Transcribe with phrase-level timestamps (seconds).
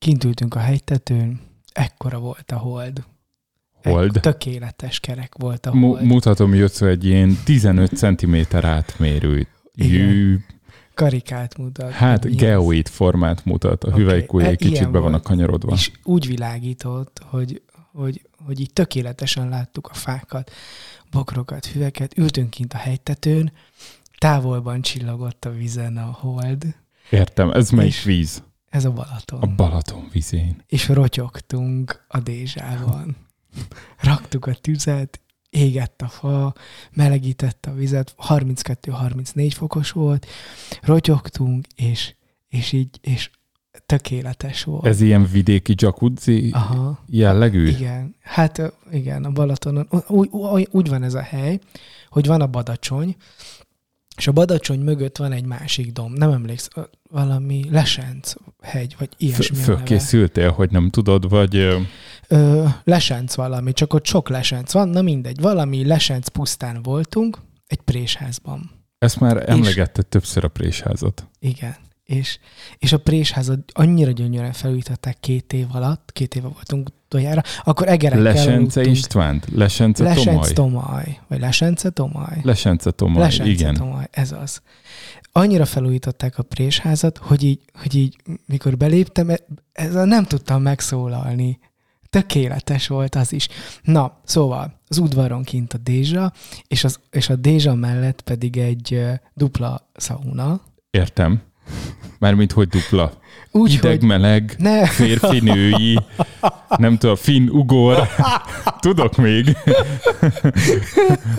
[0.00, 1.40] kint ültünk a hegytetőn,
[1.72, 3.04] ekkora volt a hold.
[3.82, 4.16] Hold?
[4.16, 6.02] Egy tökéletes kerek volt a hold.
[6.02, 10.38] mutatom Jöccő egy ilyen 15 cm átmérő jű,
[10.94, 11.90] Karikát mutat.
[11.90, 13.84] hát geoid formát mutat.
[13.84, 15.22] A Oké, hüvelykúj e- egy kicsit be vannak volt.
[15.22, 15.72] kanyarodva.
[15.72, 17.62] És úgy világított, hogy,
[17.92, 20.50] hogy, hogy így tökéletesen láttuk a fákat,
[21.10, 23.52] bokrokat, füveket, ültünk kint a hegytetőn,
[24.18, 26.64] távolban csillogott a vízen a hold,
[27.10, 28.42] Értem, ez melyik víz?
[28.70, 29.40] Ez a Balaton.
[29.40, 30.62] A Balaton vízén.
[30.66, 33.16] és rotyogtunk a dézsában.
[34.00, 36.54] Raktuk a tüzet, égett a fa,
[36.92, 40.26] melegített a vizet, 32-34 fokos volt,
[40.82, 42.14] rotyogtunk, és,
[42.48, 43.30] és így, és
[43.86, 44.86] tökéletes volt.
[44.86, 47.68] Ez ilyen vidéki jacuzzi Aha, jellegű?
[47.68, 48.16] igen.
[48.20, 49.88] Hát igen, a Balatonon.
[50.06, 51.58] Úgy, úgy, úgy van ez a hely,
[52.08, 53.16] hogy van a Badacsony,
[54.20, 56.12] és a Badacsony mögött van egy másik dom.
[56.12, 56.68] Nem emléksz,
[57.10, 59.56] valami Lesenc hegy, vagy ilyesmi.
[59.56, 59.66] neve.
[59.66, 61.54] Fölkészültél, hogy nem tudod, vagy
[62.28, 67.80] Ö, lesenc valami, csak ott sok lesenc van, na mindegy, valami lesenc pusztán voltunk, egy
[67.80, 68.70] présházban.
[68.98, 71.28] ezt már emlegetted többször a présházat.
[71.38, 71.76] Igen.
[72.04, 72.38] És,
[72.78, 78.22] és a présházat annyira gyönyörűen felújították két év alatt, két éve voltunk utoljára, akkor egerekkel
[78.22, 78.86] Lesence aludtunk.
[78.86, 79.46] Istvánt?
[79.54, 80.52] Lesence Lesenc Tomaj?
[80.52, 81.20] Tomaj.
[81.28, 82.40] Vagy Lesence Tomaj.
[82.42, 83.74] Lesence Tomaj, Lesence igen.
[83.74, 84.60] Tomaj, ez az.
[85.32, 88.16] Annyira felújították a présházat, hogy így, hogy így
[88.46, 91.58] mikor beléptem, e- ezzel nem tudtam megszólalni.
[92.10, 93.48] Tökéletes volt az is.
[93.82, 96.32] Na, szóval az udvaron kint a Dézsa,
[96.68, 99.00] és, az, és a Dézsa mellett pedig egy
[99.34, 100.60] dupla szauna.
[100.90, 101.42] Értem.
[102.18, 103.12] Mármint, hogy dupla.
[103.52, 105.98] Úgy, Hideg, meleg, ne, férfi, női,
[106.76, 108.08] nem tudom, finn, ugor.
[108.80, 109.56] Tudok még.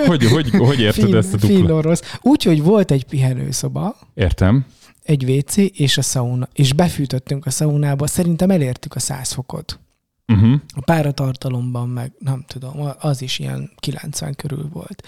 [0.07, 1.73] hogy, hogy, hogy érted fin, ezt a dupla?
[1.75, 2.17] orosz.
[2.21, 4.65] Úgy, hogy volt egy pihenőszoba, Értem.
[5.03, 9.79] egy WC és a szauna, és befűtöttünk a szaunába, szerintem elértük a 100 fokot.
[10.27, 10.59] Uh-huh.
[10.75, 15.07] A páratartalomban meg, nem tudom, az is ilyen 90 körül volt.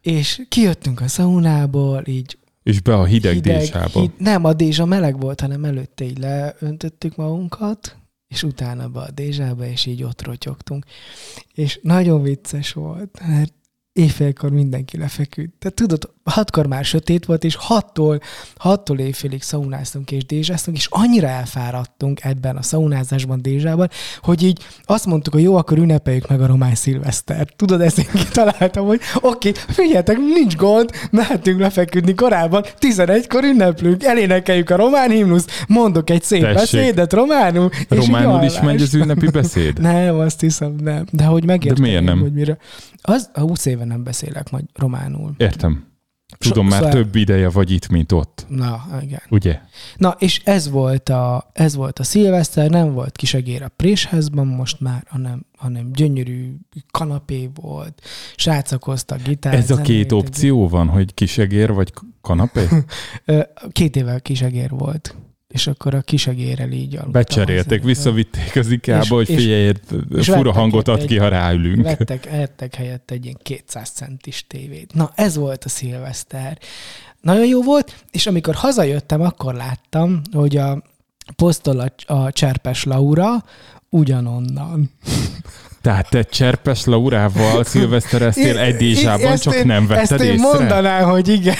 [0.00, 4.00] És kijöttünk a szaunából, így És be a hideg, hideg désába.
[4.00, 7.96] hid, nem, a dézsa meleg volt, hanem előtte így leöntöttük magunkat,
[8.28, 10.84] és utána be a dézsába, és így ott rotyogtunk.
[11.54, 13.52] És nagyon vicces volt, mert
[13.92, 15.58] éjfélkor mindenki lefeküdt.
[15.58, 18.20] Tehát tudod, hatkor már sötét volt, és hattól,
[18.56, 23.90] hattól éjfélig szaunáztunk és dézsáztunk, és annyira elfáradtunk ebben a szaunázásban, dézsában,
[24.20, 27.48] hogy így azt mondtuk, hogy jó, akkor ünnepeljük meg a román szilveszter.
[27.56, 34.04] Tudod, ezt én kitaláltam, hogy oké, okay, figyeljetek, nincs gond, mehetünk lefeküdni korábban, 11-kor ünneplünk,
[34.04, 36.54] elénekeljük a román himnusz, mondok egy szép Tessék.
[36.54, 39.80] beszédet románul, Románul is megy az ünnepi beszéd?
[39.94, 41.04] Nem, azt hiszem, nem.
[41.10, 42.20] De hogy megértem, miért nem?
[42.20, 42.58] hogy mire.
[43.02, 45.34] Az, a 20 éve nem beszélek majd románul.
[45.36, 45.93] Értem.
[46.38, 48.46] Tudom, már Szóval- több ideje vagy itt, mint ott.
[48.48, 49.20] Na, igen.
[49.30, 49.60] Ugye?
[49.96, 54.80] Na, és ez volt a, ez volt a szilveszter, nem volt kisegér a présházban most
[54.80, 56.54] már, hanem, hanem gyönyörű
[56.90, 58.02] kanapé volt,
[58.36, 59.56] srácok hoztak gitárt.
[59.56, 62.68] Ez a két opció van, hogy kisegér vagy kanapé?
[63.72, 65.16] Két évvel kisegér volt.
[65.54, 67.12] És akkor a kisegérrel így aludtam.
[67.12, 69.72] Becserélték, visszavitték az IKEA-ba, És- hogy figyelj,
[70.36, 71.82] fura vettek hangot ad ki, ha ráülünk.
[71.82, 74.94] Vettek, ettek helyett egy ilyen 200 centis tévét.
[74.94, 76.58] Na, ez volt a szilveszter.
[77.20, 80.82] Nagyon jó volt, és amikor hazajöttem, akkor láttam, hogy a
[81.36, 83.44] posztol a, a Cserpes Laura
[83.88, 84.90] ugyanonnan.
[85.80, 88.82] Tehát te Cserpes Laurával szilvesztereztél egy
[89.42, 90.46] csak én- nem vetted Ezt én észre?
[90.58, 91.54] mondanám, hogy igen.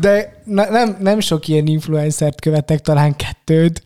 [0.00, 3.82] De ne, nem, nem sok ilyen influencert követek, talán kettőt.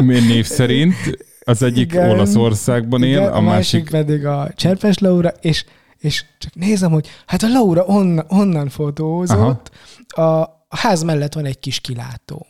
[0.00, 0.94] Miért név szerint?
[1.40, 2.10] Az egyik Igen.
[2.10, 3.90] Olaszországban él, Igen, a másik...
[3.90, 5.64] pedig a Cserpes Laura, és,
[5.98, 9.70] és csak nézem, hogy hát a Laura onnan, onnan fotózott,
[10.08, 12.46] a, a ház mellett van egy kis kilátó,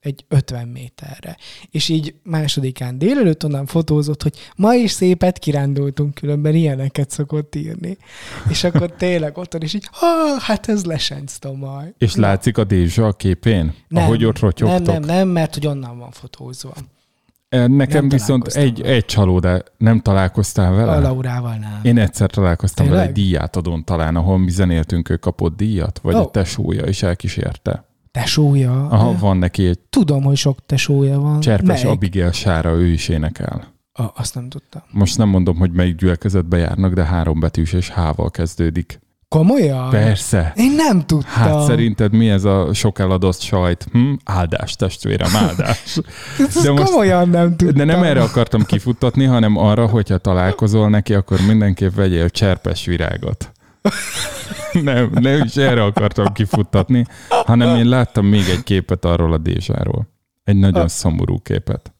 [0.00, 1.36] egy 50 méterre.
[1.70, 7.96] És így másodikán délelőtt onnan fotózott, hogy ma is szépet kirándultunk, különben ilyeneket szokott írni.
[8.48, 11.92] És akkor tényleg otthon is így, ah, hát ez lesenc Tomaj.
[11.98, 13.74] És látszik a dézsa a képén?
[13.90, 14.86] ahogy ott rotyogtok?
[14.86, 16.72] Nem, nem, nem, mert hogy onnan van fotózva.
[17.48, 18.94] Eh, Nekem Nem viszont egy, vele.
[18.94, 20.92] egy csalódás, nem találkoztál vele?
[20.92, 21.80] A Laurával nem.
[21.82, 23.24] Én egyszer találkoztam vele egy Tényleg?
[23.24, 26.18] díját adón talán, ahol mi zenéltünk, ő kapott díjat, vagy Ó.
[26.18, 27.89] a tesója is elkísérte.
[28.10, 28.86] Tesója.
[28.86, 31.40] Aha, van neki egy Tudom, hogy sok tesója van.
[31.40, 31.96] Cserpes Melyik?
[31.96, 33.66] Abigail Sára, ő is énekel.
[33.92, 34.82] A, azt nem tudtam.
[34.90, 39.00] Most nem mondom, hogy melyik gyülekezetbe járnak, de három betűs és H-val kezdődik.
[39.28, 39.90] Komolyan?
[39.90, 40.52] Persze.
[40.56, 41.30] Én nem tudtam.
[41.32, 43.86] Hát szerinted mi ez a sok eladott sajt?
[43.92, 44.12] Hm?
[44.24, 45.98] Áldás, testvérem, áldás.
[46.62, 47.76] De most- komolyan nem tudtam.
[47.76, 53.52] De nem erre akartam kifuttatni, hanem arra, hogyha találkozol neki, akkor mindenképp vegyél cserpes virágot.
[54.82, 60.08] Nem, nem is erre akartam kifuttatni, hanem én láttam még egy képet arról a Dézsáról.
[60.44, 61.92] Egy nagyon szomorú képet.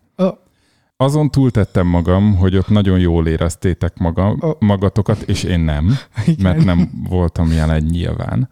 [0.97, 5.97] Azon túltettem magam, hogy ott nagyon jól éreztétek maga, magatokat, és én nem,
[6.27, 6.37] Igen.
[6.43, 8.49] mert nem voltam jelen nyilván.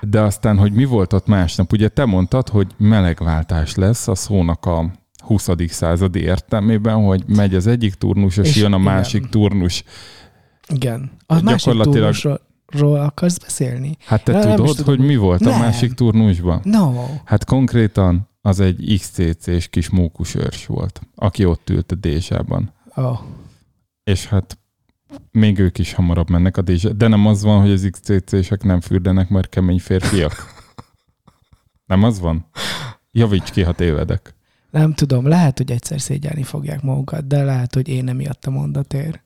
[0.00, 4.66] De aztán, hogy mi volt ott másnap, ugye te mondtad, hogy melegváltás lesz a szónak
[4.66, 5.48] a 20.
[5.66, 8.92] századi értelmében, hogy megy az egyik turnus, és, És jön a igen.
[8.92, 9.84] másik turnus.
[10.74, 11.10] Igen.
[11.26, 13.96] A másik Gyakorlatilag- turnusról akarsz beszélni?
[14.04, 14.96] Hát te nem is tudod, tudom.
[14.96, 15.58] hogy mi volt a Nem.
[15.58, 16.60] másik turnusban?
[16.64, 17.04] No.
[17.24, 22.72] Hát konkrétan az egy XCC-s kis mókusőrs volt, aki ott ült a Dézsában.
[22.94, 23.18] Oh.
[24.04, 24.58] És hát
[25.30, 26.88] még ők is hamarabb mennek a Dézsá.
[26.88, 30.32] De nem az van, hogy az XCC-sek nem fürdenek, mert kemény férfiak.
[31.86, 32.46] Nem az van?
[33.12, 34.34] Javíts ki, ha tévedek.
[34.70, 39.20] Nem tudom, lehet, hogy egyszer szégyelni fogják magukat, de lehet, hogy én emiatt a mondatér.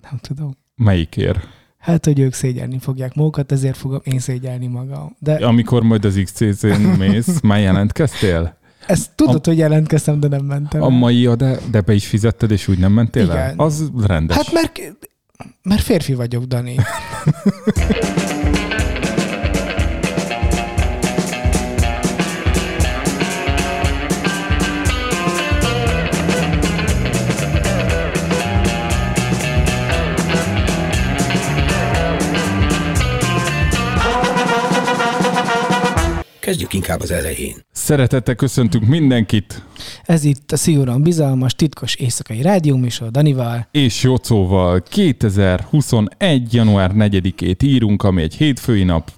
[0.00, 0.56] Nem tudom.
[0.78, 1.48] Melyikért?
[1.78, 5.16] Hát, hogy ők szégyelni fogják magukat, ezért fogom én szégyelni magam.
[5.18, 8.56] De Amikor majd az XCC-n mész, már jelentkeztél?
[8.86, 10.82] ezt tudod, hogy jelentkeztem, de nem mentem.
[10.82, 10.90] A el.
[10.90, 13.44] mai de, de be is fizetted, és úgy nem mentél el?
[13.44, 13.58] Igen.
[13.58, 14.36] Az rendes.
[14.36, 14.80] Hát mert,
[15.62, 16.74] mert férfi vagyok, Dani.
[36.48, 37.54] Kezdjük inkább az elején.
[37.72, 39.64] Szeretettel köszöntünk mindenkit,
[40.04, 43.68] Ez itt a szigorúan bizalmas, titkos éjszakai rádióműsor Danival.
[43.70, 46.54] és Jocóval 2021.
[46.54, 49.10] január 4-ét írunk, ami egy hétfői nap.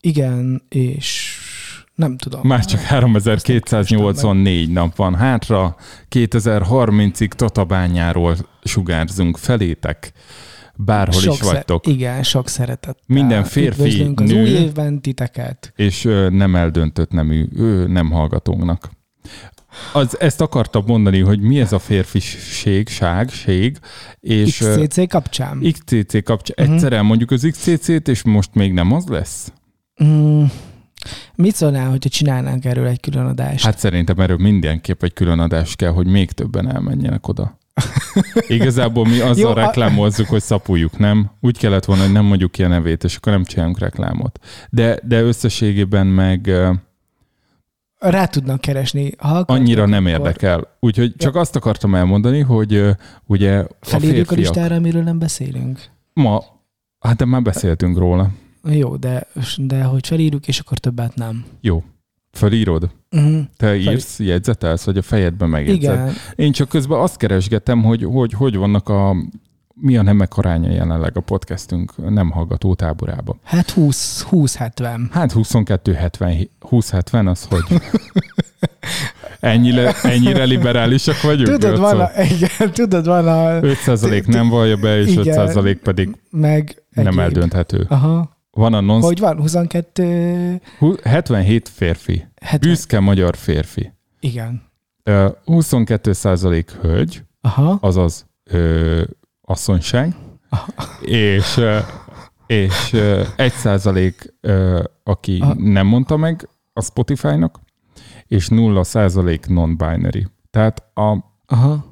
[0.00, 1.36] Igen, és
[1.94, 2.40] nem tudom.
[2.44, 5.76] Már csak 3284 nap van hátra,
[6.10, 10.12] 2030-ig Tatabányáról sugárzunk felétek,
[10.76, 12.98] bárhol is szer- vagytok, Igen, sok szeretet.
[13.06, 14.42] Minden férfi, Üdvözlünk az nő.
[14.42, 15.72] új évben titeket.
[15.76, 18.90] és ö, nem eldöntött nemű, ő nem hallgatónknak.
[19.92, 23.78] Az, ezt akartam mondani, hogy mi ez a férfiség, ság, ség,
[24.20, 25.60] és XCC kapcsán.
[25.72, 26.66] XCC kapcsán.
[26.66, 26.74] Mhm.
[26.74, 29.52] Egyszer elmondjuk az XCC-t, és most még nem az lesz?
[30.04, 30.44] Mm,
[31.34, 33.64] mit szólnál, hogyha csinálnánk erről egy külön adást?
[33.64, 37.58] Hát szerintem erről mindenképp egy külön adás kell, hogy még többen elmenjenek oda.
[38.48, 41.30] Igazából mi azzal Jó, a- reklámozzuk, hogy szapuljuk, nem?
[41.40, 44.38] Úgy kellett volna, hogy nem mondjuk ki a nevét, és akkor nem csinálunk reklámot.
[44.70, 46.50] De, de összességében meg
[47.98, 49.12] Rá tudnak keresni.
[49.18, 50.76] Ha annyira nem akkor érdekel.
[50.80, 52.82] Úgyhogy csak azt akartam elmondani, hogy
[53.26, 55.80] ugye a Felírjuk a férfiak listára, amiről nem beszélünk.
[56.12, 56.42] ma,
[56.98, 58.30] hát de már beszéltünk róla.
[58.64, 59.26] Jó, de,
[59.56, 61.44] de hogy felírjuk, és akkor többet nem.
[61.60, 61.82] Jó.
[62.32, 62.90] Felírod?
[63.10, 63.40] Uh-huh.
[63.56, 65.92] Te írsz, jegyzetelsz, vagy a fejedben megjegyzed?
[65.94, 69.14] Igen, Én csak közben azt keresgetem, hogy hogy, hogy vannak a
[69.74, 73.38] mi a nemek aránya jelenleg a podcastünk nem hallgató táborában.
[73.42, 75.00] hát 20-70.
[75.10, 77.80] Hát 22-70, 20-70 az hogy?
[79.40, 81.48] Ennyire, ennyire liberálisak vagyunk?
[81.58, 85.48] Tudod, van a, igen, tudod, van a, 5% nem vallja be, és Igen.
[85.48, 87.86] 5% pedig meg nem eldönthető.
[87.88, 88.40] Aha.
[88.56, 89.36] Van a non Hogy van?
[89.36, 90.60] 22...
[91.02, 92.26] 77 férfi.
[92.40, 92.70] 70.
[92.70, 93.92] Büszke magyar férfi.
[94.20, 94.62] Igen.
[95.02, 97.78] Ö, 22% hölgy, Aha.
[97.80, 99.02] azaz ö,
[99.40, 100.14] asszonyság,
[101.00, 101.78] és, ö,
[102.46, 105.54] és ö, 1% ö, aki Aha.
[105.54, 107.60] nem mondta meg a Spotify-nak,
[108.26, 110.26] és 0% non-binary.
[110.50, 111.16] Tehát a,
[111.46, 111.84] Aha.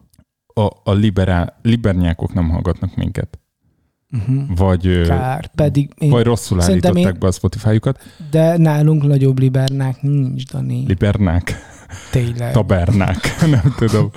[0.47, 3.40] a, a liberál, libernyákok nem hallgatnak minket.
[4.13, 4.57] Uh-huh.
[4.57, 5.51] Vagy, Kár.
[5.55, 8.01] Pedig én, vagy rosszul állították én- be a Spotify-jukat.
[8.31, 10.85] de nálunk nagyobb libernák nincs, Dani.
[10.87, 11.55] Libernák,
[12.11, 12.53] Tényleg.
[12.53, 13.17] tabernák,
[13.51, 14.11] nem tudom.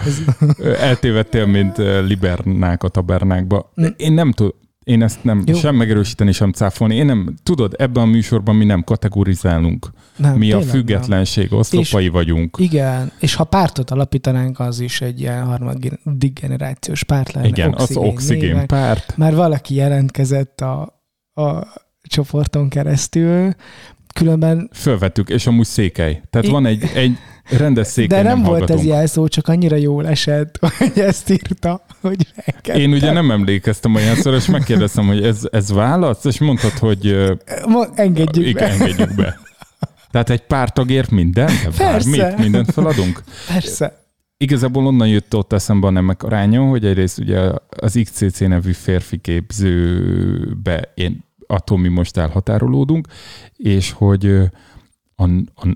[0.79, 3.71] Eltévedtél, mint libernák a tabernákba.
[3.75, 3.91] De Mm.
[3.97, 4.51] én nem tudom,
[4.83, 5.55] én ezt nem Jó.
[5.55, 6.95] sem megerősíteni, sem cáfolni.
[6.95, 9.89] Én nem, tudod, ebben a műsorban mi nem kategorizálunk.
[10.15, 12.57] nem, Mi a függetlenség oszlopai vagyunk.
[12.57, 12.67] Nem.
[12.67, 17.47] Igen, és ha pártot alapítanánk, az is egy ilyen harmadik generációs párt lenne.
[17.47, 18.67] Igen, az oxigén néven.
[18.67, 19.17] párt.
[19.17, 21.67] Már valaki jelentkezett a, a
[22.01, 23.53] csoporton keresztül,
[24.13, 26.21] különben, Fölvettük, és amúgy székely.
[26.29, 27.17] Tehát I- van egy, egy
[27.49, 28.79] rendes székely, de nem, volt hallgatunk.
[28.79, 32.79] ez jelszó, csak annyira jól esett, hogy ezt írta, hogy elkezdtem.
[32.79, 37.31] Én ugye nem emlékeztem olyanszor, és megkérdeztem, hogy ez, ez válasz, és mondtad, hogy
[37.95, 38.83] engedjük igen, be.
[38.83, 39.39] engedjük be.
[40.11, 41.51] Tehát egy pártagért minden?
[41.77, 43.23] Bármit, mindent feladunk?
[43.47, 44.01] Persze.
[44.37, 49.17] Igazából onnan jött ott eszembe a nemek aránya, hogy egyrészt ugye az XCC nevű férfi
[49.17, 53.07] képzőbe én attól mi most elhatárolódunk,
[53.55, 54.25] és hogy
[55.15, 55.23] a,
[55.55, 55.67] a,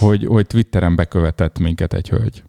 [0.00, 2.42] hogy, hogy Twitteren bekövetett minket egy hölgy.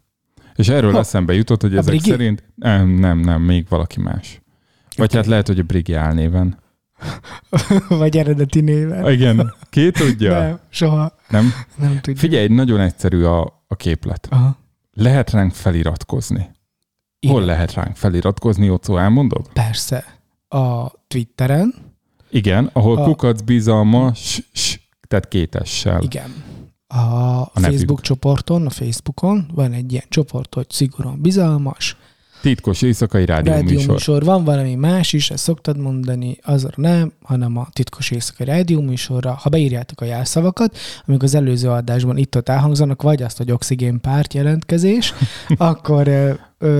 [0.54, 0.98] És erről Ha.
[0.98, 2.10] eszembe jutott, hogy A ezek Brigi?
[2.10, 4.40] szerint nem, nem, nem, még valaki más.
[4.96, 5.16] Vagy Oké.
[5.16, 6.58] hát lehet, hogy a Brigi álnéven.
[7.88, 9.12] Vagy eredeti néven.
[9.12, 10.38] Igen, ki tudja?
[10.38, 11.52] Nem, soha Nem?
[11.76, 12.16] nem tudjuk.
[12.16, 14.28] Figyelj, nagyon egyszerű a, a képlet.
[14.30, 14.56] Aha.
[14.92, 16.50] Lehet ránk feliratkozni.
[17.26, 17.44] Hol Igen.
[17.44, 19.48] lehet ránk feliratkozni, Ocó, elmondod?
[19.52, 20.04] Persze.
[20.48, 21.74] A Twitteren,
[22.30, 26.02] Igen, ahol A- kukac bizalma, s, s, tehát kétessel.
[26.02, 26.30] igen.
[26.94, 28.00] A, Facebook nevük.
[28.00, 31.96] csoporton, a Facebookon van egy ilyen csoport, hogy szigorúan bizalmas,
[32.42, 34.24] Titkos éjszakai rádió, rádió műsor.
[34.24, 39.32] Van valami más is, ezt szoktad mondani, azra nem, hanem a titkos éjszakai rádió műsorra.
[39.42, 44.34] Ha beírjátok a jelszavakat, amik az előző adásban itt-ott elhangzanak, vagy azt, hogy oxigén párt
[44.34, 45.14] jelentkezés,
[45.56, 46.32] akkor ö,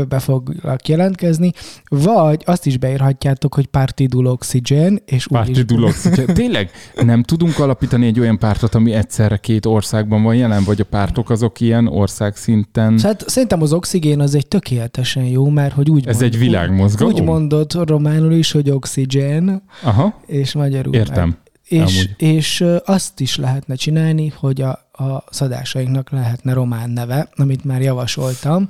[0.08, 1.52] be foglak jelentkezni,
[1.88, 6.08] vagy azt is beírhatjátok, hogy Partidul Oxygen, és úgy Párti is Dulox.
[6.34, 6.70] Tényleg
[7.02, 11.30] nem tudunk alapítani egy olyan pártot, ami egyszerre két országban van jelen, vagy a pártok
[11.30, 12.98] azok ilyen országszinten?
[12.98, 17.12] Hát szerintem az oxigén az egy tökéletesen jó, mert hogy úgy Ez mond- egy világmozgalom?
[17.12, 21.00] Úgy mondod románul is, hogy oxigén, Aha, és magyarul meg.
[21.00, 21.36] értem.
[21.68, 22.14] És, Amúgy.
[22.16, 27.80] és ö, azt is lehetne csinálni, hogy a, a szadásainknak lehetne román neve, amit már
[27.82, 28.68] javasoltam.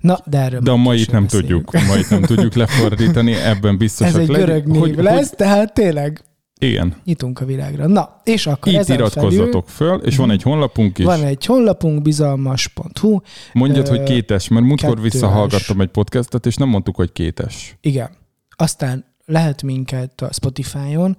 [0.00, 4.14] Na, de erről De a mait nem tudjuk, a mait nem tudjuk lefordítani, ebben biztosak
[4.14, 6.24] Ez egy görög név hogy, lesz, Hogy, tehát tényleg
[6.62, 7.86] igen, nyitunk a világra.
[7.86, 11.04] Na, és akkor itt iratkozzatok föl, és van egy honlapunk is.
[11.04, 13.18] felül van egy honlapunk, bizalmas.hu,
[13.52, 15.12] Mondjad, hogy kétes, mert múltkor kettős.
[15.12, 17.76] visszahallgattam egy podcastet, és nem mondtuk, hogy kétes.
[17.80, 18.10] Igen.
[18.56, 21.16] Aztán lehet minket a Spotify-on,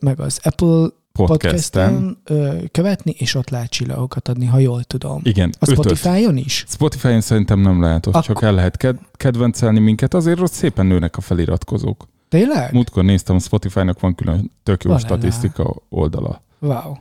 [0.00, 2.16] meg az Apple Podcasten.
[2.24, 5.20] podcasten követni, és ott lehet csillagokat adni, ha jól tudom.
[5.24, 5.70] Igen, A.
[5.70, 6.64] Spotify-on is?
[6.68, 10.86] Spotify-on szerintem nem lehet, ott Akkor- csak el lehet ked- kedvencelni minket, azért ott szépen
[10.86, 12.08] nőnek a feliratkozók.
[12.28, 12.72] Tényleg?
[12.72, 15.08] Múltkor néztem, a Spotify-nak van külön tök jó Valala.
[15.08, 16.42] statisztika oldala.
[16.58, 16.96] Wow.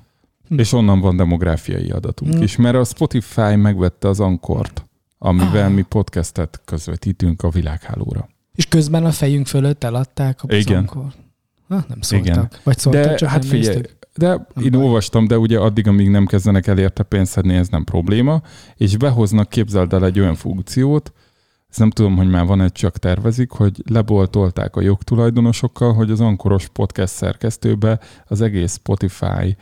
[0.48, 0.60] Hm.
[0.60, 2.41] És onnan van demográfiai adatunk Hm.
[2.41, 4.86] is, mert a Spotify megvette az Ankort,
[5.17, 5.74] amivel Ah.
[5.74, 8.29] mi podcastet közvetítünk a világhálóra.
[8.55, 10.62] És közben a fejünk fölött eladták a Igen.
[10.86, 11.12] buzonkor.
[11.67, 12.27] Ha, nem szóltak.
[12.27, 12.50] Igen.
[12.63, 14.02] Vagy szóltak, De csak hát nem figyelj, néztük.
[14.15, 14.82] De én baj.
[14.82, 18.41] olvastam, de ugye addig, amíg nem kezdenek el érte pénzt szedni, ez nem probléma,
[18.75, 21.13] és behoznak, képzeld el egy olyan funkciót,
[21.74, 26.67] ezt nem tudom, hogy már van-e, csak tervezik, hogy leboltolták a jogtulajdonosokkal, hogy az Ankoros
[26.67, 29.58] podcast szerkesztőbe az egész Spotify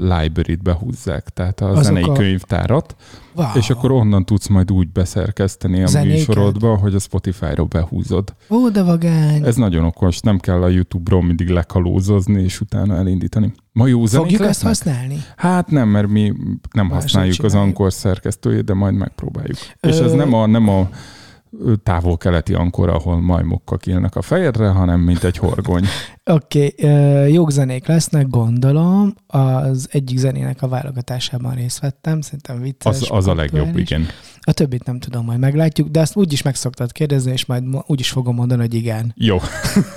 [0.00, 2.96] library-t behúzzák, tehát a Azok zenei a- könyvtárat,
[3.34, 3.46] Wow.
[3.54, 6.16] és akkor onnan tudsz majd úgy beszerkeszteni a Zenéket?
[6.16, 8.34] műsorodba, hogy a Spotify-ra behúzod.
[8.50, 9.44] Ó, de vagány.
[9.44, 13.52] Ez nagyon okos, nem kell a YouTube-ról mindig lekalózozni, és utána elindítani.
[13.72, 14.94] Ma jó zenék Fogjuk ezt lesznek?
[14.94, 15.22] használni?
[15.36, 16.32] Hát nem, mert mi
[16.72, 17.54] nem Máshogy használjuk az.
[17.54, 19.56] Ankor szerkesztőjét, de majd megpróbáljuk.
[19.80, 20.84] És ez Ö- nem a, nem a ö,
[21.82, 25.84] távol-keleti Ankor, ahol majmokkal kilnek a fejedre, hanem mint egy horgony.
[26.24, 29.14] Oké, okay, jogzenék lesznek, gondolom.
[29.26, 33.00] Az egyik zenének a válogatásában részt vettem, szerintem vicces.
[33.00, 34.06] Az, az a legjobb, igen.
[34.40, 38.10] A többit nem tudom, majd meglátjuk, de azt úgyis meg szoktad kérdezni, és majd úgyis
[38.10, 39.12] fogom mondani, hogy igen.
[39.16, 39.38] Jó.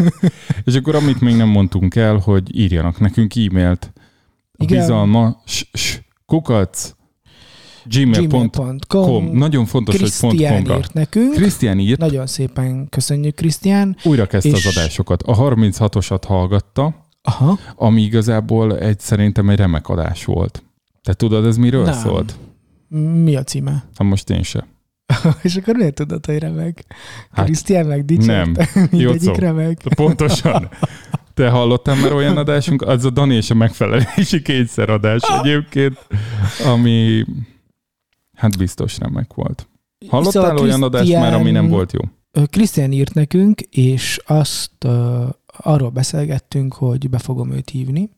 [0.65, 3.93] és akkor amit még nem mondtunk el, hogy írjanak nekünk e-mailt.
[4.57, 4.79] Igen.
[4.79, 6.91] bizalma, s, s, kukac,
[7.85, 8.49] gmail.com.
[8.49, 10.77] gmail.com Nagyon fontos, hogy Krisztián .com-ra.
[10.77, 11.33] írt nekünk.
[11.33, 13.95] Krisztián írt, Nagyon szépen köszönjük, Krisztián.
[14.03, 15.21] újra kezdte És- az adásokat.
[15.23, 17.59] A 36-osat hallgatta, Aha.
[17.75, 20.63] ami igazából egy, szerintem egy remek adás volt.
[21.03, 21.93] Te tudod, ez miről Nem.
[21.93, 22.35] szólt?
[23.23, 23.71] Mi a címe?
[23.97, 24.67] Hát most én se.
[25.41, 26.85] és akkor miért tudod, hogy remek?
[27.31, 28.05] Hát, Krisztián meg nem.
[28.05, 28.67] dicsérte.
[28.91, 29.77] Mindegyik remek.
[29.95, 30.69] Pontosan.
[31.33, 32.81] Te hallottál már olyan adásunk?
[32.81, 36.07] Az a Dani és a megfelelési kétszer adás egyébként,
[36.65, 37.25] ami
[38.39, 39.67] hát biztos remek volt.
[40.07, 41.99] Hallottál Szóval olyan adást már, ami nem volt jó?
[42.45, 48.09] Krisztián írt nekünk, és azt uh, arról beszélgettünk, hogy be fogom őt hívni.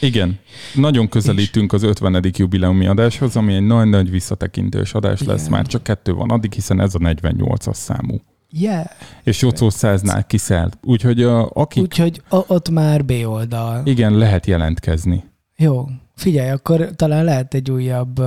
[0.00, 0.38] Igen.
[0.74, 2.30] Nagyon közelítünk az 50.
[2.36, 5.40] jubileumi adáshoz, ami egy nagy-nagy visszatekintős adás lesz.
[5.40, 5.52] Igen.
[5.52, 8.20] Már csak kettő van addig, hiszen ez a 48-as számú.
[8.52, 8.86] Yeah.
[9.22, 10.78] És Jocó száznál kiszállt.
[10.82, 13.82] Úgyhogy a, akik, Úgyhogy a, ott már B oldal.
[13.84, 15.24] igen, lehet jelentkezni.
[15.56, 18.22] Jó, figyelj, akkor talán lehet egy újabb,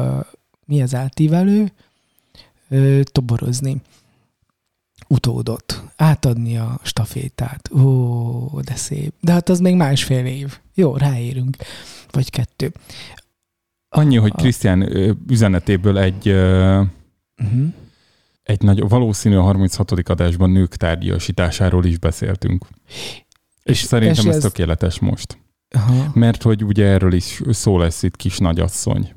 [0.66, 1.72] mi az átívelő,
[2.70, 3.82] uh, toborozni.
[5.08, 5.84] Utódot.
[5.96, 7.72] Átadni a stafétát.
[7.72, 9.14] Ó, de szép.
[9.20, 10.60] De hát az még másfél év.
[10.74, 11.58] Jó, ráérünk.
[12.12, 12.72] Vagy kettő.
[13.90, 16.82] Annyi, hogy Krisztián ö, üzenetéből egy, ö,
[17.44, 17.74] Uh-huh.
[18.44, 19.92] egy nagy, valószínű a 36.
[19.92, 22.66] adásban nők tárgyasításáról is beszéltünk.
[22.88, 25.38] És, És- szerintem és ez ez- tökéletes most.
[25.70, 26.12] Aha.
[26.14, 29.14] Mert hogy ugye erről is szó lesz itt kis nagyasszony ö,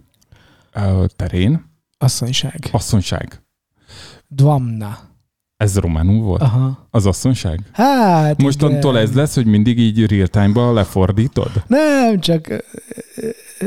[1.16, 1.64] terén.
[1.98, 2.68] Asszonyság.
[2.72, 3.42] Asszonyság.
[4.28, 4.98] Dvamna.
[5.56, 6.42] Ez románul volt?
[6.42, 6.88] Aha.
[6.90, 7.60] Az asszonyság?
[7.72, 9.02] Hát Mostantól igen.
[9.02, 11.50] ez lesz, hogy mindig így real time-ba lefordítod?
[11.66, 12.64] Nem, csak,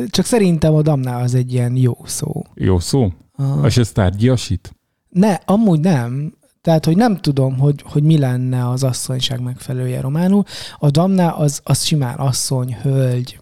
[0.08, 2.44] csak szerintem a damnál az egy ilyen jó szó.
[2.54, 3.12] Jó szó?
[3.36, 3.66] Aha.
[3.66, 4.76] És ez tárgyasít?
[5.10, 10.44] Ne, amúgy nem, Tehát, hogy nem tudom, hogy, hogy mi lenne az asszonyság megfelelője románul.
[10.78, 13.40] A damná az, az simán asszony, hölgy.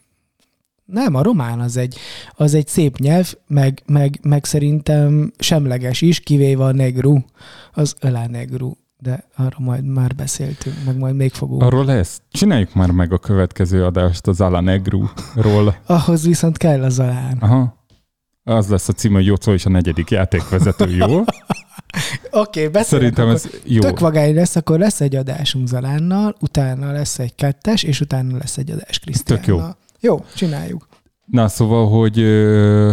[0.87, 1.97] Nem, a román az egy,
[2.35, 7.17] az egy szép nyelv, meg, meg, meg szerintem semleges is, kivéve a negru,
[7.73, 8.71] az ölá negru.
[8.99, 11.63] De arról majd már beszéltünk, meg majd még fogunk.
[11.63, 12.21] Arról lesz.
[12.31, 15.77] Csináljuk már meg a következő adást az Ala Negru-ról.
[15.85, 17.37] Ahhoz viszont kell az alán.
[17.39, 17.85] Aha.
[18.43, 21.19] Az lesz a cím, hogy Jocó és a negyedik játékvezető, jó?
[22.31, 23.15] Oké, okay, beszélünk.
[23.15, 23.79] Szerintem ez jó.
[23.79, 28.57] Tök vagány lesz, akkor lesz egy adásunk Zalánnal, utána lesz egy kettes, és utána lesz
[28.57, 29.45] egy adás Krisztiánnal.
[29.45, 29.61] Tök jó.
[30.07, 30.87] Jó, csináljuk.
[31.25, 32.91] Na, szóval, hogy ö,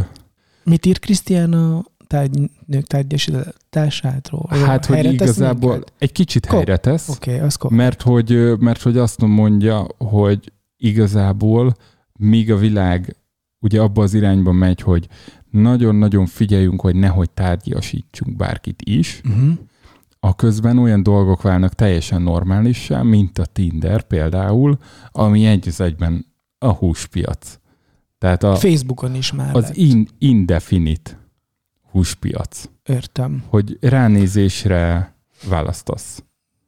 [0.65, 4.47] Mit ír Krisztián a tárgy, nők tárgyasításátról?
[4.51, 5.93] hát, hogy igazából minket?
[5.99, 7.09] egy kicsit Ko- helyre tesz.
[7.09, 7.71] Oké, okay, az kop.
[7.71, 11.75] Mert hogy, mert hogy azt mondja, hogy igazából
[12.13, 13.17] míg a világ
[13.61, 15.07] ugye abba az irányba megy, hogy
[15.51, 19.53] nagyon-nagyon figyeljünk, hogy nehogy tárgyasítsunk bárkit is, Uh-huh.
[20.21, 24.79] a közben olyan dolgok válnak teljesen normálissá, mint a Tinder például,
[25.13, 26.33] ami egy az egyben
[26.65, 27.59] a húspiac.
[28.19, 29.63] Tehát a, Facebookon is már lett.
[29.65, 31.19] az in, indefinite
[31.91, 33.43] húspiac, Értem.
[33.49, 35.15] hogy ránézésre
[35.49, 36.23] választasz.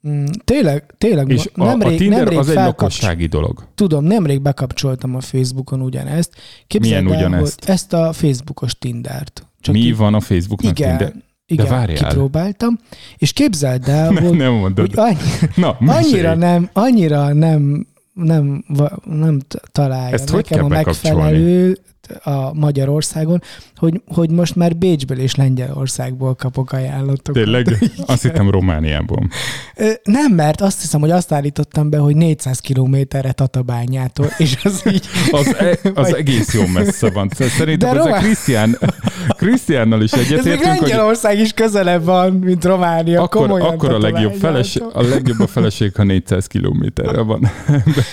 [0.09, 3.67] Mm, tényleg, tényleg, És ma- nemrég, a Tinder nemrég az egy felkapcs- lakossági dolog.
[3.75, 6.35] Tudom, nemrég bekapcsoltam a Facebookon ugyanezt.
[6.67, 7.65] Képzeld Milyen el, ugyanezt?
[7.65, 9.47] Hogy ezt a Facebookos Tindert.
[9.73, 11.15] Mi így- van a Facebooknak Igen, Tinder?
[11.47, 12.09] igen várjál.
[12.09, 12.79] kipróbáltam,
[13.17, 14.95] és képzeld el, hogy, nem mondod.
[14.95, 16.13] hogy annyi, Na, mesélj.
[16.13, 17.87] annyira nem, annyira nem,
[18.17, 18.65] nem,
[19.05, 19.41] nem
[19.73, 21.79] találja Ezt hogy nekem a kell megfelelő
[22.23, 23.43] a Magyarországon,
[23.77, 27.33] hogy, hogy most már Bécsből és Lengyelországból kapok ajánlatokat.
[27.43, 27.79] Tényleg?
[28.07, 29.31] Azt hittem Romániában.
[29.77, 34.83] Ö, Nem, mert azt hiszem, hogy azt állítottam be, hogy 400 kilométerre Tatabányától, és az
[34.93, 35.07] így...
[35.31, 37.31] Az, e, az Vagy- egész jó messze van.
[37.35, 38.79] Szerintem De ez a Román- Krisztián,
[39.37, 43.23] Krisztiánnal is Ez még egyetértünk, hogy Lengyelország is közelebb van, mint Románia.
[43.23, 47.51] akkor, komolyan akkor a legjobb, feles, a legjobb a feleség, ha 400 kilométerre van.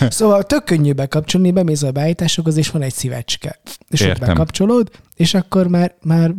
[0.09, 3.59] Szóval tök könnyű bekapcsolni, bemész a beállításokhoz, és van egy szívecske.
[3.89, 4.27] És ott Értem.
[4.27, 6.33] bekapcsolod, és akkor már, már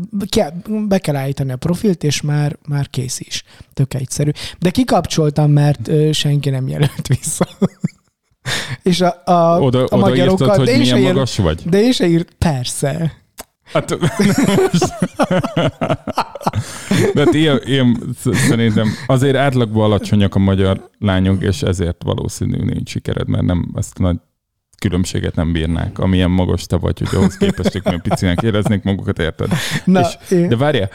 [0.88, 3.44] be kell állítani a profilt, és már, már kész is.
[3.72, 4.30] Tök egyszerű.
[4.58, 7.48] De kikapcsoltam, mert senki nem jelölt vissza.
[8.82, 11.62] és a, a, Oda, a oda magyarokat, írtad, hogy de milyen ír- magas vagy?
[11.64, 13.22] De én se írt, persze.
[13.64, 13.88] Hát,
[17.14, 18.16] de hát ilyen, ilyen,
[18.48, 23.98] szerintem azért átlagban alacsonyak a magyar lányok, és ezért valószínű nincs sikered, mert nem ezt
[23.98, 24.16] nagy
[24.88, 29.48] különbséget nem bírnák, amilyen magas te vagy, hogy ahhoz képest ők picinek éreznék magukat, érted?
[29.84, 30.90] Na, És- én, De várjál,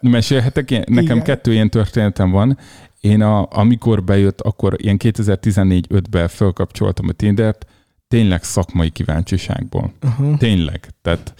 [0.00, 0.84] mesélhetek ilyen?
[0.86, 1.22] Nekem Igen.
[1.22, 2.58] kettő ilyen történetem van.
[3.00, 7.66] Én a, amikor bejött, akkor ilyen 2014-5-ben felkapcsoltam a Tindert,
[8.08, 9.92] tényleg szakmai kíváncsiságból.
[10.02, 10.38] uh-huh.
[10.38, 10.88] Tényleg.
[11.02, 11.34] Tehát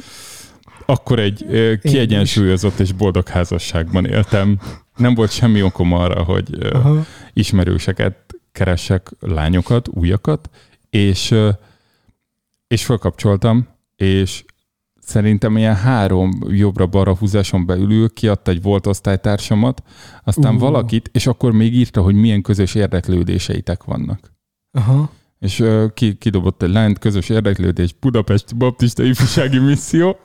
[0.87, 4.59] akkor egy ö, kiegyensúlyozott és boldog házasságban éltem.
[4.97, 7.05] Nem volt semmi okom arra, hogy ö, Aha.
[7.33, 8.15] ismerőseket
[8.53, 10.51] keresek, lányokat, újakat,
[10.91, 11.49] és, ö,
[12.73, 14.45] és felkapcsoltam, és
[15.01, 19.83] szerintem ilyen három jobbra-balra húzáson belül kiadta egy volt osztálytársamat,
[20.25, 20.59] aztán Ú.
[20.59, 24.33] valakit, és akkor még írta, hogy milyen közös érdeklődéseitek vannak.
[24.71, 25.11] Aha.
[25.39, 30.17] És ö, ki, kidobott egy lányt, közös érdeklődés, Budapest Baptista Ifjúsági Misszió.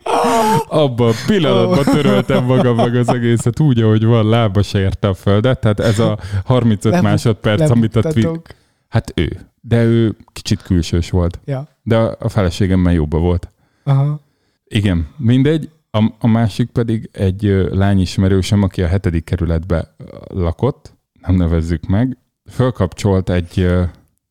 [0.68, 5.14] Abban a pillanatban töröltem magam meg az egészet úgy, ahogy van, lába se érte a
[5.14, 5.60] földet.
[5.60, 8.56] Tehát ez a 35 Lebuk- másodperc, amit a tweet...
[8.96, 9.40] Hát ő.
[9.60, 11.40] De ő kicsit külsős volt.
[11.44, 11.68] Ja.
[11.82, 13.50] De a feleségemmel jobban volt.
[13.84, 14.20] Aha.
[14.64, 15.70] Igen, mindegy.
[15.90, 19.94] A, a másik pedig egy ö, lányismerősöm, aki a hetedik kerületbe
[20.28, 22.16] lakott, nem nevezzük meg,
[22.50, 23.66] fölkapcsolt egy,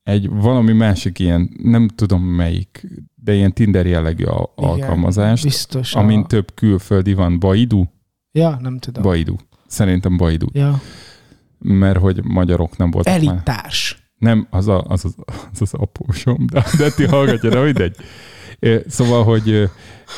[0.03, 5.95] egy valami másik ilyen, nem tudom melyik, de ilyen Tinder jellegű a- Igen, alkalmazást, Biztos.
[5.95, 6.25] amin a...
[6.25, 7.39] több külföldi van.
[7.39, 7.83] Baidu?
[8.31, 9.03] Ja, nem tudom.
[9.03, 9.35] Baidu.
[9.67, 10.47] Szerintem Baidu.
[10.51, 10.81] Ja.
[11.59, 13.43] Mert hogy magyarok nem voltak már.
[14.17, 15.15] Nem, az a, az, az,
[15.51, 17.95] az, az apósom, de, de ti hallgatja, de mindegy.
[18.87, 19.69] Szóval, hogy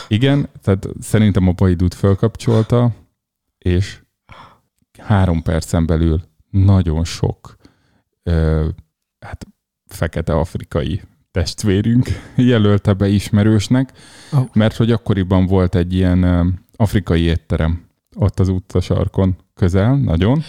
[0.08, 2.92] igen, tehát szerintem a Baidút fölkapcsolta,
[3.58, 4.02] és
[4.98, 7.56] három percen belül nagyon sok
[8.24, 8.68] ö,
[9.20, 9.48] hát
[9.86, 13.92] fekete afrikai testvérünk jelölte be ismerősnek,
[14.38, 14.40] Ó.
[14.54, 20.44] mert hogy akkoriban volt egy ilyen ö, afrikai étterem ott az utcasarkon közel, nagyon.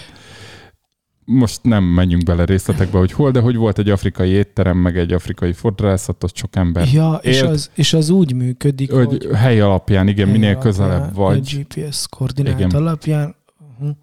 [1.30, 5.12] Most nem menjünk bele részletekbe, hogy hol, de hogy volt egy afrikai étterem, meg egy
[5.12, 6.88] afrikai fodrászat, ott sok ember.
[6.92, 7.50] Ja, és élt.
[7.50, 11.56] az, és az úgy működik, Hogy hogy hely alapján, igen, minél alapján, közelebb vagy.
[11.58, 12.70] A GPS koordinát Igen.
[12.70, 13.34] alapján.
[13.70, 13.96] Uh-huh.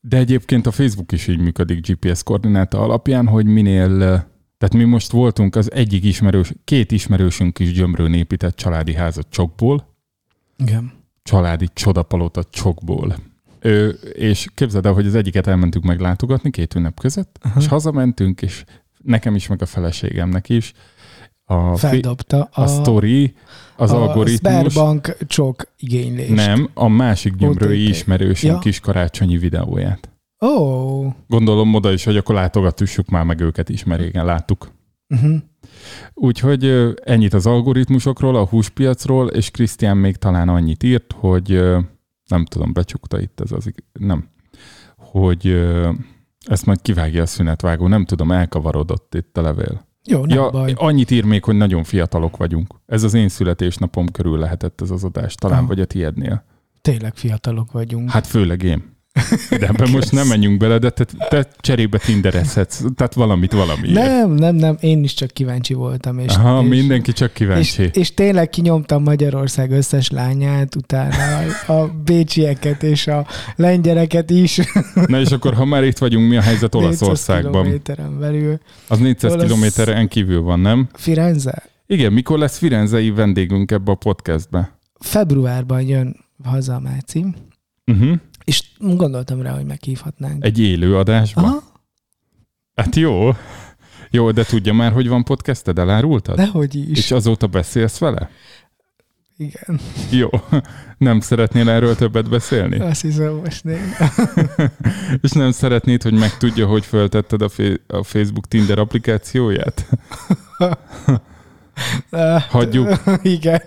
[0.00, 4.16] De egyébként a Facebook is így működik GPS koordináta alapján, hogy minél, ö,
[4.58, 9.96] tehát mi most voltunk az egyik ismerős, két ismerősünk is gyömrőn épített családi házat csokból,
[10.58, 10.92] Igen.
[11.22, 13.16] családi csodapalota csokból.
[13.62, 17.60] Ö, és képzeld el, hogy az egyiket elmentünk meglátogatni két ünnep között, Aha.
[17.60, 18.64] és hazamentünk, és
[19.04, 20.72] nekem is, meg a feleségemnek is
[21.44, 23.34] a, Feldobta a, sztori,
[23.76, 26.34] az a algoritmus, Sberbank csok igénylést.
[26.34, 28.58] nem, a másik gyömrői ismerősünk Ja.
[28.58, 30.10] kis karácsonyi videóját.
[30.44, 31.06] Ó.
[31.28, 34.70] Gondolom oda is, hogy akkor látogassuk már meg őket is, mert régen láttuk.
[35.08, 35.36] Uh-huh.
[36.14, 41.62] Úgyhogy ennyit az algoritmusokról, a húspiacról, és Krisztián még talán annyit írt, hogy
[42.32, 44.28] nem tudom, becsukta itt ez az, nem,
[44.96, 45.46] hogy
[46.40, 49.86] ezt majd kivágja a szünetvágó, nem tudom, elkavarodott itt a levél.
[50.04, 50.72] Jó, nem ja, baj.
[50.76, 52.74] annyit ír még, hogy nagyon fiatalok vagyunk.
[52.86, 55.66] Ez az én születésnapom körül lehetett ez az adás, talán Ah.
[55.66, 56.44] vagy a tiédnél.
[56.80, 58.10] Tényleg fiatalok vagyunk.
[58.10, 58.91] Hát főleg én.
[59.50, 62.82] De ebben most nem menjünk bele, de te, te cserébe tinderezhetsz.
[62.96, 63.94] Tehát valamit valamiért.
[63.94, 66.18] nem, nem, nem, én is csak kíváncsi voltam.
[66.18, 67.90] És, Aha, és, mindenki csak és, kíváncsi.
[67.92, 74.60] és tényleg kinyomtam Magyarország összes lányát, utána a, a bécsieket és a lengyeleket is.
[75.06, 77.52] Na és akkor, ha már itt vagyunk, mi a helyzet 400 Olaszországban?
[77.62, 78.58] kilométeren belül.
[78.88, 80.88] Az 400 Olasz- kilométeren kívül van, nem?
[80.92, 81.62] Firenze?
[81.86, 84.78] Igen, mikor lesz Firenzei vendégünk ebbe a podcastbe?
[85.00, 87.24] Februárban jön haza Máci,
[87.86, 88.16] Uh-huh.
[88.44, 90.44] És gondoltam rá, hogy meghívhatnánk.
[90.44, 91.40] Egy élő adásba?
[91.42, 91.62] Aha,
[92.74, 93.30] Hát jó.
[94.10, 96.36] Jó, de tudja már, hogy van podcasted, elárultad?
[96.36, 96.98] dehogy is.
[96.98, 98.30] És azóta beszélsz vele?
[99.36, 100.28] Igen, Jó.
[100.98, 102.78] Nem szeretnél erről többet beszélni?
[102.78, 103.94] azt hiszem most nem.
[105.22, 109.88] És nem szeretnéd, hogy megtudja, hogy föltetted a, fe- a Facebook Tinder applikációját?
[112.48, 113.02] Hagyjuk.
[113.22, 113.60] Igen.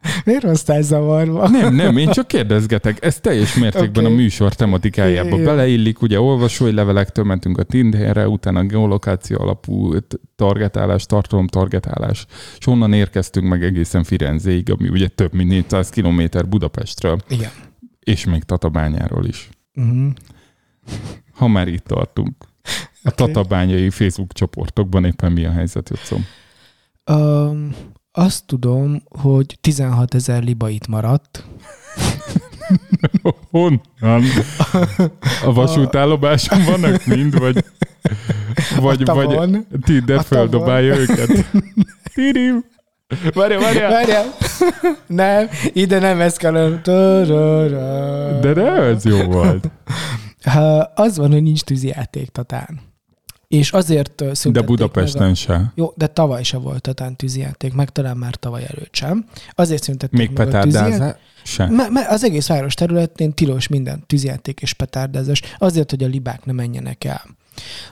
[0.24, 1.48] Miért hoztál zavarba?
[1.48, 3.04] Nem, nem, én csak kérdezgetek.
[3.04, 4.14] Ez teljes mértékben Oké.
[4.14, 5.44] a műsor tematikájába Jó.
[5.44, 6.02] beleillik.
[6.02, 9.94] Ugye olvasói levelektől mentünk a Tinderre, utána geolokáció alapú
[10.36, 12.26] targetálás, tartalom targetálás,
[12.58, 17.50] és onnan érkeztünk meg egészen Firenzéig, ami ugye több mint 400 kilométer Budapestről, Igen.
[18.00, 19.48] és még Tatabányáról is.
[19.74, 20.12] Uh-huh.
[21.32, 22.34] Ha már itt tartunk.
[23.02, 23.24] A Oké.
[23.24, 26.24] tatabányai Facebook csoportokban éppen mi a helyzet, Jocom?
[27.10, 27.74] Um,
[28.18, 31.44] azt tudom, hogy 16 ezer liba itt maradt.
[33.50, 34.22] Honnan?
[35.44, 37.64] A vasútállomáson vannak mind, vagy,
[38.80, 39.66] vagy, vagy tavon.
[39.82, 41.50] Tinder A földobálja őket?
[42.14, 42.64] Tirim!
[43.34, 43.88] Várja, várja!
[43.88, 44.24] Várjál!
[45.06, 46.80] nem, ide nem ez kell.
[48.40, 49.70] De nem, ez jó volt.
[50.94, 52.87] Az van, hogy nincs tűzijáték Tatán.
[53.48, 55.72] És azért De szüntették meg a- Budapesten se.
[55.74, 59.24] Jó, de tavaly se volt Tatán tűzijáték, meg talán már tavaly előtt sem.
[59.50, 60.90] Azért szüntették Még meg a tűzijáték.
[60.90, 61.66] petárdázás se.
[61.66, 66.44] Me- me- az egész város területén tilos minden tűzjáték és petárdázás, azért, hogy a libák
[66.44, 67.24] ne menjenek el.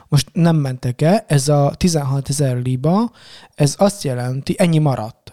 [0.07, 3.11] Most nem mentek el, ez a 16 ezer liba,
[3.55, 5.26] ez azt jelenti, ennyi maradt.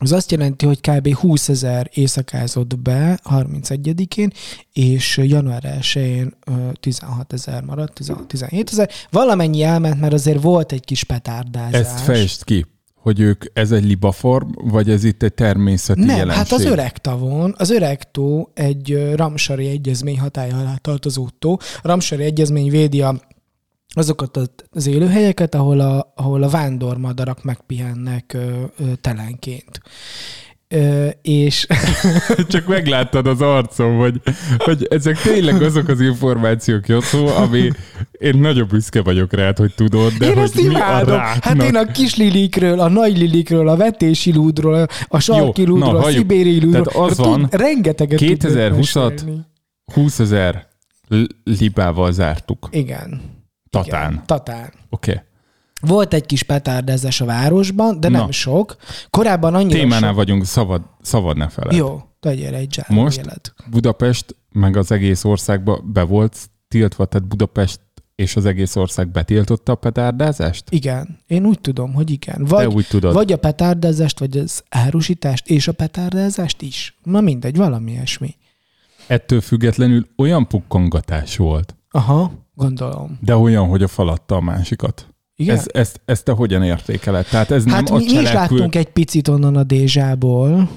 [0.00, 1.14] Ez azt jelenti, hogy kb.
[1.14, 4.30] 20 ezer éjszakázott be 31-én,
[4.72, 8.90] és január 1-én ö, 16 ezer maradt, 16 17 ezer.
[9.10, 11.80] Valamennyi elment, mert azért volt egy kis petárdázás.
[11.80, 16.36] Ezt fejtsd ki, hogy ők, ez egy libaform, vagy ez itt egy természeti Nem, jelenség?
[16.36, 21.52] hát az öreg tavon, az öreg tó egy Ramsari egyezmény hatája alá tartozó tó.
[21.52, 23.20] A Ramsari egyezmény védi a,
[23.94, 24.38] azokat
[24.70, 29.80] az élőhelyeket, ahol a, ahol a vándormadarak megpihennek ö, ö, telenként.
[30.68, 31.66] Ö, és
[32.48, 34.20] Csak megláttad az arcom, hogy,
[34.58, 37.70] hogy ezek tényleg azok az információk, Jocó, ami
[38.12, 41.14] én nagyon büszke vagyok rád, hogy tudod, de én hogy ezt mi a imádom.
[41.16, 41.44] ráknak.
[41.44, 45.92] Hát én a kis lilikről, a nagy lilikről, a vetési lúdról, a sarki Jó, lúdról,
[45.92, 46.84] na, a szibéri lúdról.
[46.84, 49.40] Tehát az tud- van, rengeteget tudnék 2020-at mesélni.
[49.94, 50.66] 20 ezer
[51.44, 52.68] libával zártuk.
[52.70, 53.20] Igen.
[53.70, 54.10] Tatán.
[54.12, 54.72] Igen, Tatán.
[54.90, 55.10] Oké.
[55.10, 55.22] Okay.
[55.80, 58.32] Volt egy kis petárdezés a városban, de nem Na.
[58.32, 58.76] sok.
[59.10, 60.16] Korábban annyira Témánál sok.
[60.16, 61.76] vagyunk, szabad, szabad ne feled.
[61.76, 63.18] Jó, tegyél egy zsár Most?
[63.18, 63.54] élet.
[63.70, 66.36] Budapest, meg az egész országba be volt
[66.68, 67.80] tiltva, tehát Budapest
[68.14, 70.64] és az egész ország betiltotta a petárdázást?
[70.70, 72.44] Igen, én úgy tudom, hogy igen.
[72.44, 73.12] Te Vagy, úgy tudod.
[73.12, 76.98] vagy a petárdázást, vagy az árusítást és a petárdázást is.
[77.02, 78.34] Na mindegy, valami ilyesmi.
[79.06, 82.32] Ettől függetlenül olyan pukkangatás volt, Aha,
[82.64, 83.18] gondolom.
[83.20, 85.06] de olyan, hogy a falatta a másikat.
[85.36, 85.56] Igen?
[85.56, 87.26] Ez, ezt, ezt te hogyan értékeled?
[87.26, 88.56] Tehát ez hát nem mi, a mi is cselekvő...
[88.56, 90.70] láttunk egy picit onnan a Dézsából.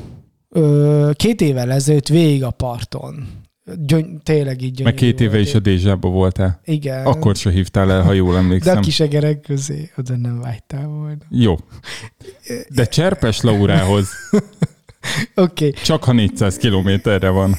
[0.50, 3.28] Ö, két évvel ezelőtt végig a parton.
[3.86, 5.48] Gyöny, tényleg így Meg gyönyörű két éve volt.
[5.48, 6.62] is a Dézsába voltál.
[6.66, 7.06] Igen.
[7.06, 8.78] Akkor se hívtál el, ha jól De emlékszem.
[8.78, 11.18] a kisegerek közé oda nem vágytál volna.
[11.30, 11.56] Jó.
[12.70, 14.10] De Cserpes Laurához
[15.36, 15.82] Oké, okay.
[15.84, 17.56] csak ha 400 kilométerre van.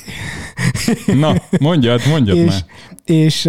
[1.07, 2.65] Na, mondjad, mondjad és, már.
[3.05, 3.43] És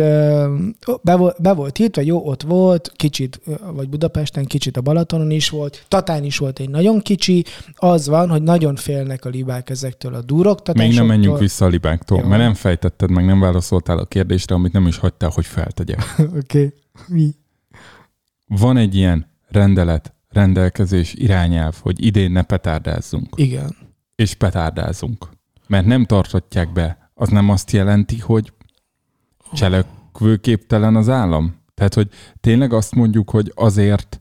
[1.03, 3.41] be, volt- be volt írtva, jó, ott volt, kicsit,
[3.73, 8.29] vagy Budapesten, kicsit a Balatonon is volt, Tatán is volt egy nagyon kicsi, az van,
[8.29, 10.87] hogy nagyon félnek a libák ezektől a duroktatásoktól.
[10.87, 12.27] Még nem menjünk vissza a libáktól, Jó.
[12.27, 16.15] mert nem fejtetted meg, nem válaszoltál a kérdésre, amit nem is hagytál, hogy feltegyek.
[16.19, 16.37] Oké.
[16.37, 16.73] Okay.
[17.07, 17.35] Mi?
[18.47, 23.33] Van egy ilyen rendelet, rendelkezés, irányelv, hogy idén ne petárdázzunk.
[23.35, 23.75] Igen.
[24.15, 25.29] És petárdázunk.
[25.67, 27.11] Mert nem tartatják be.
[27.13, 28.53] Az nem azt jelenti, hogy
[29.55, 31.55] cselekvőképtelen az állam?
[31.73, 32.07] Tehát, hogy
[32.41, 34.19] tényleg azt mondjuk, hogy azért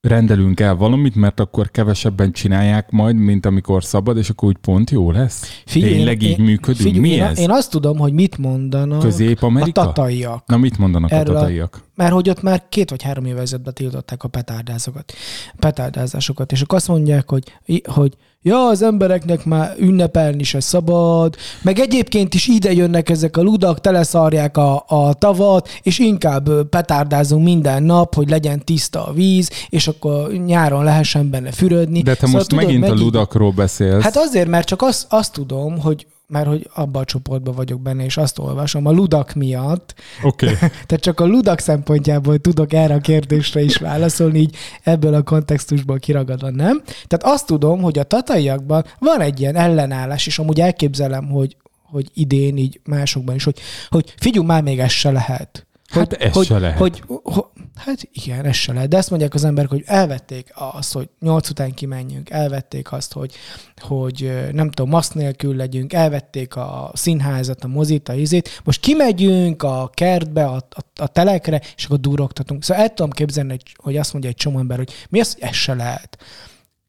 [0.00, 4.90] rendelünk el valamit, mert akkor kevesebben csinálják majd, mint amikor szabad, és akkor úgy pont
[4.90, 5.62] jó lesz?
[5.66, 6.76] Figyelj, Tényleg így működünk?
[6.86, 7.38] Figyelj, Mi én, ez?
[7.38, 9.82] Én azt tudom, hogy mit mondanak a Közép-Amerika?
[9.84, 10.46] tataiak.
[10.46, 11.82] Na mit mondanak Erről a a- tataiak?
[11.94, 15.12] Mert hogy ott már két vagy három éve ezelőtt tiltották a petárdázokat,
[15.58, 17.52] petárdázásokat, és akkor azt mondják, hogy,
[17.84, 23.42] hogy ja, az embereknek már ünnepelni se szabad, meg egyébként is ide jönnek ezek a
[23.42, 29.50] ludak, teleszarják a, a tavat, és inkább petárdázunk minden nap, hogy legyen tiszta a víz,
[29.68, 32.02] és akkor nyáron lehessen benne fürödni.
[32.02, 34.02] De te Szóval most tudod, megint a megint- ludakról beszélsz.
[34.02, 38.04] Hát azért, mert csak azt, azt tudom, hogy mert hogy abban a csoportban vagyok benne,
[38.04, 40.46] és azt olvasom, a ludak miatt, Oké.
[40.46, 40.56] Okay.
[40.86, 45.98] tehát csak a ludak szempontjából tudok erre a kérdésre is válaszolni, így ebből a kontextusból
[45.98, 46.82] kiragadva nem.
[46.84, 52.10] Tehát azt tudom, hogy a tataiakban van egy ilyen ellenállás, és amúgy elképzelem, hogy, hogy
[52.14, 55.66] idén így másokban is, hogy, hogy figyelj már még ez se lehet.
[55.88, 56.78] Hát hogy, ez hogy, se lehet.
[56.78, 57.44] Hogy, hogy,
[57.84, 58.88] hát igen, ez se lehet.
[58.88, 63.34] De ezt mondják az emberek, hogy elvették azt, hogy nyolc után kimenjünk, elvették azt, hogy,
[63.80, 68.60] hogy nem tudom, maszk nélkül legyünk, elvették a színházat, a mozit, a izét.
[68.64, 72.64] Most kimegyünk a kertbe, a, a, a telekre, és akkor durogtatunk.
[72.64, 75.42] Szóval el tudom képzelni, hogy, hogy azt mondja egy csomó ember, hogy mi az, hogy
[75.42, 76.18] ez se lehet.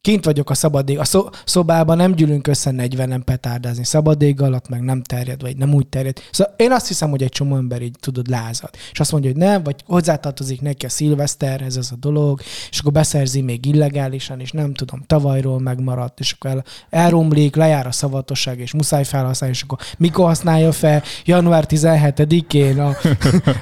[0.06, 4.82] Kint vagyok a szabadég, a szo- szobában nem gyűlünk össze 40-en petárdázni, szabadég alatt meg
[4.82, 6.18] nem terjed, vagy nem úgy terjed.
[6.32, 8.70] Szóval én azt hiszem, hogy egy csomó ember így tudod lázad.
[8.92, 12.92] És azt mondja, hogy nem, vagy hozzátartozik neki a szilveszterhez ez a dolog, és akkor
[12.92, 18.60] beszerzi még illegálisan, és nem tudom, tavalyról megmaradt, és akkor el, elromlik, lejár a szavatosság,
[18.60, 21.04] és muszáj felhasználni, és akkor mikor használja fel?
[21.26, 22.96] Január 17-én a,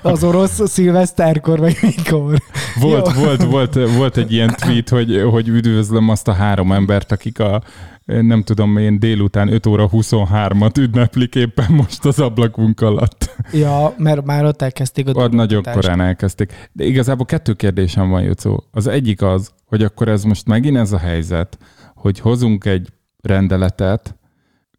[0.12, 2.42] az orosz szilveszterkor, vagy mikor?
[2.80, 3.24] Volt, Jó.
[3.24, 7.64] volt, volt, volt egy ilyen tweet, hogy, hogy üdvözlöm azt a három embert, akik a
[8.06, 13.36] nem tudom én délután 5 óra 23-at ünneplik éppen most az ablakunk alatt.
[13.52, 16.70] Ja, mert már ott elkezdték a Ott nagyon korán elkezdték.
[16.72, 18.64] De igazából kettő kérdésem van, Jocó.
[18.72, 21.58] Az egyik az, hogy akkor ez most megint ez a helyzet,
[21.96, 22.90] hogy hozunk egy
[23.22, 24.16] rendeletet,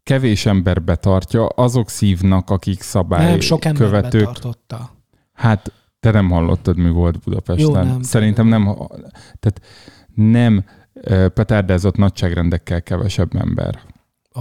[0.03, 4.21] kevés ember betartja, azok szívnak, akik szabály Nem, sok ember követők.
[4.25, 4.91] betartotta.
[5.33, 7.67] Hát te nem hallottad, mi volt Budapesten.
[7.67, 8.03] Jó, nem.
[8.03, 8.65] Szerintem nem,
[9.41, 9.61] tehát
[10.15, 10.65] nem
[11.35, 13.79] petárdázott nagyságrendekkel kevesebb ember.
[14.33, 14.41] A...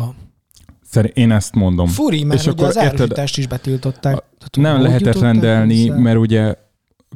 [0.82, 1.88] Szerint én ezt mondom.
[1.88, 4.16] Furi, mert És ugye akkor az árusítást is betiltották.
[4.16, 6.02] A- Tudom, nem lehetett rendelni, hozzá?
[6.02, 6.56] mert ugye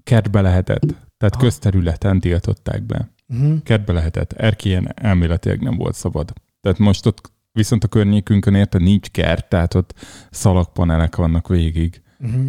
[0.03, 0.85] kertbe lehetett.
[1.17, 1.43] Tehát Aha.
[1.43, 3.09] közterületen tiltották be.
[3.27, 3.63] Uh-huh.
[3.63, 4.31] Kertbe lehetett.
[4.33, 6.33] Erkélyen elméletileg nem volt szabad.
[6.61, 9.93] Tehát most ott viszont a környékünkön érted nincs kert, tehát ott
[10.31, 12.01] szalagpanelek vannak végig.
[12.19, 12.45] Uh-huh.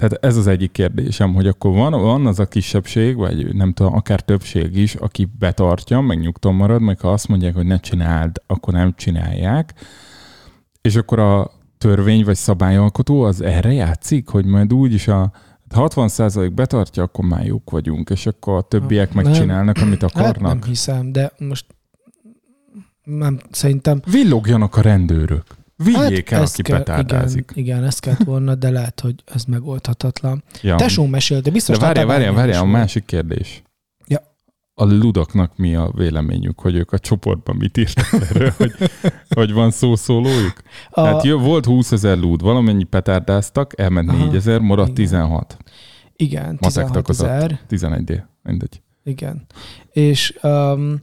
[0.00, 3.94] Tehát ez az egyik kérdésem, hogy akkor van, van az a kisebbség, vagy nem tudom,
[3.94, 8.36] akár többség is, aki betartja, meg nyugton marad, meg ha azt mondják, hogy ne csináld,
[8.46, 9.74] akkor nem csinálják.
[10.80, 15.32] És akkor a törvény vagy szabályalkotó az erre játszik, hogy majd úgy is a
[15.74, 19.24] 60% betartja, akkor már jók vagyunk, és akkor a többiek Nem.
[19.24, 20.52] megcsinálnak, amit Hát akarnak.
[20.52, 21.66] nem hiszem, de most
[23.04, 25.44] nem, szerintem Villogjanak a rendőrök.
[25.84, 27.50] Vigyék hát el, aki kell, betárdázik.
[27.54, 30.44] Igen, igen, ezt kellett volna, de lehet, hogy ez megoldhatatlan.
[30.62, 30.76] Ja.
[30.76, 33.62] Tesó mesélte, biztos De várjál, várjál, várjál, a másik kérdés.
[34.06, 34.18] Ja.
[34.74, 38.72] A ludaknak mi a véleményük, hogy ők a csoportban mit írtak erről, hogy,
[39.28, 40.62] hogy van szószólójuk?
[40.90, 41.04] A, A...
[41.04, 45.04] Hát jó, volt 20 ezer lúd, valamennyi petárdáztak, elment Aha, 4 ezer, maradt igen.
[45.04, 45.56] 16.
[46.16, 47.60] igen, Matektak 16 az ezer.
[47.66, 48.82] 11 d mindegy.
[49.04, 49.46] Igen.
[49.90, 51.02] És um,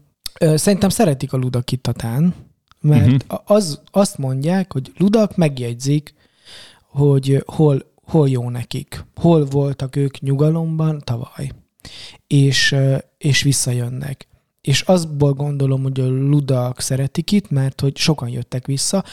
[0.56, 2.34] szerintem szeretik a ludak itt Tatán,
[2.88, 3.40] mert uh-huh.
[3.46, 6.14] az, azt mondják, hogy ludak megjegyzik,
[6.88, 11.52] hogy hol, hol jó nekik, hol voltak ők nyugalomban tavaly,
[12.28, 12.76] és,
[13.18, 14.28] és visszajönnek.
[14.62, 19.04] És azból gondolom, hogy a ludak szeretik itt, mert hogy sokan jöttek vissza.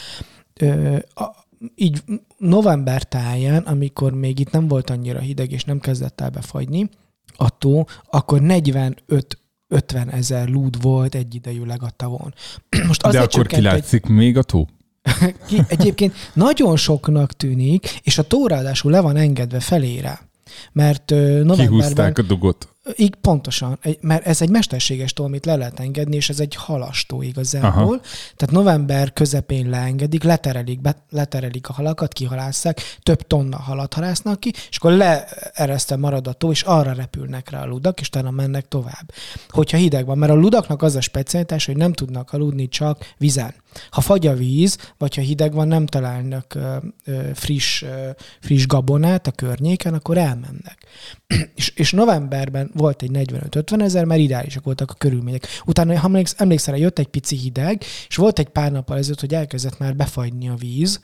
[1.74, 2.02] Így
[2.38, 6.88] november táján, amikor még itt nem volt annyira hideg, és nem kezdett el befagyni,
[7.36, 12.34] a tó, akkor 45 50 ezer lúd volt egyidejűleg a tavon.
[12.86, 14.66] Most De akkor csökkent egy, kilátszik még a tó?
[15.48, 20.28] ki, egyébként nagyon soknak tűnik, és a tó ráadásul le van engedve felére.
[20.72, 22.73] Mert novemberben Kihúzták a dugot.
[22.96, 27.22] Így pontosan, mert ez egy mesterséges tó, amit le lehet engedni, és ez egy halastó
[27.22, 27.70] igazából.
[27.82, 28.00] Aha.
[28.36, 34.52] Tehát november közepén leengedik, leterelik, be, leterelik a halakat, kihalásszák, több tonna halat halásznak ki,
[34.70, 38.68] és akkor leeresztve marad a tó, és arra repülnek rá a ludak, és utána mennek
[38.68, 39.12] tovább.
[39.48, 43.54] Hogyha hideg van, mert a ludaknak az a specialitás, hogy nem tudnak aludni csak vízen.
[43.90, 48.66] Ha fagy a víz, vagy ha hideg van, nem találnak ö, ö, friss, ö, friss
[48.66, 50.78] gabonát a környéken, akkor elmennek.
[51.54, 55.46] és, és novemberben volt egy 45-50 ezer, mert ideálisak voltak a körülmények.
[55.64, 59.34] Utána, ha emléksz- emlékszel, jött egy pici hideg, és volt egy pár nappal ezelőtt, hogy
[59.34, 61.00] elkezdett már befagyni a víz,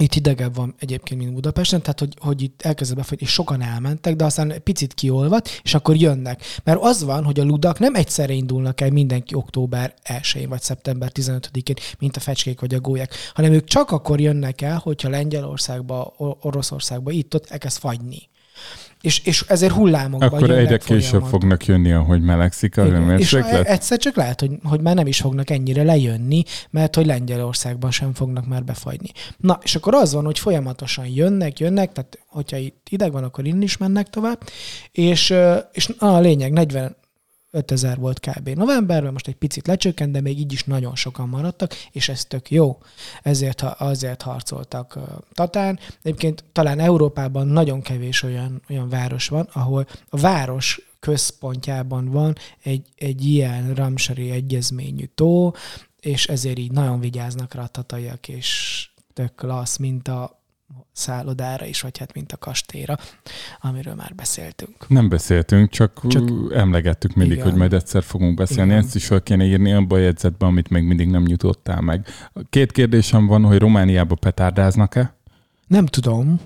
[0.00, 4.16] itt hidegebb van egyébként, mint Budapesten, tehát hogy, hogy itt elkezdett befagyni, és sokan elmentek,
[4.16, 6.42] de aztán picit kiolvad, és akkor jönnek.
[6.64, 11.10] Mert az van, hogy a ludak nem egyszerre indulnak el mindenki október 1-én vagy szeptember
[11.14, 16.14] 15-én, mint a fecskék vagy a gólyák, hanem ők csak akkor jönnek el, hogyha Lengyelországba,
[16.16, 18.28] Or- Oroszországba, itt-ott elkezd fagyni.
[19.00, 23.18] És, és ezért hullámokban Akkor egyre később fognak jönni, ahogy melegszik a Igen.
[23.18, 23.66] És hőmérséklet.
[23.66, 28.14] egyszer csak lehet, hogy, hogy már nem is fognak ennyire lejönni, mert hogy Lengyelországban sem
[28.14, 29.08] fognak már befagyni.
[29.36, 33.46] Na, és akkor az van, hogy folyamatosan jönnek, jönnek, tehát hogyha itt ideg van, akkor
[33.46, 34.40] innen is mennek tovább,
[34.92, 35.34] és,
[35.72, 36.96] és na, a lényeg 40
[37.50, 38.48] 5000 volt kb.
[38.48, 42.50] novemberben, most egy picit lecsökkent, de még így is nagyon sokan maradtak, és ez tök
[42.50, 42.78] jó.
[43.22, 44.98] Ezért, ha- azért harcoltak
[45.32, 45.78] Tatán.
[46.02, 52.86] Egyébként talán Európában nagyon kevés olyan, olyan város van, ahol a város központjában van egy,
[52.96, 55.52] egy ilyen ramsari egyezményű tó,
[56.00, 60.37] és ezért így nagyon vigyáznak rá a tataiak, és tök klassz, mint a
[60.92, 62.98] szállodára is, vagy hát mint a kastélyra,
[63.60, 64.88] amiről már beszéltünk.
[64.88, 67.48] Nem beszéltünk, csak, Csak- emlegettük mindig, Igen.
[67.48, 68.70] hogy majd egyszer fogunk beszélni.
[68.70, 68.82] Igen.
[68.84, 72.06] Ezt is fel kéne írni abba a jegyzetbe, amit még mindig nem nyitottál meg.
[72.50, 75.17] Két kérdésem van, hogy Romániába petárdáznak-e?
[75.68, 76.40] Nem tudom.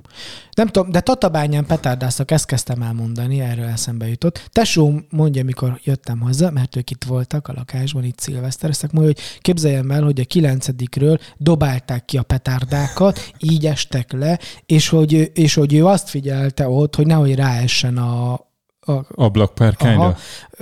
[0.54, 4.48] Nem tudom, de Tatabányán petárdáztak, ezt kezdtem elmondani, erről eszembe jutott.
[4.52, 9.40] Tesóm mondja, mikor jöttem haza, mert ők itt voltak a lakásban, itt szilvesztereztek, mondja, hogy
[9.40, 15.54] képzeljem el, hogy a kilencedikről dobálták ki a petárdákat, így estek le, és hogy, és
[15.54, 20.02] hogy ő azt figyelte ott, hogy nehogy ráessen a, a, Ablakpárkányra?
[20.02, 20.16] Aha,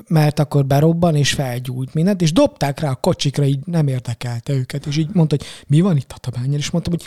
[0.09, 4.87] mert akkor berobban és felgyújt mindent, és dobták rá a kocsikra, így nem érdekelte őket,
[4.87, 7.07] és így mondta, hogy mi van itt a tabányán, és mondtam, hogy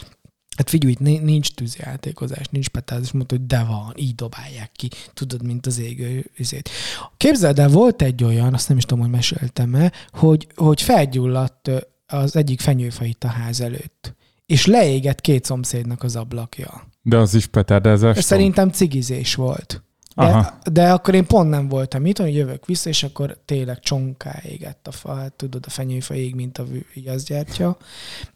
[0.58, 5.66] hát figyelj, nincs tűzjátékozás, nincs petázás, mondta, hogy de van, így dobálják ki, tudod, mint
[5.66, 6.70] az égő izét.
[7.18, 11.72] Képzeld el, volt egy olyan, azt nem is tudom, hogy meséltem-e, hogy, hogy felgyulladt
[12.08, 16.88] az egyik fenyőfa itt a ház előtt, és leégett két szomszédnak az ablakja.
[17.02, 18.24] De az is petárdázás?
[18.24, 19.84] Szerintem cigizés volt.
[20.16, 20.58] De, Aha.
[20.72, 24.88] de akkor én pont nem voltam itt, hogy jövök vissza, és akkor tényleg csonká égett
[24.88, 27.78] a fa, hát tudod, a fenyőfa ég, mint a viaszgyártya,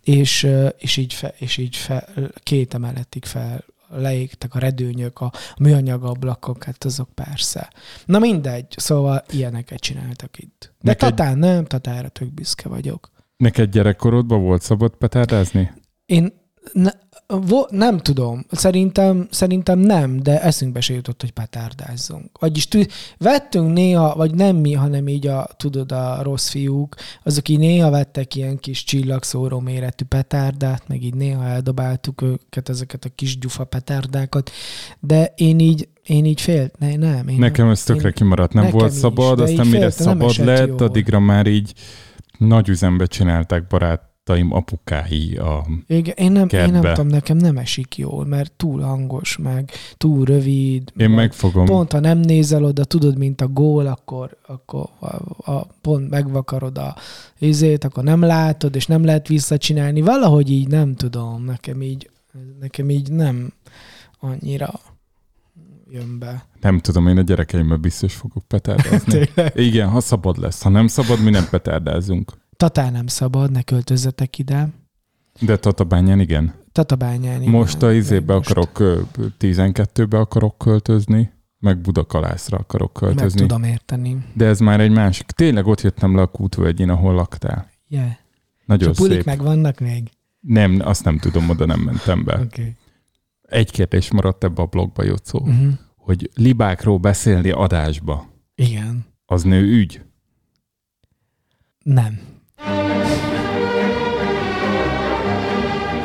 [0.03, 2.07] és, és így, fe, és így fe,
[2.43, 7.69] két emeletig fel leégtek a redőnyök, a műanyag ablakok, hát azok persze.
[8.05, 10.59] Na mindegy, szóval ilyeneket csináltak itt.
[10.81, 13.11] De Neked- Tatán nem, Tatára tök büszke vagyok.
[13.37, 15.71] Neked gyerekkorodban volt szabad petárdázni?
[16.05, 16.33] Én
[16.73, 16.89] ne,
[17.69, 22.29] nem tudom, szerintem, szerintem nem, de eszünkbe se jutott, hogy petárdázzunk.
[22.39, 22.81] Vagyis tű,
[23.17, 27.89] vettünk néha, vagy nem mi, hanem így a, tudod, a rossz fiúk, azok így néha
[27.89, 33.63] vettek ilyen kis csillagszóró méretű petárdát, meg így néha eldobáltuk őket, ezeket a kis gyufa
[33.63, 34.51] petárdákat,
[34.99, 37.27] de én így, én így félt, ne, nem.
[37.27, 40.77] Én Nekem ez tökre én- kimaradt, nem volt is, szabad, aztán mire szabad lett, jól.
[40.77, 41.73] addigra már így
[42.37, 43.67] nagy üzembe csinálták
[44.27, 45.65] barátaim apukái a...
[45.87, 46.93] Igen, én nem, én nem kertbe.
[46.93, 50.91] tudom, nekem nem esik jól, mert túl hangos, meg túl rövid.
[50.97, 51.65] Én meg megfogom.
[51.65, 56.77] Pont, ha nem nézel oda, tudod, mint a gól, akkor, akkor a, a, pont megvakarod
[56.77, 56.95] a
[57.39, 60.01] izét, akkor nem látod, és nem lehet visszacsinálni.
[60.01, 62.09] Valahogy így nem tudom, nekem így,
[62.59, 63.53] nekem így nem
[64.19, 64.79] annyira
[65.91, 66.45] jön be.
[66.61, 69.29] Nem tudom, én a gyerekeimmel biztos fogok petárdázni.
[69.53, 70.61] Igen, ha szabad lesz.
[70.61, 72.31] Ha nem szabad, mi nem petárdázunk.
[72.57, 74.69] Tatán nem szabad, ne költözzetek ide.
[75.41, 76.53] De Tatabányán igen.
[76.71, 77.41] Tatabányán.
[77.41, 77.53] igen.
[77.53, 79.01] Most a izébe Most akarok, ö,
[79.39, 83.39] 12-be akarok költözni, meg Budakalászra akarok Meg költözni.
[83.39, 84.17] tudom érteni.
[84.33, 85.25] De ez már egy másik.
[85.25, 87.69] Tényleg ott jöttem le a kútvölgyén, ahol laktál.
[87.87, 88.09] Yeah.
[88.65, 89.25] Nagyon És a pulik szép.
[89.25, 90.09] meg vannak még?
[90.39, 92.39] Nem, azt nem tudom, oda nem mentem be.
[92.39, 92.75] Okay.
[93.41, 95.73] Egy kérdés maradt ebbe a blogba, Jocó, Uh-huh.
[95.95, 99.05] hogy libákról beszélni adásba, Igen.
[99.25, 100.01] az nő ügy?
[101.83, 102.19] Nem.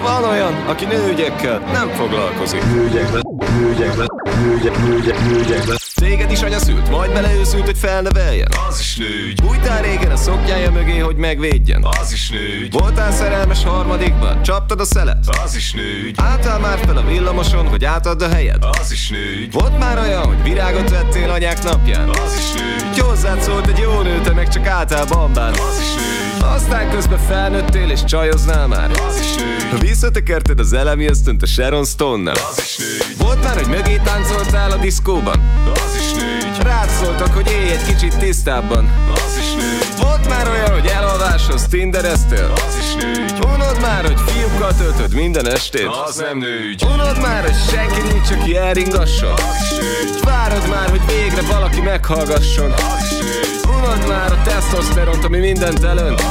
[0.02, 2.64] Van olyan, aki nőügyekkel nem foglalkozik.
[2.64, 3.20] Nőgyekbe,
[3.58, 4.06] nőgyekbe,
[4.42, 5.76] nőgyek, nőgyek, nőgyekbe.
[5.94, 8.48] Téged is anya szült, majd beleőszült, hogy felneveljen?
[8.68, 11.84] Az is nőgy Bújtál régen a szoknyája mögé, hogy megvédjen?
[12.00, 15.24] Az is nőgy Voltál szerelmes harmadikban, csaptad a szelet?
[15.44, 18.64] Az is nőgy Álltál már fel a villamoson, hogy átadd a helyed?
[18.80, 22.08] Az is nőgy Volt már olyan, hogy virágot vettél anyák napján?
[22.08, 25.52] Az is nőgy Hozzád szólt egy jó nő, te meg csak álltál bambán.
[25.52, 28.90] Az is nőgy Aztán közben felnőttél és csajoznál már.
[29.08, 33.54] Az is nőgy Visszatekerted az elemi ösztönt a Sharon Stone-nel Az is nőgy Volt már,
[33.54, 35.40] hogy mögé táncoltál a diszkóban?
[35.74, 38.90] Az is nőgy Rád szóltak, hogy élj egy kicsit tisztábban.
[39.14, 42.52] Az is nőgy Volt már olyan, hogy elalváshoz tindereztél?
[42.54, 45.88] Az is nőgy Unod már, hogy fiúkkal töltöd minden estét?
[46.06, 49.32] Az nem nőgy Unod már, hogy senki nincs, aki elringasson?
[49.32, 52.70] Az is nőgy Várod már, hogy végre valaki meghallgasson?
[52.70, 56.22] Az is Unod már a tesztoszteront, ami mindent elönt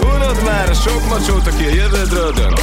[0.00, 2.60] Unod már a sok macsót, aki a jövődről dönt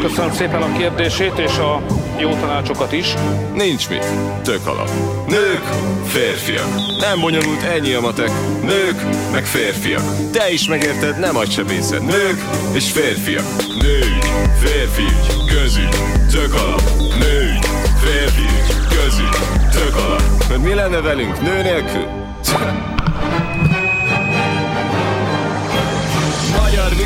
[0.00, 1.82] Köszönöm szépen a kérdését és a
[2.18, 3.14] jó tanácsokat is.
[3.54, 4.04] Nincs mit.
[4.42, 4.90] Tök alap.
[5.28, 5.62] Nők,
[6.06, 6.66] férfiak.
[7.00, 8.30] Nem bonyolult ennyi a matek.
[8.62, 9.02] Nők,
[9.32, 10.30] meg férfiak.
[10.32, 12.04] Te is megérted, nem agysebészed.
[12.04, 13.44] Nők és férfiak.
[13.82, 14.18] Nőgy,
[14.58, 15.96] férfiügy, közügy,
[16.30, 16.82] tök alap.
[17.18, 17.66] Nőgy,
[18.04, 19.36] férfiügy, közügy,
[19.72, 20.22] tök alap.
[20.48, 22.06] Mert mi lenne velünk nő nélkül?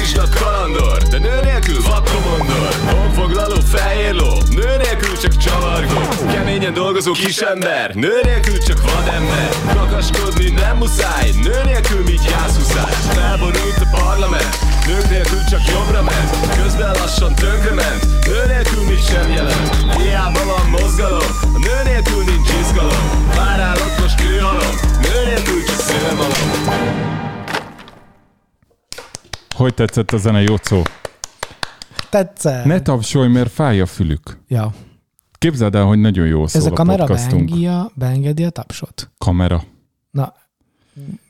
[0.00, 6.00] Vizsla kalandor, de nő nélkül vakkomondor Honfoglaló fehér ló, nő nélkül csak csavargó.
[6.32, 9.48] Keményen dolgozó kisember, nő nélkül csak vadember.
[9.74, 16.30] Kakaskodni nem muszáj, nő nélkül mit jászhuszáj Felborult a parlament, nők nélkül csak jobbra ment.
[16.62, 19.68] Közben lassan tönkre ment, nő nélkül mit sem jelent.
[19.96, 23.04] Hiába van mozgalom, a nő nélkül nincs izgalom.
[23.36, 27.29] Várál ott most kőhalom, nő nélkül csak szélmalom
[29.60, 30.82] Hogy tetszett a zene, Jocó?
[32.10, 32.64] Tetszett.
[32.64, 34.38] Ne tapsolj, mert fáj a fülük.
[34.48, 34.74] Ja.
[35.38, 37.44] Képzeld el, hogy nagyon jó szól Ez a a kamera podcastunk.
[37.44, 39.10] beengedja, beengedi a tapsot.
[39.18, 39.64] Kamera.
[40.10, 40.34] Na,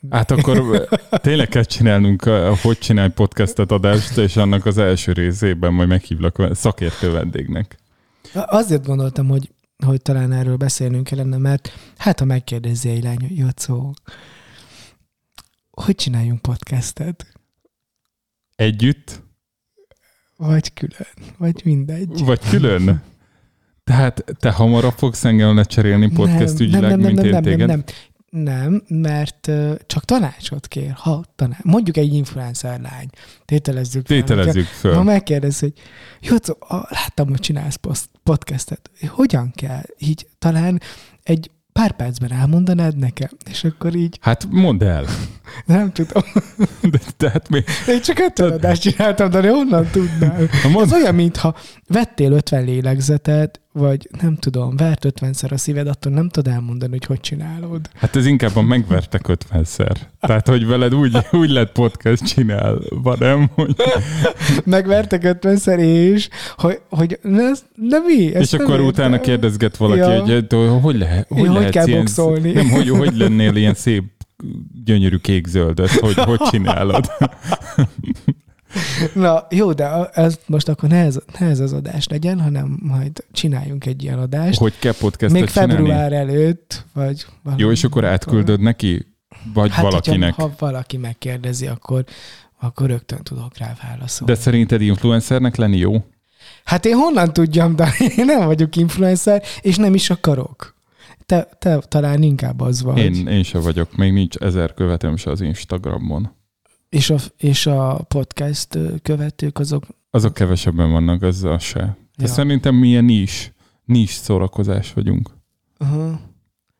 [0.09, 2.23] Hát akkor tényleg kell csinálnunk,
[2.61, 7.77] hogy csinálj podcastet adást, és annak az első részében majd meghívlak szakértő vendégnek.
[8.33, 9.51] azért gondoltam, hogy,
[9.85, 13.93] hogy talán erről beszélnünk kellene, mert hát ha megkérdezi egy lány, hogy Jocó,
[15.71, 17.25] hogy csináljunk podcastet?
[18.61, 19.21] Együtt,
[20.37, 21.07] Vagy külön,
[21.37, 22.23] vagy mindegy.
[22.25, 23.01] vagy külön?
[23.83, 27.67] Tehát te hamarabb fogsz engem lecserélni podcast ügyileg, mint én nem, téged?
[27.67, 27.83] nem,
[28.29, 30.91] nem, mert ö, csak tanácsot kér.
[30.91, 31.61] Ha tanács.
[31.63, 33.07] Mondjuk egy influencer lány.
[33.45, 34.17] Tételezzük fel.
[34.17, 35.03] Tételezzük Ha föl.
[35.03, 35.73] megkérdez, hogy
[36.59, 37.79] a- láttam, hogy csinálsz
[38.23, 38.89] podcastet.
[39.07, 39.83] Hogyan kell?
[39.97, 40.81] Így talán
[41.23, 45.05] egy pár percben elmondanád nekem, és akkor így Hát mondd el.
[45.65, 46.23] Nem tudom.
[46.81, 47.63] De, tehát mi?
[47.87, 50.47] Én csak ötven adást csináltam, de honnan tudnám?
[50.61, 51.55] Ha mondd, Ez olyan, mintha
[51.87, 57.05] vettél 50 lélegzetet, vagy nem tudom, vert 50-szer a szíved, attól nem tudod elmondani, hogy
[57.05, 57.89] hogy csinálod.
[57.95, 59.97] Hát ez inkább a megvertek ötvenszer.
[60.19, 63.49] Tehát, hogy veled úgy, úgy lett podcast csinálva, nem?
[63.55, 63.75] Hogy,
[64.65, 68.35] Megvertek 50-szer, és hogy, hogy ne, ne mi?
[68.35, 68.87] Ezt és nem akkor értem.
[68.87, 70.19] utána kérdezget valaki, Ja.
[70.21, 70.47] hogy,
[70.81, 72.51] hogy, lehet, hogy, Ja, hogy kell ilyen, boxolni.
[72.51, 74.03] Nem, hogy, hogy lennél ilyen szép
[74.83, 77.05] gyönyörű kék-zöldet, hogy hogy csinálod.
[79.13, 83.25] Na, jó, de ez most akkor ne ez, ne ez az adás legyen, hanem majd
[83.31, 84.59] csináljunk egy ilyen adást.
[84.59, 85.73] Hogy kell podcastet Még csinálni?
[85.73, 87.61] február előtt, vagy valami.
[87.61, 89.05] Jó, és akkor átküldöd neki?
[89.53, 90.33] Vagy hát, valakinek?
[90.33, 92.03] Hogyha, ha valaki megkérdezi, akkor,
[92.59, 94.33] akkor rögtön tudok rá válaszolni.
[94.33, 96.05] De szerinted influencernek lenni jó?
[96.63, 100.75] Hát én honnan tudjam, de én nem vagyok influencer, és nem is akarok.
[101.31, 102.97] Te, te talán inkább az vagy.
[102.97, 106.31] Én, én se vagyok, még nincs ezer követőm se az Instagramon.
[106.89, 109.83] És, a, és a podcast követők azok...
[110.09, 111.79] Azok kevesebben vannak, az az se.
[112.17, 112.27] De Ja.
[112.27, 113.53] szerintem milyen is,
[113.85, 115.29] nis szórakozás vagyunk.
[115.79, 116.11] Uh-huh.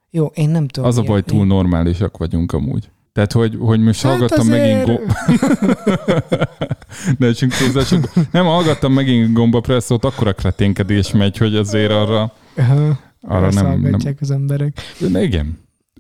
[0.10, 0.90] Jó, én nem tudom.
[0.90, 2.90] Az a baj, túl én- normálisak vagyunk amúgy.
[3.14, 5.14] Tehát, hogy, hogy most Hát hallgattam azért- megint gomba...
[7.20, 8.10] De csak túlzások.
[8.32, 12.96] Nem, hallgattam megint gomba presszót, akkora kreténkedés megy, hogy azért arra, Uh-huh.
[13.22, 13.98] Arra nem, nem...
[14.20, 14.80] az emberek.
[15.00, 15.60] De igen,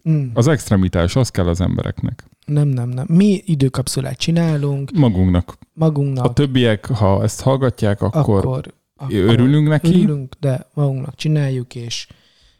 [0.09, 0.27] Mm.
[0.33, 2.23] az extremitás, az kell az embereknek.
[2.45, 3.05] Nem, nem, nem.
[3.09, 5.57] Mi időkapszulát csinálunk Magunknak.
[5.73, 9.87] magunknak, A többiek, ha ezt hallgatják, akkor, akkor, akkor örülünk neki.
[9.89, 12.07] örülünk, de magunknak csináljuk, és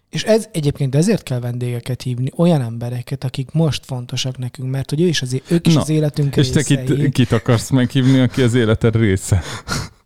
[0.10, 5.02] és ez egyébként ezért kell vendégeket hívni, olyan embereket, akik most fontosak nekünk, mert hogy
[5.02, 6.86] ő is az, ők is Na, az életünk És te részei.
[6.86, 9.42] kit, kit akarsz meghívni, aki az életed része?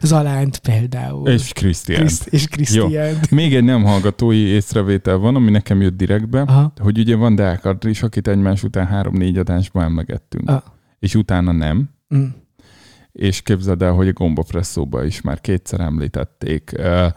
[0.00, 1.28] Zalánt például.
[1.28, 2.00] És Krisztián.
[2.00, 3.30] Kriszt, és Krisztiánt.
[3.30, 6.72] Még egy nem hallgatói észrevétel van, ami nekem jött direktbe, Aha.
[6.80, 10.48] hogy ugye van Deák Andris, akit egymás után három-négy adásban emlegettünk.
[10.48, 10.62] Ah.
[10.98, 11.90] És utána nem.
[12.14, 12.24] Mm.
[13.12, 16.72] És képzeld el, hogy a gombapresszóba is már kétszer említették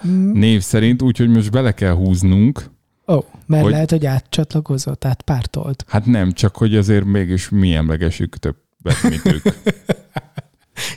[0.07, 0.31] Mm.
[0.31, 2.71] név szerint, úgyhogy most bele kell húznunk,
[3.07, 5.85] Ó, oh, mert Hogy- lehet, hogy átcsatlakozott, tehát pártolt.
[5.87, 9.43] Hát nem, csak hogy azért mégis mi emlegesük többet, mint ők.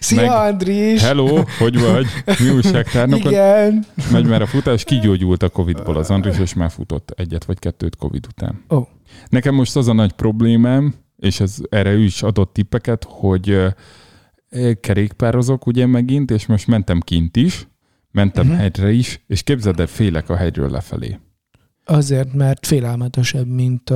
[0.00, 0.30] Szia, Meg-.
[0.30, 1.02] Andris!
[1.02, 2.06] Hello, hogy vagy?
[2.38, 3.32] Mi újságtárnokon?
[3.32, 3.84] Igen.
[4.12, 7.96] Megy már a futás, kigyógyult a Covid-ból az Andris, és már futott egyet vagy kettőt
[7.96, 8.64] Covid után.
[8.70, 8.88] Ó.
[9.28, 14.72] Nekem most az a nagy problémám, és ez, erre ő is adott tippeket, hogy ö,
[14.80, 17.68] kerékpározok ugye megint, és most mentem kint is,
[18.10, 18.60] mentem uh-huh.
[18.60, 21.18] hegyre is, és képzeld el, félek a hegyről lefelé.
[21.84, 23.92] Azért, mert félelmetesebb, mint,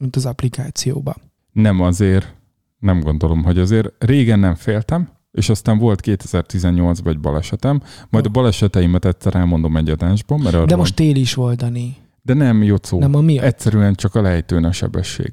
[0.00, 1.14] mint az applikációban.
[1.52, 2.34] Nem azért,
[2.78, 3.88] nem gondolom, hogy azért.
[3.98, 5.08] Régen nem féltem,
[5.38, 10.76] és aztán volt 2018-ban egy balesetem, majd a baleseteimet egyszer elmondom egy adásban, mert De
[10.76, 11.96] most tél is volt, Dani.
[12.22, 12.98] De nem, Jocó.
[12.98, 13.44] Nem a miatt?
[13.44, 15.32] Egyszerűen csak a lejtőn a sebesség.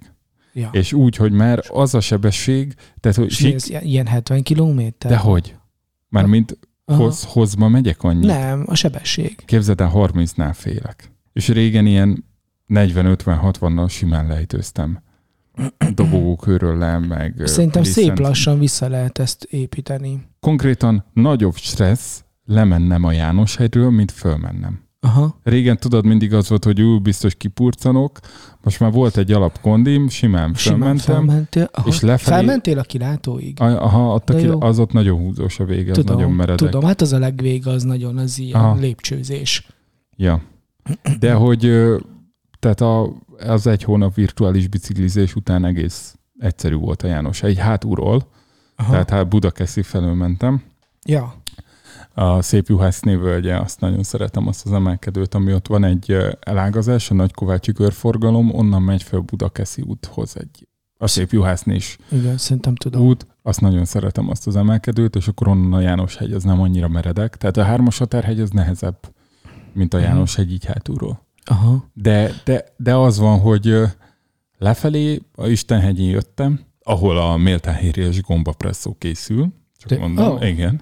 [0.54, 0.70] Ja.
[0.72, 5.12] És úgy, hogy már az a sebesség, tehát hogy sík, ez, ilyen 70 kilométer?
[5.12, 5.56] de hogy?
[6.10, 7.04] Mármint Aha.
[7.04, 8.26] hoz, hozma megyek annyit.
[8.26, 9.36] Nem, a sebesség.
[9.46, 11.12] Képzeld el, 30-nál félek.
[11.34, 12.26] És régen ilyen
[12.68, 15.04] 40-50-60-nal simán lejtőztem.
[15.94, 17.42] Dobogókörről le, meg...
[17.46, 20.28] Szerintem szép Liszent- lassan vissza lehet ezt építeni.
[20.40, 24.84] Konkrétan nagyobb stressz lemennem a Jánoshegyről, mint fölmennem.
[25.00, 25.40] Aha.
[25.44, 28.20] Régen tudod, mindig az volt, hogy ú, biztos kipurcanok.
[28.64, 31.16] Most már volt egy alapkondim, simán Simán fölmentem.
[31.16, 31.70] felmentél.
[31.72, 31.88] Aha.
[31.88, 33.62] és lefelé- Felmentél a kilátóig?
[33.62, 34.62] A- Aha, ott a De ki, jó.
[34.62, 36.58] az ott nagyon húzós a vége, az nagyon Tudom, meredek.
[36.70, 38.76] tudom, hát az a legvége, az nagyon az ilyen Aha.
[38.80, 39.68] Lépcsőzés.
[40.18, 40.42] Ja.
[41.20, 41.72] De hogy
[42.60, 47.44] tehát a, az egy hónap virtuális biciklizés után egész egyszerű volt a János.
[47.44, 48.28] Egy hátulról,
[48.76, 48.92] Aha.
[48.92, 50.64] tehát hát Budakeszi felől mentem.
[51.06, 51.34] Ja.
[52.14, 57.12] A Szép Juhászné völgye, azt nagyon szeretem, azt az emelkedőt, ami ott van egy elágazás,
[57.12, 60.68] a Nagykovácsi körforgalom, onnan megy fel Budakeszi úthoz egy
[60.98, 63.02] a Szép Juhásznés Igen, szerintem tudom.
[63.02, 66.62] út, azt nagyon szeretem azt az emelkedőt, és akkor onnan a János hegy, az nem
[66.62, 67.38] annyira meredek.
[67.38, 68.98] Tehát a hármas határhegy az nehezebb,
[69.74, 70.06] mint a Mhm.
[70.06, 71.25] János hegy így hátulról.
[71.46, 71.90] Aha.
[71.94, 73.74] De, de, de az van, hogy
[74.58, 80.42] lefelé a Istenhegyén jöttem, ahol a méltányhérjes gombapresszó készül, csak De- mondom, ó.
[80.42, 80.82] igen.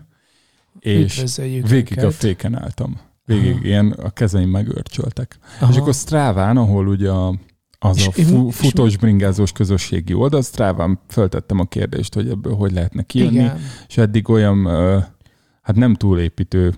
[0.79, 1.23] És
[1.67, 2.99] végig a féken álltam.
[3.25, 3.63] Végig Aha.
[3.65, 5.37] ilyen a kezeim megörcsöltek.
[5.59, 5.71] Aha.
[5.71, 7.35] És akkor Stráván, ahol ugye a,
[7.79, 12.71] az És- a fu, futós bringázós közösségi oldal, Stráván föltettem a kérdést, hogy ebből hogy
[12.71, 13.59] lehetne kijönni, Igen.
[13.87, 14.65] és eddig olyan,
[15.61, 16.73] hát nem túlépítő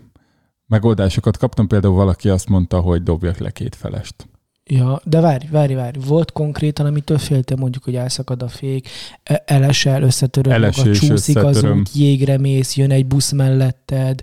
[0.67, 1.67] megoldásokat kaptam.
[1.67, 4.15] Például valaki azt mondta, hogy dobjak le két felest.
[4.69, 5.97] Ja, de várj, várj, várj.
[6.07, 8.87] Volt konkrétan, amitől féltem mondjuk, hogy elszakad a fék,
[9.23, 11.77] e- elesel, összetöröd Elesés, magad, csúszik az összetöröm.
[11.77, 14.21] út, jégre mész, jön egy busz melletted.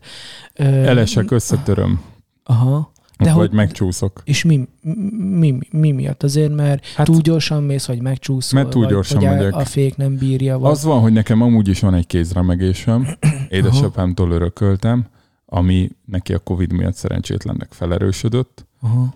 [0.54, 2.00] Ö, Elesek, összetöröm,
[2.44, 2.92] Aha.
[3.18, 4.22] De vagy hogy- megcsúszok.
[4.24, 6.22] És mi, mi, mi, mi miatt?
[6.22, 9.54] Azért, mert Hát- túl gyorsan mész, vagy megcsúszol, Mert túl gyorsan vagy megyek.
[9.54, 10.58] a fék nem bírja.
[10.58, 10.70] Vagy...
[10.70, 13.06] Az van, hogy nekem amúgy is van egy kézremegésem,
[13.48, 15.06] édesapámtól örököltem,
[15.54, 18.66] ami neki a Covid miatt szerencsétlennek felerősödött.
[18.80, 19.14] Aha.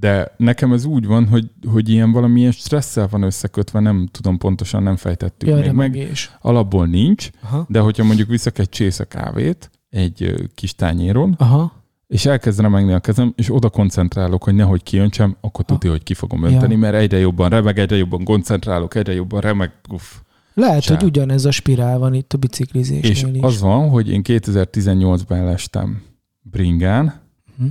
[0.00, 4.82] De nekem ez úgy van, hogy, hogy ilyen valamilyen stresszel van összekötve, nem tudom pontosan,
[4.82, 5.92] nem fejtettük Ja, még meg.
[5.94, 6.30] remegés.
[6.40, 7.66] Alapból nincs, Aha.
[7.68, 11.72] de hogyha mondjuk viszek egy csésze kávét egy kis tányéron, Aha.
[12.06, 16.14] és elkezd remegni a kezem, és oda koncentrálok, hogy nehogy kijöntsem, akkor tudja, hogy ki
[16.14, 16.78] fogom önteni, Ja.
[16.78, 20.14] mert egyre jobban remeg, egyre jobban koncentrálok, egyre jobban remeg, uff.
[20.54, 20.94] Lehet, Csá.
[20.94, 23.42] hogy ugyanez a spirál van itt a biciklizésnél És is.
[23.42, 26.02] az van, hogy én 2018-ban elestem
[26.42, 27.20] bringán,
[27.58, 27.66] Hm.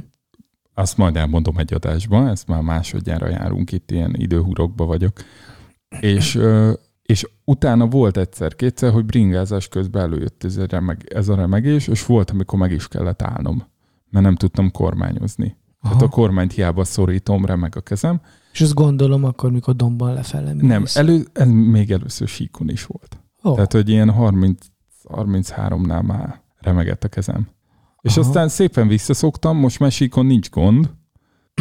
[0.74, 5.14] azt majd elmondom egy adásban, ezt már másodjára járunk itt, ilyen időhurokba vagyok.
[6.00, 6.40] És,
[7.02, 12.06] és utána volt egyszer-kétszer, hogy bringázás közben előjött ez a, remeg, ez a remegés, és
[12.06, 13.64] volt, amikor meg is kellett állnom,
[14.10, 15.58] mert nem tudtam kormányozni.
[15.82, 15.94] Aha.
[15.94, 18.22] Hát a kormányt hiába szorítom, remeg a kezem.
[18.52, 20.64] És azt gondolom akkor, mikor domban lefele mész.
[20.64, 23.20] Nem, elő, ez még először síkon is volt.
[23.42, 23.54] oh.
[23.54, 24.66] Tehát, hogy ilyen 30,
[25.04, 27.48] 33-nál már remegett a kezem.
[28.02, 28.28] És Aha.
[28.28, 30.90] aztán szépen visszaszoktam, most már síkon nincs gond.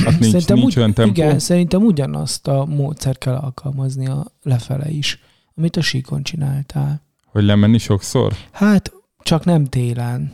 [0.04, 1.10] Hát nincs, szerintem nincs ugy, olyan tempó.
[1.10, 5.20] Igen, szerintem ugyanazt a módszert kell alkalmazni a lefele is,
[5.54, 7.02] amit a síkon csináltál.
[7.26, 8.32] Hogy lemenni sokszor?
[8.52, 10.32] Hát, csak nem télen.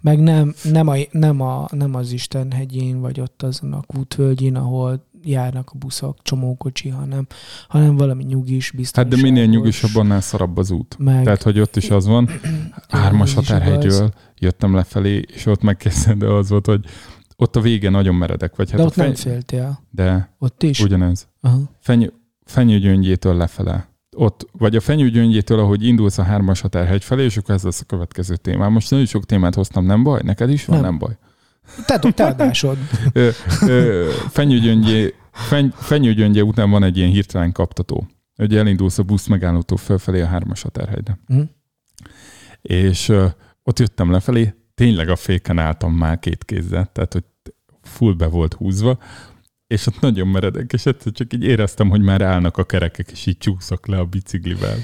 [0.00, 4.56] Meg nem, nem, a, nem, a, nem az Isten hegyén, vagy ott azon a kútvölgyén,
[4.56, 7.26] ahol járnak a buszok, csomókocsi, hanem,
[7.68, 9.20] hanem valami nyugis, Hát biztonságos.
[9.20, 10.96] de minél nyugisabb, annál szarabb az út.
[10.98, 12.28] Meg, Tehát, hogy ott is az van.
[12.88, 16.84] Hármas határhegyről jöttem lefelé, és ott megkezdtem, de az volt, hogy
[17.36, 18.70] ott a vége nagyon meredek vagy.
[18.70, 19.16] Hát de ott nem feny...
[19.16, 19.80] féltél.
[19.90, 20.80] De Ott is?
[20.80, 21.28] ugyanez.
[21.40, 21.58] Aha.
[21.80, 22.12] Feny...
[22.44, 23.88] Fenyőgyöngyétől lefele.
[24.16, 27.84] Ott, vagy a fenyőgyöngyétől, ahogy indulsz a hármas határhegy felé, és akkor ez lesz a
[27.84, 28.72] következő témám.
[28.72, 30.20] Most nagyon sok témát hoztam, nem baj?
[30.24, 30.80] Neked is van?
[30.80, 30.96] Nem, Nem.
[30.98, 31.18] nem baj.
[31.86, 32.78] Te, te adásod.
[34.30, 35.72] Fenyőgyöngyé, feny,
[36.40, 38.08] után van egy ilyen hirtelen kaptató.
[38.38, 41.18] Ugye elindulsz a busz megállótól fölfelé a hármas határhegyre.
[41.26, 41.42] Mhm.
[42.62, 43.26] És ö,
[43.62, 47.24] ott jöttem lefelé, tényleg a féken álltam már két kézzel, tehát hogy
[47.82, 48.98] full be volt húzva,
[49.66, 53.26] és ott nagyon meredek, és egyszer csak így éreztem, hogy már állnak a kerekek, és
[53.26, 54.76] így csúszok le a biciklivel.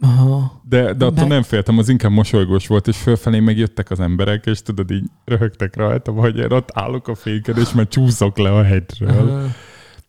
[0.00, 0.62] Aha.
[0.68, 4.46] De, de attól De- nem féltem, az inkább mosolygós volt, és fölfelé megjöttek az emberek,
[4.46, 8.52] és tudod, így röhögtek rajtam, hogy én ott állok a féken, és már csúszok le
[8.52, 9.08] a hegyről.
[9.08, 9.48] Aha.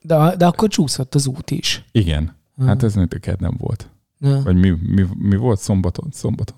[0.02, 1.84] De, de akkor csúszott az út is.
[1.92, 2.36] Igen.
[2.58, 2.68] Aha.
[2.68, 3.90] Hát ez neked nem volt.
[4.20, 4.42] Ja.
[4.44, 6.10] Vagy mi, mi, mi volt szombaton?
[6.12, 6.58] Szombaton.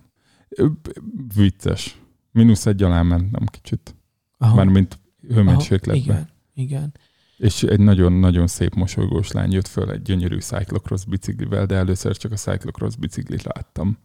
[1.36, 2.00] Vicces.
[2.32, 3.96] Minusz egy alá mentem kicsit.
[4.38, 4.56] Aha.
[4.56, 6.16] Mármint hőmérsékletben.
[6.16, 6.94] Igen, igen.
[7.42, 12.32] És egy nagyon-nagyon szép mosolygós lány jött föl egy gyönyörű cyclocross biciklivel, de először csak
[12.32, 13.98] a cyclocross biciklit láttam.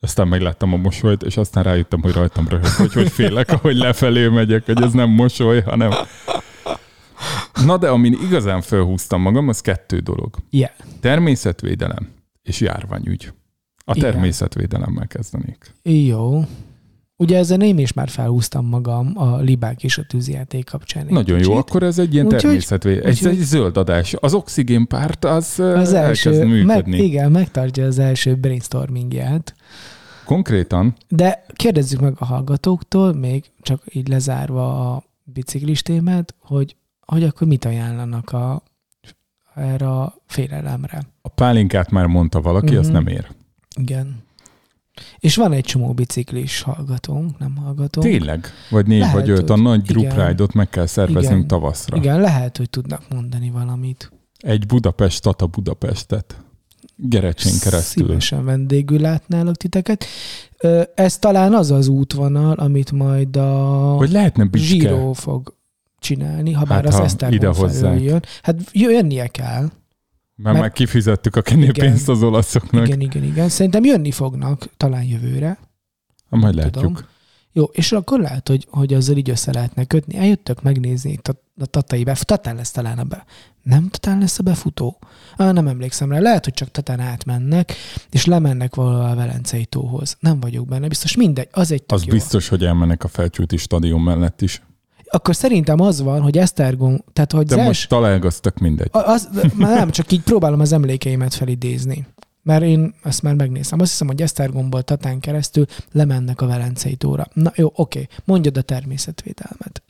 [0.00, 4.28] Aztán megláttam a mosolyt, és aztán rájöttem, hogy rajtam röhög, hogy hogy félek, ahogy lefelé
[4.28, 5.90] megyek, hogy ez nem mosoly, hanem...
[7.64, 10.36] Na de amin igazán felhúztam magam, az kettő dolog.
[10.50, 10.72] Yeah.
[11.00, 12.08] Természetvédelem
[12.42, 13.32] és járványügy.
[13.84, 15.74] A természetvédelemmel kezdenék.
[15.82, 16.44] Jó.
[17.20, 21.06] Ugye ezen én is már felhúztam magam a libák és a tűzjáték kapcsán.
[21.06, 21.56] egy Nagyon jó, kicsit.
[21.68, 23.08] akkor ez egy ilyen természetvédelem.
[23.10, 24.14] Ez úgyhogy- egy zöld adás.
[24.14, 27.02] Az oxigénpárt az, Az első, elkezd meg, működni.
[27.02, 29.54] igen, megtartja az első brainstormingját.
[30.24, 37.22] Konkrétan De kérdezzük meg a hallgatóktól, még csak így lezárva a biciklis témát, hogy, hogy
[37.24, 38.62] akkor mit ajánlanak a,
[39.54, 41.02] erre a félelemre.
[41.22, 42.78] a pálinkát már mondta valaki, Mhm.
[42.78, 43.26] azt nem ér.
[43.80, 44.22] Igen.
[45.18, 48.06] És van egy csomó biciklis hallgatónk, nem hallgatónk.
[48.06, 48.46] Tényleg?
[48.70, 49.50] Vagy négy Lehet, vagy öt.
[49.50, 51.46] A nagy group ride-ot meg kell szerveznünk Igen.
[51.46, 51.96] tavaszra.
[51.96, 54.12] Igen, lehet, hogy tudnak mondani valamit.
[54.38, 56.42] Egy Budapest, Tata Budapestet.
[56.96, 58.06] Gerecsén keresztül.
[58.06, 60.04] Szívesen vendégül látnálok titeket.
[60.94, 63.50] Ez talán az az útvonal, amit majd a
[63.96, 64.48] Hogy lehetne?
[64.52, 65.54] Zsíró fog
[65.98, 68.02] csinálni, ha bár Hát, az Esztergom hozzák.
[68.02, 68.22] jön.
[68.42, 69.68] Hát jönnie kell.
[70.42, 72.86] Mert Mert- már kifizettük a kenőpénzt az olaszoknak.
[72.86, 73.48] Igen, igen, igen.
[73.48, 75.58] Szerintem jönni fognak talán jövőre.
[76.30, 76.82] Ha majd Tudom.
[76.92, 77.08] látjuk.
[77.52, 80.16] Jó, és akkor lehet, hogy, hogy azzal így össze lehetne kötni.
[80.16, 82.22] Eljöttök megnézni itt a, a tatai bef...
[82.24, 83.24] Tatán lesz talán a be...
[83.62, 84.98] Nem Tatán lesz a befutó?
[85.36, 86.18] Ah, nem emlékszem rá.
[86.18, 87.72] Lehet, hogy csak Tatán átmennek,
[88.10, 90.16] és lemennek valahol a Velencei tóhoz.
[90.20, 90.88] Nem vagyok benne.
[90.88, 91.48] Biztos mindegy.
[91.52, 92.12] Az egy Az jó.
[92.12, 94.62] biztos, hogy elmennek a felcsúti stadion mellett is.
[95.10, 98.88] Akkor szerintem az van, hogy Esztergom, tehát hogy De az most találgaztak mindegy.
[98.90, 102.06] Az, már nem, csak így próbálom az emlékeimet felidézni.
[102.42, 103.80] Mert én ezt már megnéztem.
[103.80, 107.26] Azt hiszem, hogy Esztergomból Tatán keresztül lemennek a Velencei tóra.
[107.32, 108.06] Na jó, oké.
[108.24, 109.82] Mondjad a természetvédelmet.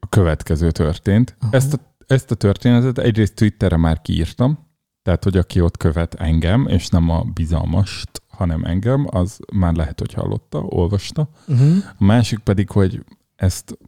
[0.00, 1.36] a következő történt.
[1.40, 1.52] Aha.
[1.52, 4.66] Ezt a, ezt a történetet egyrészt Twitterre már kiírtam,
[5.02, 9.98] tehát, hogy aki ott követ engem, és nem a bizalmast, hanem engem, az már lehet,
[9.98, 11.28] hogy hallotta, olvasta.
[11.46, 11.76] Uh-huh.
[11.98, 13.04] A másik pedig, hogy
[13.36, 13.78] ezt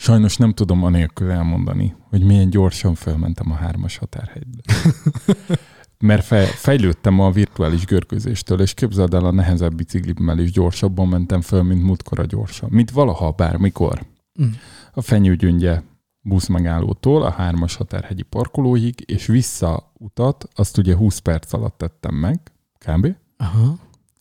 [0.00, 4.62] sajnos nem tudom anélkül elmondani, hogy milyen gyorsan felmentem a hármas határhegybe.
[5.98, 11.40] Mert fe, fejlődtem a virtuális görgőzéstől, és képzeld el, a nehezebb biciklimmel is gyorsabban mentem
[11.40, 12.68] föl, mint múltkora gyorsan.
[12.72, 14.06] Mint valaha, bármikor.
[14.42, 14.48] Mm.
[14.92, 15.82] A fenyőgyöngye
[16.20, 22.40] buszmegállótól a hármas határhegyi parkolóig, és vissza utat, azt ugye 20 perc alatt tettem meg,
[22.78, 23.14] kb.
[23.36, 23.78] Aha.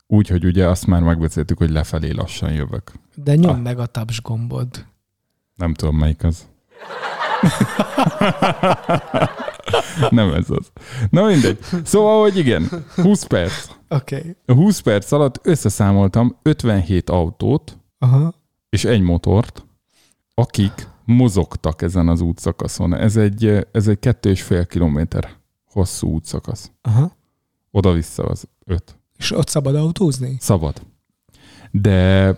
[0.08, 2.92] Úgy, hogy ugye azt már megbeszéltük, hogy lefelé lassan jövök.
[3.16, 3.62] De nyom Ah.
[3.62, 4.86] meg a taps gombod.
[5.60, 6.48] Nem tudom, melyik az.
[10.10, 10.72] Nem ez az.
[11.10, 11.60] Na mindegy.
[11.84, 13.68] Szóval, hogy igen, 20 perc.
[13.90, 14.18] Oké.
[14.18, 14.36] Okay.
[14.46, 18.34] A 20 perc alatt összeszámoltam 57 autót Aha.
[18.70, 19.66] és egy motort,
[20.34, 22.94] akik mozogtak ezen az útszakaszon.
[22.94, 25.30] Ez egy, ez egy kettő és fél kilométer
[25.66, 26.72] hosszú útszakasz.
[26.82, 27.12] Aha.
[27.72, 29.00] Oda-vissza az öt.
[29.18, 30.38] És ott szabad autózni?
[30.40, 30.82] Szabad.
[31.72, 32.38] De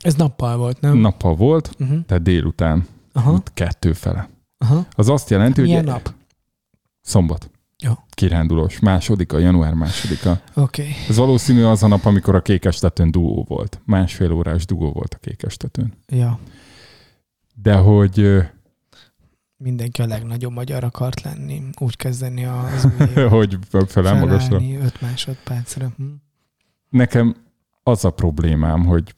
[0.00, 0.96] Ez nappal volt, nem?
[0.96, 2.04] nappal volt, Uh-huh.
[2.06, 3.42] tehát délután, Aha.
[3.54, 4.28] kettő fele.
[4.58, 4.86] Aha.
[4.90, 6.14] Az azt jelenti, Milyen hogy nap?
[7.00, 7.50] Szombat.
[7.82, 7.92] Jó.
[8.10, 8.78] Kirándulós.
[8.78, 10.40] Másodika, január másodika.
[10.54, 10.82] Oké.
[10.82, 10.94] Okay.
[11.08, 13.80] Ez valószínű az a nap, amikor a kékestetőn dugó volt.
[13.84, 15.92] Másfél órás dugó volt a kékestetőn.
[16.06, 16.38] Ja.
[17.54, 18.42] De hogy
[19.62, 21.62] Mindenki a legnagyobb magyar akart lenni.
[21.78, 24.58] Úgy kezdeni az új hogy felel magasra.
[24.58, 25.88] Felállni 5 másodpercre.
[25.96, 26.04] Hm.
[26.90, 27.36] Nekem
[27.82, 29.14] az a problémám, hogy,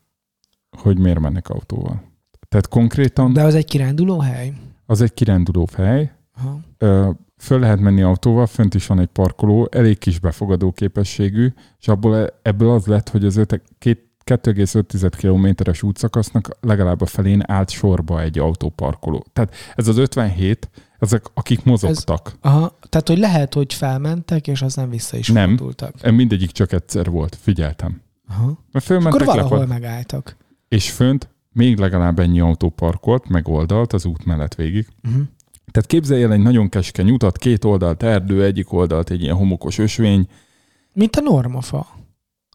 [0.77, 2.03] hogy miért mennek autóval.
[2.49, 4.53] Tehát konkrétan De az egy kiránduló hely?
[4.87, 6.61] az egy kiránduló hely, Aha.
[6.79, 11.89] ö, föl lehet menni autóval, fönt is van egy parkoló, elég kis befogadó képességű, és
[11.89, 17.71] abból ebből az lett, hogy az öte, két, 2,5 kilométeres útszakasznak legalább a felén állt
[17.71, 19.25] sorba egy autóparkoló.
[19.33, 22.33] Tehát ez az 57, ezek akik mozogtak.
[22.41, 22.79] Aha.
[22.89, 25.49] Tehát, hogy lehet, hogy felmentek, és aztán vissza is Nem.
[25.49, 25.95] fordultak.
[26.01, 26.13] Ez.
[26.13, 28.01] Mindegyik csak egyszer volt, figyeltem.
[28.29, 28.45] Aha.
[28.47, 30.37] Mert Akkor fölmentek, valahol lepad, megálltak.
[30.73, 34.87] És fönt még legalább ennyi autó parkolt, meg oldalt az út mellett végig.
[35.09, 35.23] Uh-huh.
[35.71, 39.79] Tehát képzelj el egy nagyon keskeny utat, két oldalt erdő, egyik oldalt egy ilyen homokos
[39.79, 40.27] ösvény,
[40.95, 41.87] Mint a normafa.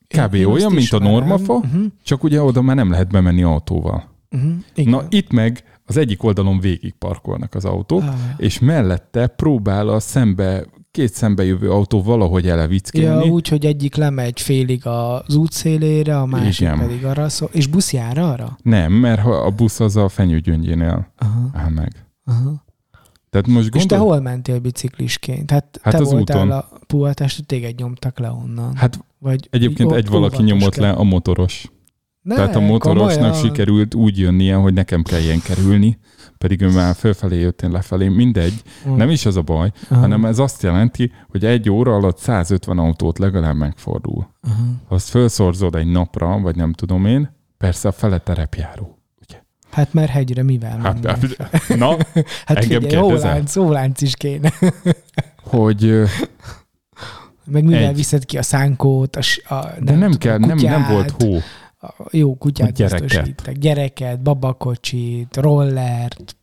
[0.07, 0.34] Kb.
[0.34, 1.53] Én olyan, mint a normafa.
[1.53, 1.86] Uh-huh.
[2.03, 4.09] csak ugye oda már nem lehet bemenni autóval.
[4.32, 4.51] Uh-huh.
[4.76, 4.91] Igen.
[4.91, 8.13] Na itt meg az egyik oldalon végig parkolnak az autók, Ah.
[8.38, 10.65] és mellette próbál a szembe,
[10.97, 13.25] két szembe jövő autó valahogy elevickélni.
[13.25, 16.79] Ja, úgy, hogy egyik lemegy félig az út szélére, a másik Igen.
[16.79, 17.49] pedig arra szól.
[17.51, 18.57] És busz jár arra?
[18.63, 22.05] Nem, mert ha a busz az a fenyőgyöngyénél Aha, áll meg.
[22.25, 22.65] aha.
[23.29, 24.13] Tehát most És te gondol...
[24.13, 25.51] hol mentél biciklisként?
[25.51, 26.51] Hát, Hát te az voltál úton.
[26.57, 28.75] a puhatást, téged nyomtak le onnan.
[28.75, 30.83] Hát Vagy egyébként egy valaki nyomott kell.
[30.83, 31.71] le, a motoros.
[32.21, 33.33] Ne, Tehát a motorosnak komolyan?
[33.45, 35.97] sikerült úgy jönnie, hogy nekem kelljen kerülni,
[36.38, 38.61] pedig ő már fölfelé jött, én lefelé, mindegy.
[38.89, 38.95] Mm.
[38.95, 42.77] Nem is az a baj, Aha, hanem ez azt jelenti, hogy egy óra alatt 150
[42.79, 44.27] autót legalább megfordul.
[44.41, 44.55] aha.
[44.88, 48.91] Ha azt felszorzod egy napra, vagy nem tudom én, persze a fele terepjáró.
[49.71, 51.27] Hát mert hegyre mivel Hát, hát,
[51.77, 51.89] na,
[52.45, 53.29] Hát engem figyelj, kérdezel?
[53.29, 54.53] hólánc, hólánc is kéne.
[55.43, 56.01] hogy
[57.45, 57.95] Meg mivel Egy.
[57.95, 61.38] viszed ki a szánkót, a, a de nem, tudom, kell, nem, nem volt hó.
[62.11, 63.01] Jó kutyát gyereket.
[63.07, 63.57] biztosítek.
[63.57, 66.35] Gyereket, babakocsit, rollert,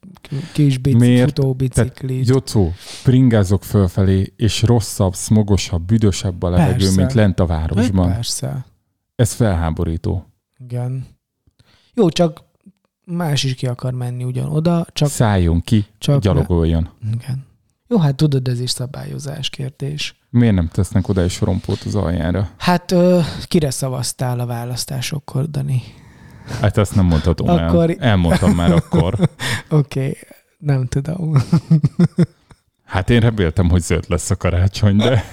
[0.53, 1.25] kis bici, Miért?
[1.29, 2.29] futóbiciklit.
[2.29, 2.73] Jocó,
[3.05, 6.97] bringázok fölfelé, és rosszabb, smogosabb, büdösebb a levegő, Persze.
[7.01, 8.13] mint lent a Hát városban.
[8.13, 8.65] persze.
[9.17, 10.27] Ez felháborító.
[10.59, 11.07] Igen.
[11.95, 12.43] Jó, csak
[13.05, 16.89] más is ki akar menni ugyanoda, csak, Szálljon ki, csak gyalogoljon.
[17.13, 17.47] Igen.
[17.89, 20.17] Jó, hát tudod, ez is szabályozás kérdés.
[20.37, 22.49] Miért nem tesznek oda egy sorompót az aljára?
[22.57, 25.83] Hát ö, kire szavaztál a választásokkor, Dani?
[26.61, 27.97] Hát ezt nem mondhatom Akkor- el.
[28.09, 29.15] Elmondtam már akkor.
[29.69, 30.17] Oké, okay.
[30.59, 31.33] nem tudom.
[32.85, 35.25] Hát én reméltem, hogy zöld lesz a karácsony, de...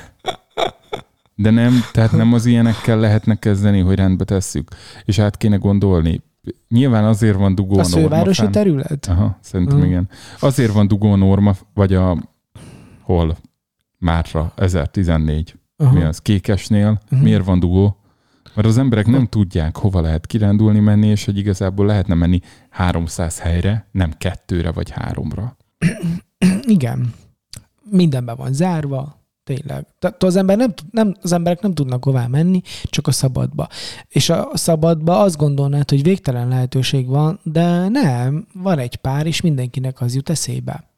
[1.35, 4.69] De nem, tehát nem az ilyenekkel lehetne kezdeni, hogy rendbe tesszük,
[5.05, 6.21] és át kéne gondolni.
[6.69, 8.51] Nyilván azért van dugó A fenn.
[8.51, 9.05] terület?
[9.09, 9.85] Aha, szerintem Mhm.
[9.85, 10.09] igen.
[10.39, 12.17] Azért van dugó norma, vagy a
[13.01, 13.37] hol?
[14.01, 15.55] Márra, 1014.
[15.77, 15.93] Aha.
[15.93, 16.19] Mi az?
[16.19, 17.01] Kékesnél.
[17.09, 17.21] Mhm.
[17.21, 17.97] Miért van dugó?
[18.53, 22.39] Mert az emberek nem tudják, hova lehet kirándulni menni, és hogy igazából lehetne menni
[22.69, 25.57] 300 helyre, nem kettőre vagy háromra.
[26.61, 27.13] Igen.
[27.89, 29.87] Minden be van zárva, tényleg.
[29.99, 33.67] Tehát az, ember nem, nem, az emberek nem tudnak hová menni, csak a szabadba.
[34.07, 39.41] És a szabadba azt gondolnád, hogy végtelen lehetőség van, de nem, van egy pár, és
[39.41, 40.90] mindenkinek az jut eszébe.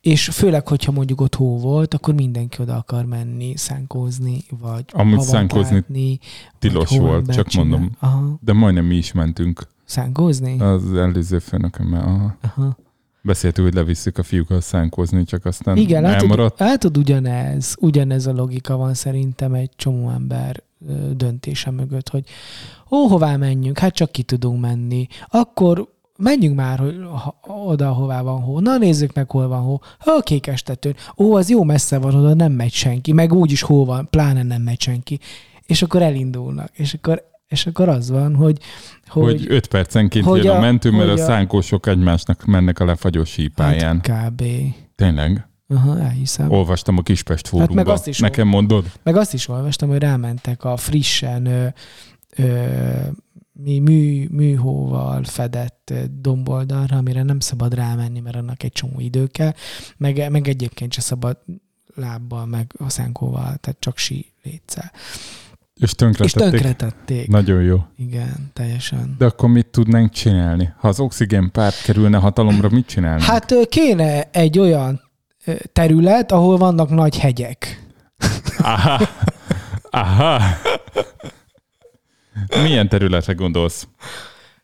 [0.00, 5.20] És főleg, hogyha mondjuk ott hó volt, akkor mindenki oda akar menni, szánkózni, vagy Amúgy
[5.20, 6.18] szánkózni látni,
[6.58, 7.90] tilos volt, csak csinál- mondom.
[7.98, 8.38] Aha.
[8.40, 10.60] De majdnem mi is mentünk Szánkózni?
[10.60, 12.02] az előző főnökömmel.
[12.04, 12.36] Aha.
[12.42, 12.76] Aha.
[13.22, 16.58] Beszéltük, hogy levisszük a fiúkat szánkozni, csak aztán Igen, elmaradt.
[16.58, 20.62] látod, ugyanez, ugyanez a logika van szerintem egy csomó ember
[21.16, 22.24] döntése mögött, hogy
[22.90, 25.06] ó, hová menjünk, hát csak ki tudunk menni.
[25.26, 25.88] Akkor
[26.20, 26.96] menjünk már hogy
[27.46, 28.60] oda, hová van hó.
[28.60, 29.80] Na, nézzük meg, hol van hó.
[29.98, 30.94] A kékestetőn.
[31.18, 33.12] Ó, az jó messze van, oda nem megy senki.
[33.12, 35.18] Meg úgyis hó van, pláne nem megy senki.
[35.66, 36.68] És akkor elindulnak.
[36.72, 38.58] És akkor, és akkor az van, hogy,
[39.08, 42.78] Hogy, hogy öt percenként hogy jön a a- mentő, mert a, a- szánkósok egymásnak mennek
[42.78, 44.00] a lefagyó sípáján.
[44.06, 44.42] hát kb.
[44.96, 45.48] Tényleg?
[45.68, 46.50] Aha, elhiszem.
[46.50, 47.76] Olvastam a Kispest fórumban.
[47.76, 48.84] meg azt is Nekem mondod?
[49.02, 51.66] Meg azt is olvastam, hogy rámentek a frissen ö,
[52.36, 52.44] ö,
[53.64, 59.26] mi mű, műhóval fedett ö, domboldalra, amire nem szabad rámenni, mert annak egy csomó idő
[59.26, 59.52] kell,
[59.96, 61.36] meg, meg egyébként se szabad
[61.94, 64.92] lábbal, meg a szánkóval, tehát csak sí létszel.
[65.74, 66.50] És És tönkretették.
[66.50, 67.28] tönkretették.
[67.28, 67.86] Nagyon jó.
[67.96, 69.14] Igen, teljesen.
[69.18, 70.72] De akkor mit tudnánk csinálni?
[70.78, 73.22] Ha az oxigén párt kerülne hatalomra, mit csinálnánk?
[73.22, 75.00] Hát kéne egy olyan
[75.72, 77.86] terület, ahol vannak nagy hegyek.
[78.58, 79.08] Aha.
[79.90, 80.40] Aha.
[82.62, 83.88] Milyen területre gondolsz?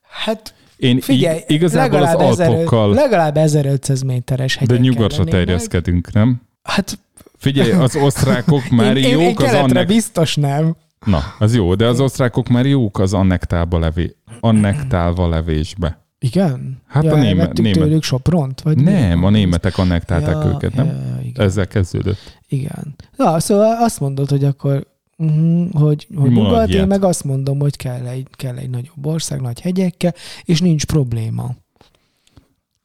[0.02, 5.24] Hát Én figyelj, ig- igazából az legalább, 1500, Alpokkal, legalább 1500 méteres de hegyek nyugatra
[5.24, 6.40] terjeszkedünk, nem?
[6.62, 6.98] Hát
[7.38, 9.86] Figyelj, az osztrákok már én, én, én jók az annek...
[9.86, 10.76] biztos nem.
[11.06, 14.16] Na, az jó, de az osztrákok már jók az annektálba levé...
[14.40, 16.04] annektálva levésbe.
[16.18, 16.82] Igen?
[16.88, 18.60] Hát a német- német- tőlük Sopront?
[18.60, 19.26] Vagy Nem, mi?
[19.26, 20.86] a németek annektálták ja, őket, nem?
[20.86, 21.46] Ja, ja, igen.
[21.46, 22.38] Ezzel kezdődött.
[22.48, 22.94] igen.
[23.16, 24.86] Na, szóval azt mondod, hogy akkor
[25.16, 26.80] uh-huh, hogy, hogy Monarchiát.
[26.80, 30.14] én meg azt mondom, hogy kell egy, kell egy nagyobb ország, nagy hegyekkel,
[30.44, 31.54] és nincs probléma.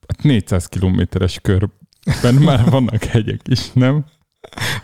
[0.07, 4.05] Hát 400 kilométeres körben már vannak hegyek is, nem?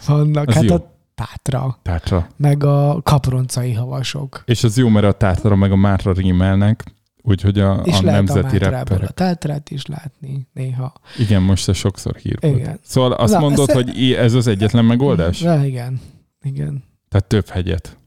[0.05, 0.75] Vannak, Az hát jó.
[0.75, 2.27] a Tátra, Tátra.
[2.35, 4.41] meg a kaproncai havasok.
[4.45, 6.83] És az jó, mert a Tátra meg a Mátra rímelnek,
[7.21, 9.11] úgyhogy a, És a lehet a nemzeti a rapperek.
[9.11, 10.93] Tátrát is látni néha.
[11.17, 12.55] Igen, most ez sokszor hír volt.
[12.57, 12.79] Igen.
[12.83, 15.41] Szóval azt Na, mondod, ez- hogy ez az egyetlen megoldás?
[15.41, 16.01] Ja, igen.
[16.41, 16.83] Igen.
[17.09, 17.97] Tehát több hegyet.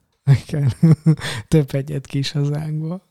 [0.46, 0.72] Igen.
[1.48, 3.02] Több egyet kis hazánkból.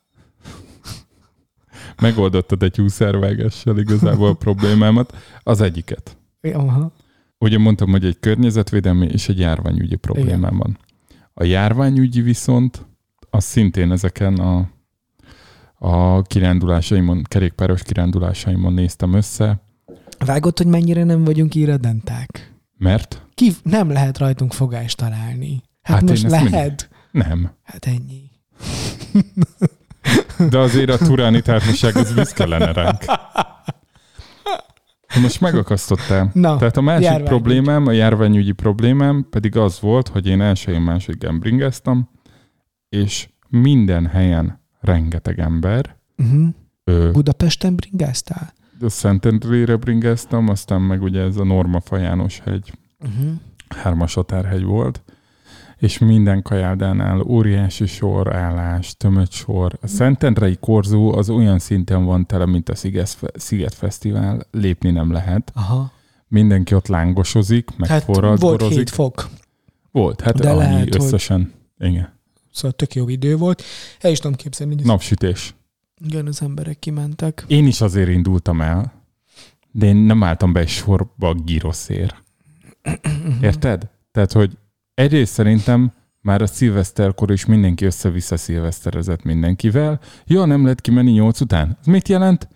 [2.01, 5.17] Megoldottad egy húszervágással igazából a problémámat.
[5.43, 6.17] Az egyiket.
[6.53, 6.91] Aha.
[7.37, 10.77] Ugye mondtam, hogy egy környezetvédelmi és egy járványügyi problémám van.
[11.33, 12.85] A járványügyi viszont
[13.29, 14.69] az szintén ezeken a,
[15.75, 19.61] a kirándulásaimon, kerékpáros kirándulásaimon néztem össze,
[20.25, 22.53] Vágott, hogy mennyire nem vagyunk irredenták?
[22.77, 25.61] mert Ki, nem lehet rajtunk fogást találni.
[25.89, 26.49] Hát, Hát most lehet.
[26.51, 27.51] mindig- nem.
[27.63, 28.21] Hát ennyi.
[30.49, 33.03] De azért a turáni társaság az büszke lenne ránk.
[35.21, 36.29] Most megakasztottál.
[36.33, 37.27] Na, Tehát a másik járványügy.
[37.29, 42.09] problémám, a járványügyi problémám pedig az volt, hogy én első másodikán bringeztem,
[42.89, 45.95] és minden helyen rengeteg ember.
[46.17, 46.47] Uh-huh.
[46.83, 48.53] Ö, Budapesten bringáztál?
[48.81, 53.31] a Szentendrére bringeztem, aztán meg ugye ez a Norma Fajános hegy, Uh-huh.
[53.69, 55.03] hármas határhegy volt,
[55.79, 59.77] és minden kajáldánál óriási sor, állás, tömött sor.
[59.81, 65.11] A Szentendrei korzó az olyan szinten van tele, mint a Sziget, Sziget Fesztivál, lépni nem
[65.11, 65.51] lehet.
[65.55, 65.91] Aha.
[66.27, 68.77] Mindenki ott lángosozik, meg Hát forralt volt borozik.
[68.77, 69.29] 7 fok,
[69.91, 71.53] Volt, hát De annyi lehet, összesen.
[71.77, 71.87] Hogy...
[71.89, 72.13] Igen.
[72.51, 73.63] szóval tök jó idő volt.
[73.99, 75.53] El is tudom képzelni, hogy Napsütés.
[76.05, 77.43] igen, az emberek kimentek.
[77.47, 78.93] Én is azért indultam el,
[79.71, 82.15] de én nem álltam be egy sorba a gyroszér.
[83.41, 83.89] Érted?
[84.11, 84.57] Tehát, hogy
[84.99, 85.91] egyrészt szerintem
[86.21, 89.99] már a szilveszterkor is mindenki össze-vissza szilveszterezett mindenkivel.
[90.25, 91.77] Ja, nem lehet kimenni nyolc után.
[91.79, 92.47] Ez mit jelent?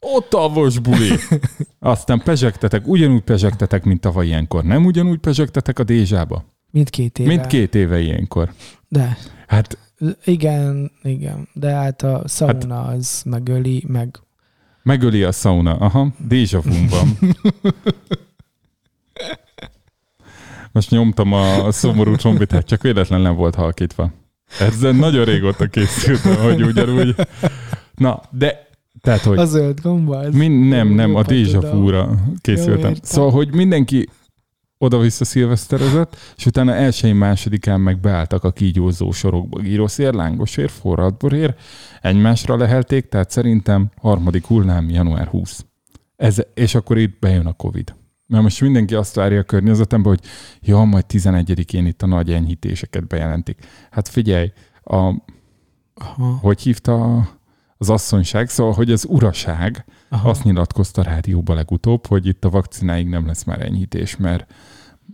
[0.00, 1.10] Ott tavos buli.
[1.78, 4.64] Aztán pezsegtetek, ugyanúgy pezsegtetek, mint tavaly ilyenkor.
[4.64, 6.44] Nem ugyanúgy pezsegtetek a Dézsába?
[6.70, 7.28] Mindkét éve.
[7.28, 8.52] Mint két éve ilyenkor.
[8.88, 9.78] De, Hát
[10.24, 11.48] igen, igen.
[11.52, 14.18] De hát a sauna az megöli, meg
[14.82, 15.76] megöli a sauna.
[15.76, 17.16] Aha, déjà vu van.
[20.72, 24.12] Most nyomtam a szomorú trombitát, csak véletlen nem volt halkítva.
[24.58, 27.14] Ezzel nagyon régóta készültem, hogy ugyanúgy.
[27.94, 28.70] Na, de
[29.00, 30.30] tehát, hogy a zöld gomba.
[30.32, 31.80] Min, nem, nem, a tudom.
[31.80, 32.94] vu-ra készültem.
[33.02, 34.08] Szóval, hogy mindenki
[34.78, 39.58] oda-vissza szilveszterezett, és utána elsői másodikán meg beálltak a kígyózó sorokba.
[39.58, 41.54] Gíroszér, lángosér, forradborér,
[42.00, 45.64] egymásra lehelték, tehát szerintem harmadik hullám január 20.
[46.16, 47.94] Ez, és akkor itt bejön a Covid.
[48.32, 50.30] Mert most mindenki azt várja a környezetemben, hogy
[50.60, 53.58] ja, majd 11-én itt a nagy enyhítéseket bejelentik.
[53.90, 54.52] Hát figyelj,
[54.82, 55.14] a,
[55.94, 57.26] Aha, hogy hívta
[57.76, 60.28] az asszonyság, szóval, hogy az uraság, aha.
[60.28, 64.52] azt nyilatkozta a rádióba legutóbb, hogy itt a vakcináig nem lesz már enyhítés, mert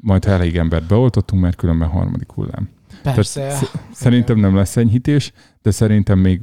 [0.01, 2.69] majd ha elég embert beoltottunk, mert különben harmadik hullám.
[3.03, 3.41] Persze.
[3.41, 6.41] Tehát sz- szerintem nem lesz enyhítés, de szerintem még,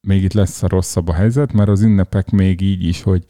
[0.00, 3.24] még itt lesz a rosszabb a helyzet, mert az ünnepek még így is, hogy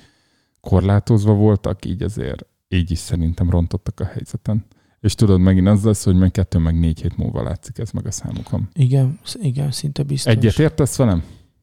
[0.61, 4.67] korlátozva voltak, így azért így is szerintem rontottak a helyzeten.
[5.01, 8.07] És tudod, megint az lesz, hogy meg kettő, meg négy hét múlva látszik ez meg
[8.07, 8.69] a számukon.
[8.75, 10.33] Igen, igen, szinte biztos.
[10.33, 11.23] Egyet értesz velem?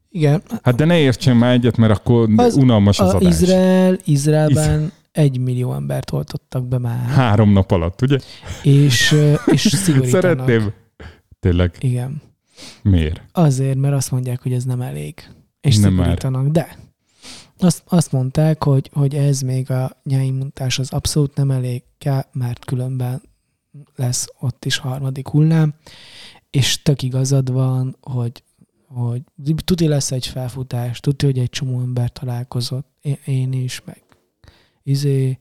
[0.09, 0.41] Igen.
[0.63, 3.41] Hát de ne értsen már egyet, mert akkor Az- unalmas az A adás.
[3.41, 8.17] Izrael, Izraelben egy millió embert oltottak be már, Három nap alatt, ugye?
[8.63, 10.21] és, és szigorítanak.
[10.21, 10.73] Szeretném.
[11.39, 12.21] Tényleg, Igen.
[12.81, 13.21] miért?
[13.31, 15.13] Azért, mert azt mondják, hogy ez nem elég.
[15.61, 16.03] És Nem már.
[16.05, 16.47] szigorítanak.
[16.47, 16.77] De
[17.63, 22.65] azt, azt mondták, hogy, hogy ez még a nyáimmuntás az abszolút nem elég kell, mert
[22.65, 23.21] különben
[23.95, 25.73] lesz ott is harmadik hullám,
[26.49, 28.43] és tök igazad van, hogy,
[28.87, 29.21] hogy
[29.63, 34.03] tuti lesz egy felfutás, tuti, hogy egy csomó ember találkozott, én, én is, meg
[34.83, 35.39] izé,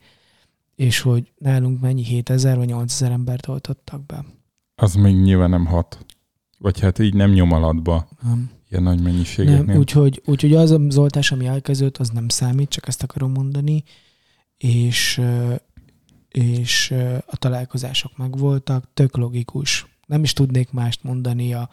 [0.75, 4.25] és hogy nálunk mennyi 7000 vagy 8000 embert oltottak be.
[4.75, 6.05] Az még nyilván nem hat.
[6.59, 8.51] Vagy hát így nem nyom alatba Nem.
[8.73, 9.65] Ilyen nagy mennyiségeknél.
[9.65, 13.85] Nem, úgyhogy, úgyhogy az az oltás, ami elkezdődött, az nem számít, csak ezt akarom mondani,
[14.57, 15.21] és,
[16.29, 16.95] és
[17.27, 19.87] a találkozások megvoltak, tök logikus.
[20.07, 21.69] Nem is tudnék mást mondani a,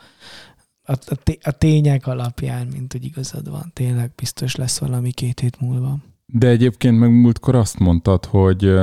[0.83, 3.71] a, a, té- a tények alapján, mint hogy igazad van.
[3.73, 5.97] Tényleg biztos lesz valami két hét múlva.
[6.25, 8.73] De egyébként meg múltkor azt mondtad, hogy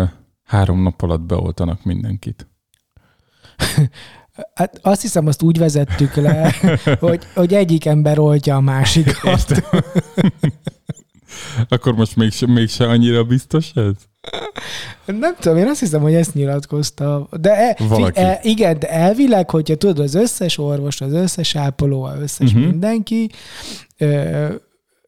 [0.43, 2.49] három nap alatt beoltanak mindenkit.
[4.55, 6.55] Hát azt hiszem, azt úgy vezettük le,
[7.01, 9.63] hogy, hogy egyik ember oltja a másikat.
[11.69, 13.95] Akkor most mégse, mégse annyira biztos ez?
[15.07, 17.29] Nem tudom, én azt hiszem, hogy ezt nyilatkozta.
[17.41, 18.21] De e, Valaki.
[18.21, 22.67] e, igen, de elvileg, hogyha tudod, az összes orvos, az összes ápoló, az összes uh-huh.
[22.67, 23.31] mindenki
[23.99, 24.47] ö,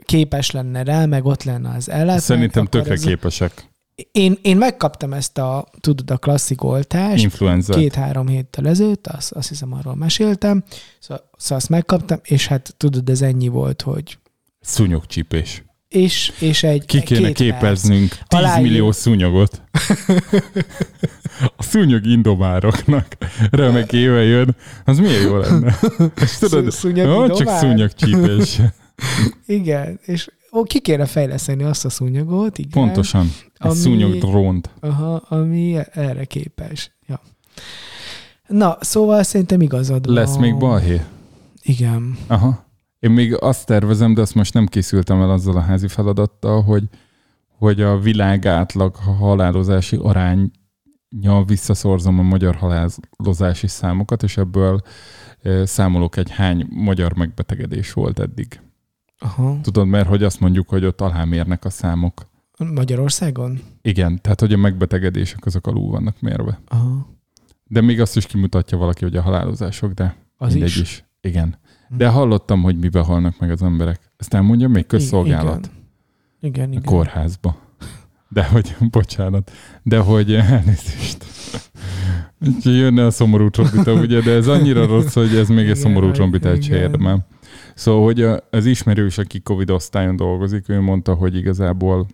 [0.05, 2.19] képes lenne rá, meg ott lenne az ellátmány.
[2.19, 3.69] Szerintem tökre képesek.
[4.13, 7.75] Én, én megkaptam ezt a, tudod, a klasszik oltást, Influenza.
[7.75, 10.65] két-három héttel ezelőtt, azt, azt hiszem arról meséltem,
[10.99, 14.19] szóval, szóval azt megkaptam, és hát tudod, ez ennyi volt, hogy
[14.61, 15.63] Szúnyogcsípés.
[15.89, 18.71] és, és egy Ki kéne két képeznünk 10 Aláírjuk.
[18.71, 19.63] millió szúnyogot.
[21.57, 23.07] A szúnyog indomároknak
[23.51, 25.79] remek éve jön, az milyen jó lenne.
[26.23, 28.59] És tudod, Szú- szúnyog ó, csak szúnyogcsípés.
[29.47, 32.71] Igen, és ó, ki kéne fejleszteni azt a szúnyogot, igen.
[32.85, 33.33] Pontosan.
[33.59, 34.71] Ami- szúnyog drónt.
[34.81, 36.97] Aha, ami erre képes.
[37.07, 37.21] Ja.
[38.47, 40.15] Na, szóval szerintem igazad van.
[40.15, 41.01] Lesz még balhé?
[41.63, 42.19] Igen.
[42.27, 42.67] Aha.
[42.99, 46.85] Én még azt tervezem, de azt most nem készültem el azzal a házi feladattal, hogy,
[47.59, 54.81] hogy a világ átlag halálozási arányja visszaszorzom a magyar halálozási számokat, és ebből
[55.65, 58.61] számolok egy hány magyar megbetegedés volt eddig.
[59.19, 59.59] Aha.
[59.63, 62.27] Tudod, mert hogy azt mondjuk, hogy ott alámérnek a számok.
[62.75, 63.61] Magyarországon?
[63.83, 66.61] Igen, tehát hogy a megbetegedések azok alul vannak mérve.
[66.69, 67.07] Aha.
[67.65, 70.81] De még azt is kimutatja valaki, hogy a halálozások, de Az mindegy is.
[70.81, 71.05] is.
[71.21, 71.57] Igen.
[71.89, 74.01] De hallottam, hogy mibe halnak meg az emberek.
[74.17, 75.71] Ezt elmondja még közszolgálat.
[76.41, 76.69] Igen, igen.
[76.69, 76.83] A igen.
[76.83, 77.57] kórházba.
[78.29, 79.51] De hogy, bocsánat,
[79.83, 81.25] de hogy elnézést.
[82.47, 86.11] Úgyhogy jönne a szomorú trombita, ugye, de ez annyira rossz, hogy ez még egy szomorú
[86.11, 87.27] trombitát se érdemel.
[87.79, 88.21] Szóval, hogy
[88.51, 92.07] az ismerős, aki Covid osztályon dolgozik, ő mondta, hogy igazából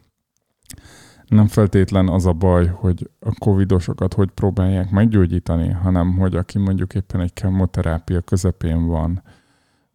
[1.26, 6.94] nem feltétlen az a baj, hogy a covidosokat hogy próbálják meggyógyítani, hanem hogy aki mondjuk
[6.94, 9.22] éppen egy kemoterápia közepén van,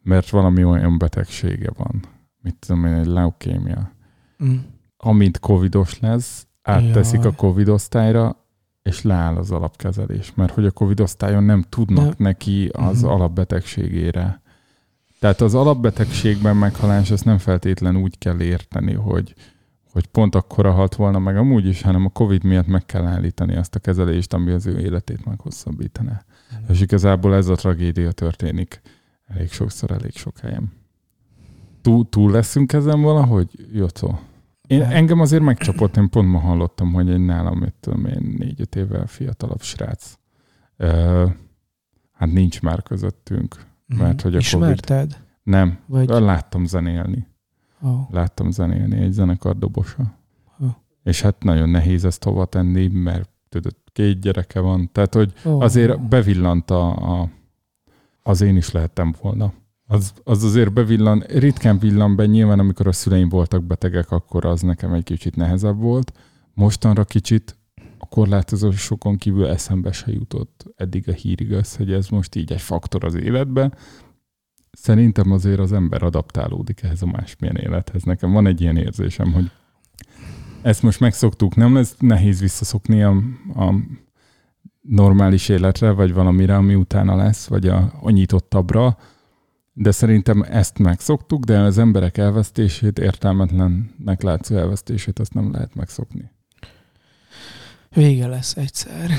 [0.01, 2.01] mert valami olyan betegsége van,
[2.41, 3.91] mit tudom én, egy leukémia,
[4.43, 4.55] Mm.
[4.97, 7.31] amint covidos lesz, átteszik Jaj.
[7.31, 8.45] a covid osztályra,
[8.81, 12.13] és leáll az alapkezelés, mert hogy a covid osztályon nem tudnak Nem.
[12.17, 13.11] neki az Mhm.
[13.11, 14.38] alapbetegségére.
[15.19, 19.33] Tehát az alapbetegségben meghalás ezt nem feltétlen úgy kell érteni, hogy,
[19.91, 23.55] hogy pont akkora halt volna meg amúgy is, hanem a covid miatt meg kell állítani
[23.55, 26.23] azt a kezelést, ami az ő életét meghosszabbítaná.
[26.69, 28.81] És igazából ez a tragédia történik
[29.27, 30.71] elég sokszor, elég sok helyen.
[31.81, 34.19] Túl, túl leszünk ezen valahogy, Jocó?
[34.67, 38.35] Én, Hát- engem azért megcsapott, én pont ma hallottam, hogy egy nálam, mit tudom én,
[38.37, 40.13] négy-öt évvel fiatalabb srác.
[40.77, 41.25] Ö,
[42.13, 43.67] hát nincs már közöttünk.
[43.97, 45.23] Mert hogy a Ismerted?
[45.43, 46.09] Nem, Vagy...
[46.09, 47.27] láttam zenélni.
[47.81, 48.11] Oh.
[48.11, 50.13] Láttam zenélni egy zenekar dobosa.
[50.57, 50.65] Hm.
[51.03, 54.89] És hát nagyon nehéz ezt hova tenni, mert tudod, két gyereke van.
[54.91, 55.63] Tehát, hogy Oh.
[55.63, 57.29] azért bevillant a, a
[58.23, 59.53] az én is lehettem volna.
[59.87, 64.61] Az, az azért bevillan, ritkán villan be, nyilván amikor a szüleim voltak betegek, akkor az
[64.61, 66.13] nekem egy kicsit nehezebb volt.
[66.53, 67.58] Mostanra kicsit
[67.99, 72.61] a korlátozásokon kívül eszembe se jutott eddig a hírig az, hogy ez most így egy
[72.61, 73.73] faktor az életben.
[74.71, 78.03] Szerintem azért az ember adaptálódik ehhez a másmilyen élethez.
[78.03, 79.51] Nekem van egy ilyen érzésem, hogy
[80.61, 83.09] ezt most megszoktuk, nem lesz nehéz visszaszokni a,
[83.55, 83.73] a
[84.81, 88.97] normális életre, vagy valamire, ami utána lesz, vagy a, a nyitottabbra,
[89.73, 96.31] de szerintem ezt megszoktuk, de az emberek elvesztését, értelmetlennek látszó elvesztését, azt nem lehet megszokni.
[97.93, 99.11] Vége lesz egyszer.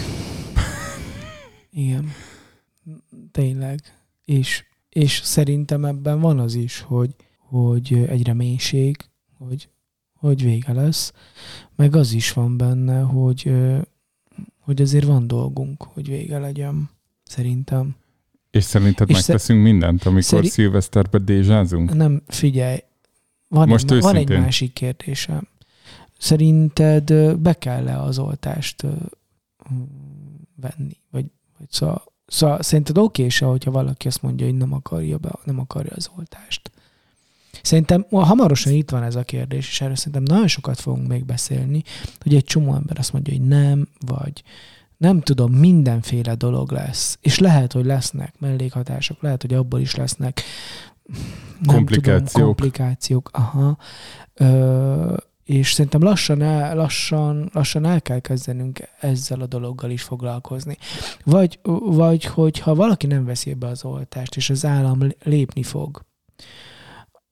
[1.71, 2.13] Igen.
[3.33, 3.81] Tényleg.
[4.25, 8.97] És, és szerintem ebben van az is, hogy, hogy egy reménység,
[9.39, 9.69] hogy,
[10.15, 11.13] hogy vége lesz,
[11.77, 13.53] meg az is van benne, hogy,
[14.59, 16.91] hogy azért van dolgunk, hogy vége legyen.
[17.23, 17.97] Szerintem.
[18.51, 21.95] És szerinted És megteszünk mindent, amikor szeri- szilveszterbe dézsázunk?
[21.95, 22.79] Nem, figyelj,
[23.49, 25.49] van, Most egy, van egy másik kérdésem.
[26.21, 28.87] Szerinted be kell-e az oltást
[30.57, 30.97] venni?
[31.11, 31.27] Vagy,
[31.59, 35.59] vagy szóval, szóval szerinted oké se, hogyha valaki azt mondja, hogy nem akarja, be, nem
[35.59, 36.71] akarja az oltást?
[37.63, 41.83] Szerintem hamarosan itt van ez a kérdés, és erről szerintem nagyon sokat fogunk még beszélni,
[42.19, 44.43] hogy egy csomó ember azt mondja, hogy nem, vagy
[44.97, 47.19] nem tudom, mindenféle dolog lesz.
[47.21, 50.43] És lehet, hogy lesznek mellékhatások, lehet, hogy abból is lesznek
[51.67, 52.31] Komplikációk.
[52.31, 53.31] Tudom, komplikációk.
[53.33, 53.77] Aha.
[54.35, 55.17] Ö,
[55.51, 60.77] és szerintem lassan el, lassan, lassan el kell kezdenünk ezzel a dologgal is foglalkozni.
[61.25, 66.05] Vagy, vagy hogyha valaki nem veszi be az oltást, és az állam lépni fog,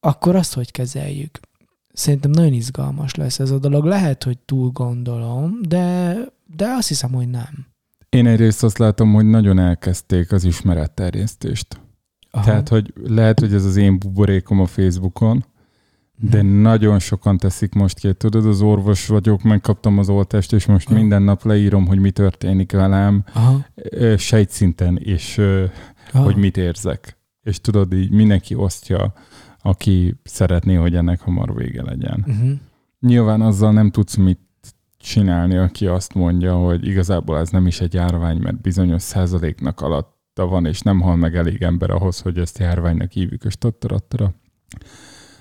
[0.01, 1.41] akkor azt hogy kezeljük?
[1.93, 3.85] Szerintem nagyon izgalmas lesz ez a dolog.
[3.85, 6.17] Lehet, hogy túl gondolom, de,
[6.57, 7.67] de azt hiszem, hogy nem.
[8.09, 11.81] Én egyrészt azt látom, hogy nagyon elkezdték az ismeretterjesztést.
[12.31, 12.45] Aha.
[12.45, 15.45] Tehát, hogy lehet, hogy ez az én buborékom a Facebookon,
[16.21, 18.15] de nagyon sokan teszik most ki.
[18.15, 20.99] Tudod, az orvos vagyok, megkaptam az oltást, és most Aha.
[20.99, 23.67] minden nap leírom, hogy mi történik velem, Aha.
[24.17, 25.39] sejtszinten, és
[26.13, 26.25] Aha.
[26.25, 27.19] hogy mit érzek.
[27.43, 29.13] És tudod, így mindenki osztja,
[29.63, 32.25] aki szeretné, hogy ennek hamar vége legyen.
[32.27, 32.51] Uh-huh.
[33.01, 34.41] Nyilván azzal nem tudsz mit
[34.99, 40.47] csinálni, aki azt mondja, hogy igazából ez nem is egy járvány, mert bizonyos százaléknak alatta
[40.47, 44.35] van, és nem hal meg elég ember ahhoz, hogy ezt járványnak hívjuk, és tattarattara.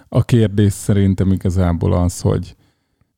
[0.09, 2.55] A kérdés szerintem igazából az, hogy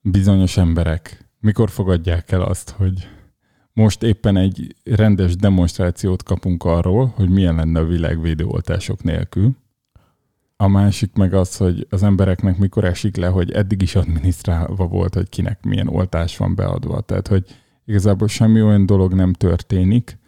[0.01, 3.07] bizonyos emberek mikor fogadják el azt, hogy
[3.73, 9.55] most éppen egy rendes demonstrációt kapunk arról, hogy milyen lenne a világ védőoltások nélkül.
[10.55, 15.13] A másik meg az, hogy az embereknek mikor esik le, hogy eddig is adminisztrálva volt,
[15.13, 17.01] hogy kinek milyen oltás van beadva.
[17.01, 17.45] Tehát, hogy
[17.85, 20.18] igazából semmi olyan dolog nem történik,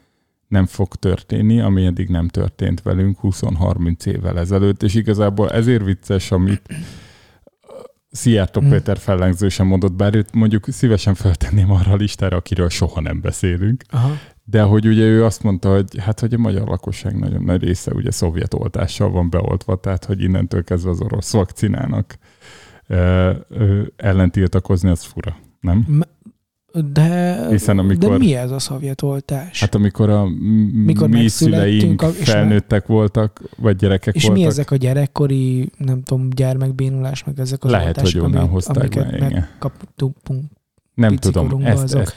[0.52, 6.32] nem fog történni, ami eddig nem történt velünk 20-30 évvel ezelőtt, és igazából ezért vicces,
[6.32, 6.62] amit
[8.12, 8.70] Szijjártó Hmm.
[8.70, 13.22] Péter fellengző sem mondott, bár őt mondjuk szívesen feltenném arra a listára, akiről soha nem
[13.22, 14.12] beszélünk, Aha.
[14.44, 17.94] de hogy ugye ő azt mondta, hogy hát hogy a magyar lakosság nagyon nagy része
[17.94, 22.18] ugye szovjet oltással van beoltva, tehát hogy innentől kezdve az orosz vakcinának
[22.88, 26.04] ö, ö, ellen tiltakozni, az fura, nem?
[26.74, 29.60] De, Hiszen amikor- de mi ez a szovjet oltás?
[29.60, 30.26] Hát amikor a
[30.86, 35.70] Mikor mi szüleink a- és felnőttek voltak, vagy gyerekek és voltak, mi ezek a gyerekkori,
[35.78, 40.16] nem tudom, gyermekbénulás, meg ezek az lehet, hogy oltások, onnan amik- hozták amiket be, megkaptunk.
[40.94, 42.02] Nem tudom, ezt, azok.
[42.02, 42.16] ezt,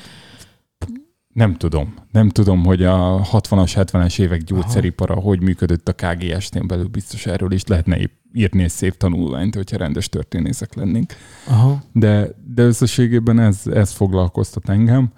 [1.35, 1.95] nem tudom.
[2.11, 7.53] Nem tudom, hogy a 60-as, 70-es évek gyógyszeripara hogy működött a KGST-n belül, biztos erről
[7.53, 11.13] is lehetne épp írni egy szép tanulmányt, hogyha rendes történészek lennénk.
[11.47, 11.83] Aha.
[11.93, 15.13] De, de összességében ez, ez foglalkoztat engem,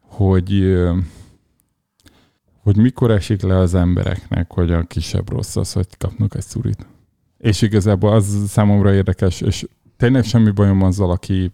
[0.00, 0.76] hogy,
[2.62, 6.86] hogy mikor esik le az embereknek, hogy a kisebb rossz az, hogy kapnak egy szurit.
[7.38, 9.66] És igazából az számomra érdekes, és
[9.96, 11.52] tényleg semmi bajom azzal, aki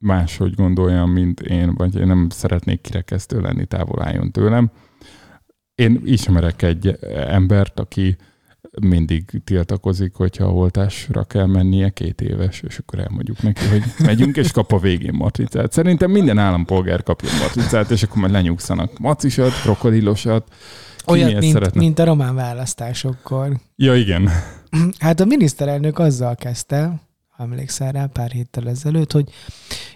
[0.00, 4.70] máshogy gondolja, mint én, vagy én nem szeretnék kirekesztő lenni, távol álljon tőlem.
[5.74, 6.98] Én ismerek egy
[7.28, 8.16] embert, aki
[8.80, 14.50] mindig tiltakozik, hogyha oltásra kell mennie, két éves, és akkor elmondjuk neki, hogy megyünk, és
[14.50, 15.72] kap a végén matricát.
[15.72, 20.54] Szerintem minden állampolgár kapja matricát, és akkor majd lenyugszanak macisat, krokodilosat.
[20.96, 21.80] Ki Olyat, mint, szeretne?
[21.80, 23.60] mint a román választásokkor.
[23.76, 24.28] Ja, igen.
[24.98, 27.00] Hát a miniszterelnök azzal kezdte,
[27.40, 29.28] emlékszel rá pár héttel ezelőtt, hogy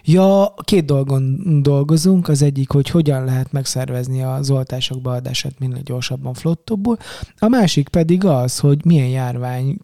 [0.03, 6.33] ja, két dolgon dolgozunk, az egyik, hogy hogyan lehet megszervezni az oltások beadását minél gyorsabban,
[6.33, 6.97] flottóból,
[7.39, 9.77] a másik pedig az, hogy milyen járvány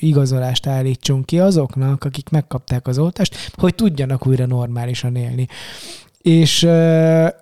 [0.00, 5.46] igazolást állítsunk ki azoknak, akik megkapták az oltást, hogy tudjanak újra normálisan élni.
[6.20, 6.68] És,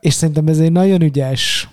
[0.01, 1.69] és szerintem ez egy nagyon ügyes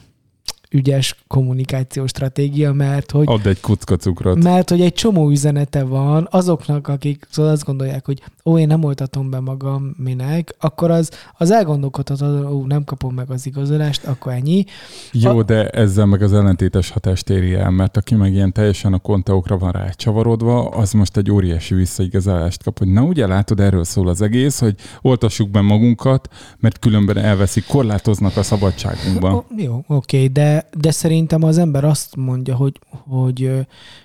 [0.71, 4.43] ügyes kommunikációs stratégia, mert hogy Add egy kucka cukrot.
[4.43, 8.83] mert hogy egy csomó üzenete van azoknak, akik szóval azt gondolják, hogy ó, én nem
[8.83, 14.31] oltatom be magam, minek, akkor az, az elgondolkodhat, ó, nem kapom meg az igazolást, akkor
[14.31, 14.63] ennyi.
[15.11, 18.93] Jó, A- de ezzel meg az ellentétes hatást éri el, mert aki meg ilyen teljesen
[18.93, 23.83] a konteókra van rácsavarodva, az most egy óriási visszaigazolást kap, hogy na ugye látod, erről
[23.83, 26.27] szól az egész, hogy oltassuk be magunkat,
[26.59, 29.33] mert különben elveszik, korlátoznak a szabadságunkban.
[29.33, 33.51] O, jó, oké, de, de szerintem az ember azt mondja, hogy, hogy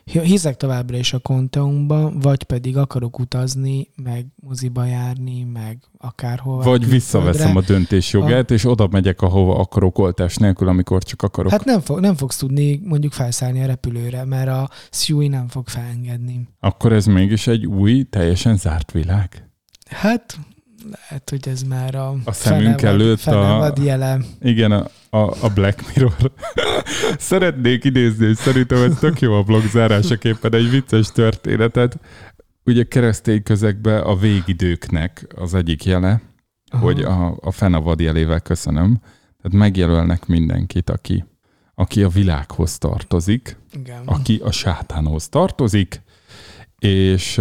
[0.04, 6.62] hiszek továbbra is a konteumban, vagy pedig akarok utazni, meg moziba járni, meg akárhol.
[6.62, 11.50] Vagy visszaveszem a döntésjogát, és oda megyek, ahova akarok oltás nélkül, amikor csak akarok.
[11.50, 15.68] Hát nem, fog, nem fogsz tudni mondjuk felszállni a repülőre, mert a SUI nem fog
[15.68, 16.48] felengedni.
[16.60, 19.50] Akkor ez mégis egy új, teljesen zárt világ.
[19.90, 20.38] Hát
[20.90, 24.18] lehet, hogy ez már a, A szemünk fenevad- előtt a- fenevad jele.
[24.40, 26.32] Igen, a, a, a Black Mirror.
[27.18, 31.98] Szeretnék idézni, és szerintem ez tök jó a blog zárásaképpen egy vicces történetet.
[32.64, 36.22] Ugye keresztény közegben a végidőknek az egyik jele,
[36.70, 36.82] Aha.
[36.84, 39.00] hogy a, a fenavad jelével köszönöm.
[39.42, 41.24] Tehát megjelölnek mindenkit, aki,
[41.74, 44.02] aki a világhoz tartozik, Igen.
[44.04, 46.02] aki a sátánhoz tartozik,
[46.78, 47.40] és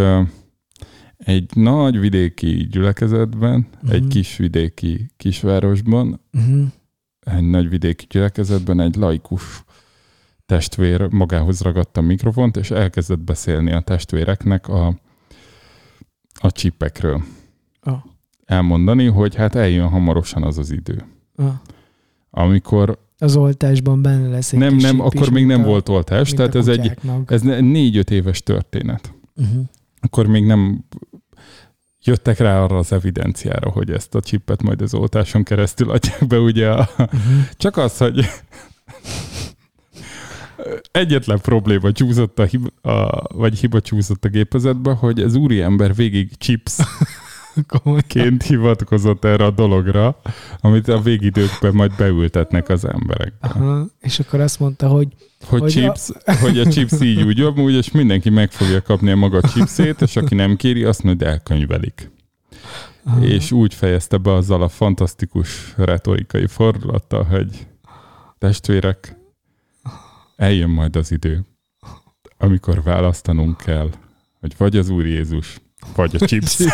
[1.25, 3.91] egy nagy vidéki gyülekezetben, Mhm.
[3.93, 6.65] egy kis vidéki kisvárosban, Uh-huh.
[7.19, 9.63] egy nagy vidéki gyülekezetben egy laikus
[10.45, 14.99] testvér magához ragadta a mikrofont, és elkezdett beszélni a testvéreknek a,
[16.33, 17.21] a csipekről.
[17.81, 17.97] Ah.
[18.45, 21.03] Elmondani, hogy hát eljön hamarosan az az idő.
[21.35, 21.53] Ah.
[22.29, 26.55] Amikor Az oltásban benne lesz egy nem, nem, akkor még nem a- volt oltás, tehát
[26.55, 26.91] ez egy,
[27.25, 29.13] ez négy-öt éves történet.
[29.35, 29.63] Uh-huh.
[30.01, 30.85] Akkor még nem
[32.03, 36.39] jöttek rá arra az evidenciára, hogy ezt a csippet majd az oltáson keresztül adják be,
[36.39, 37.41] ugye a, Uh-huh.
[37.57, 38.25] Csak az, hogy
[40.91, 46.37] egyetlen probléma csúszott a hiba, a, vagy hiba csúszott a gépezetbe, hogy az úriember végig
[47.67, 50.21] chipsként hivatkozott erre a dologra,
[50.61, 53.33] amit a végidőkben majd beültetnek az emberek.
[53.39, 53.85] Aha.
[53.99, 55.07] És akkor azt mondta, hogy
[55.45, 56.09] Hogy, Hogy a- chips,
[56.39, 60.15] hogy a chips így úgy amúgy, és mindenki meg fogja kapni a maga chipsét, és
[60.15, 62.11] aki nem kéri, azt majd elkönyvelik.
[63.05, 67.67] aha, És úgy fejezte be azzal a fantasztikus retorikai fordulattal, hogy
[68.37, 69.15] testvérek,
[70.35, 71.45] eljön majd az idő,
[72.37, 73.89] amikor választanunk kell,
[74.39, 75.61] hogy vagy az Úr Jézus,
[75.95, 76.59] vagy a chips.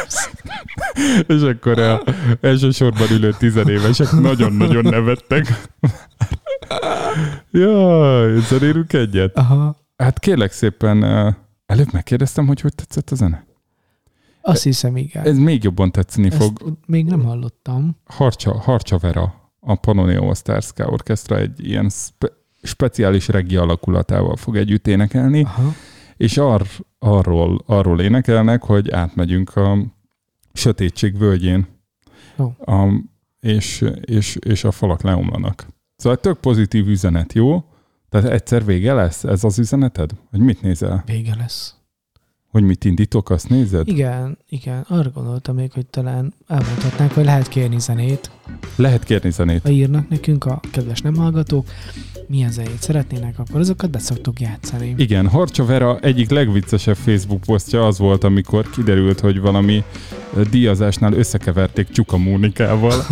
[1.27, 2.03] És akkor a
[2.41, 5.45] elsősorban ülő tizenévesek nagyon-nagyon nevettek.
[7.51, 9.37] Jaj, zenélünk egyet?
[9.37, 9.85] aha.
[9.97, 11.03] Hát kérlek szépen,
[11.65, 13.45] előbb megkérdeztem, hogy hogy tetszett a zene.
[14.41, 15.25] Azt hiszem, igen.
[15.25, 16.77] Ez még jobban tetszeni Ezt fog.
[16.85, 17.97] még nem hallottam.
[18.05, 24.35] Harcsa, Harcsa Vera a Pannonia All Stars Ska Orchestra egy ilyen spe- speciális regi alakulatával
[24.35, 25.73] fog együtt énekelni, Aha.
[26.17, 29.77] és ar- arról, arról énekelnek, hogy átmegyünk a
[30.53, 31.67] sötétség völgyén,
[32.37, 32.55] Jó.
[32.65, 33.03] a,
[33.39, 35.67] és, és, és a falak leomlanak.
[35.95, 37.63] Szóval tök pozitív üzenet, jó?
[38.09, 40.11] Tehát egyszer vége lesz ez az üzeneted?
[40.29, 41.03] Hogy mit nézel?
[41.05, 41.75] Vége lesz.
[42.47, 43.87] Hogy mit indítok, azt nézed?
[43.87, 44.85] Igen, igen.
[44.87, 48.31] Arra gondoltam még, hogy talán elmondhatnánk, hogy lehet kérni zenét.
[48.75, 49.61] Lehet kérni zenét.
[49.61, 51.67] Ha írnak nekünk a kedves nem hallgatók,
[52.27, 54.93] milyen zenét szeretnének, akkor azokat be szoktuk játszani.
[54.97, 59.83] Igen, Harcsa Vera egyik legviccesebb Facebook posztja az volt, amikor kiderült, hogy valami
[60.49, 63.03] díjazásnál összekeverték Csuka Mónikával.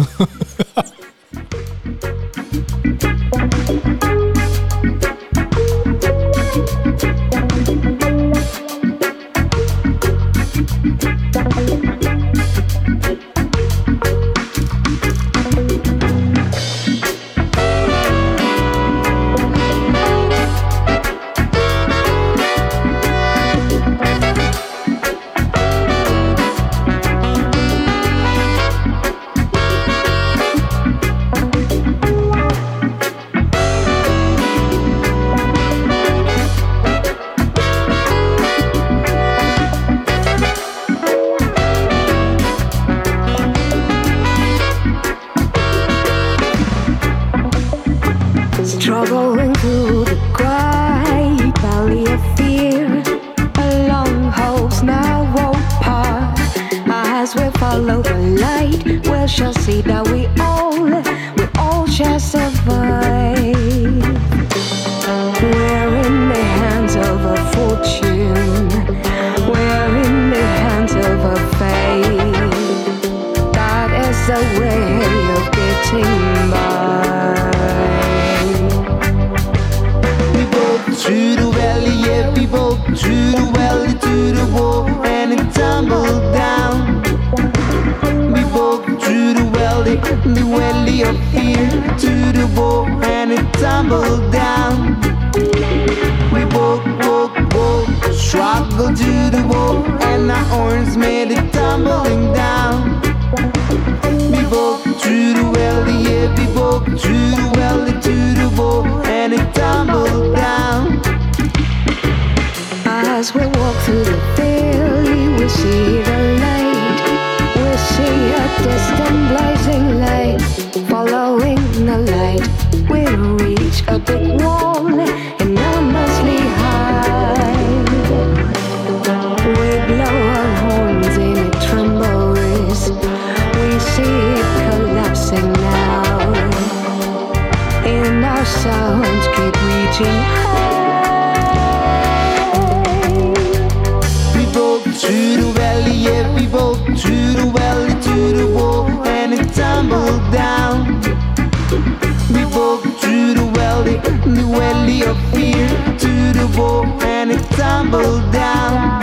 [157.36, 159.00] wall, and tumbled down.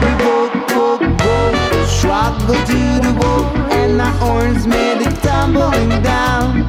[0.00, 6.68] We broke, broke, broke, struggled to the wall, and our arms made it tumbling down.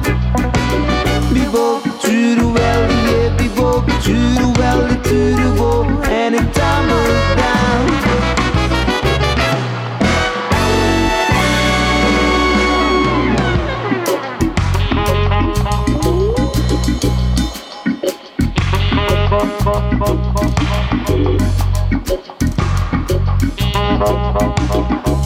[1.32, 6.34] We broke through the valley, yeah, we broke through the valley to the wall, and
[6.34, 7.55] it tumbled down.
[24.06, 25.25] không không không không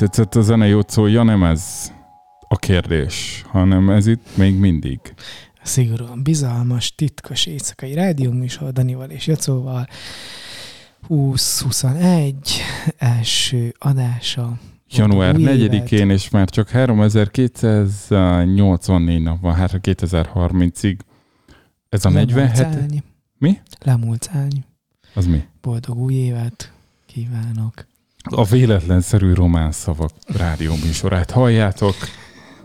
[0.00, 1.22] tetszett a zene jót szólja?
[1.22, 1.92] Nem ez
[2.48, 5.00] a kérdés, hanem ez itt még mindig.
[5.62, 9.86] Szigorúan bizalmas, titkos éjszakai rádióműsor Danival és Jacóval.
[11.08, 12.60] 2021
[12.96, 14.58] első adása.
[14.90, 15.88] Január Új évet.
[15.88, 20.96] 4-én, és már csak 3284 nap van, hát 2030-ig.
[21.88, 22.56] Ez a Lemúlt 47?
[22.56, 22.96] szárny.
[23.38, 23.58] Mi?
[23.80, 24.58] Lemúlt szárny.
[25.14, 25.44] Az mi?
[25.60, 26.72] Boldog új évet
[27.06, 27.88] kívánok.
[28.22, 31.94] A véletlenszerű román szavak rádióműsorát halljátok.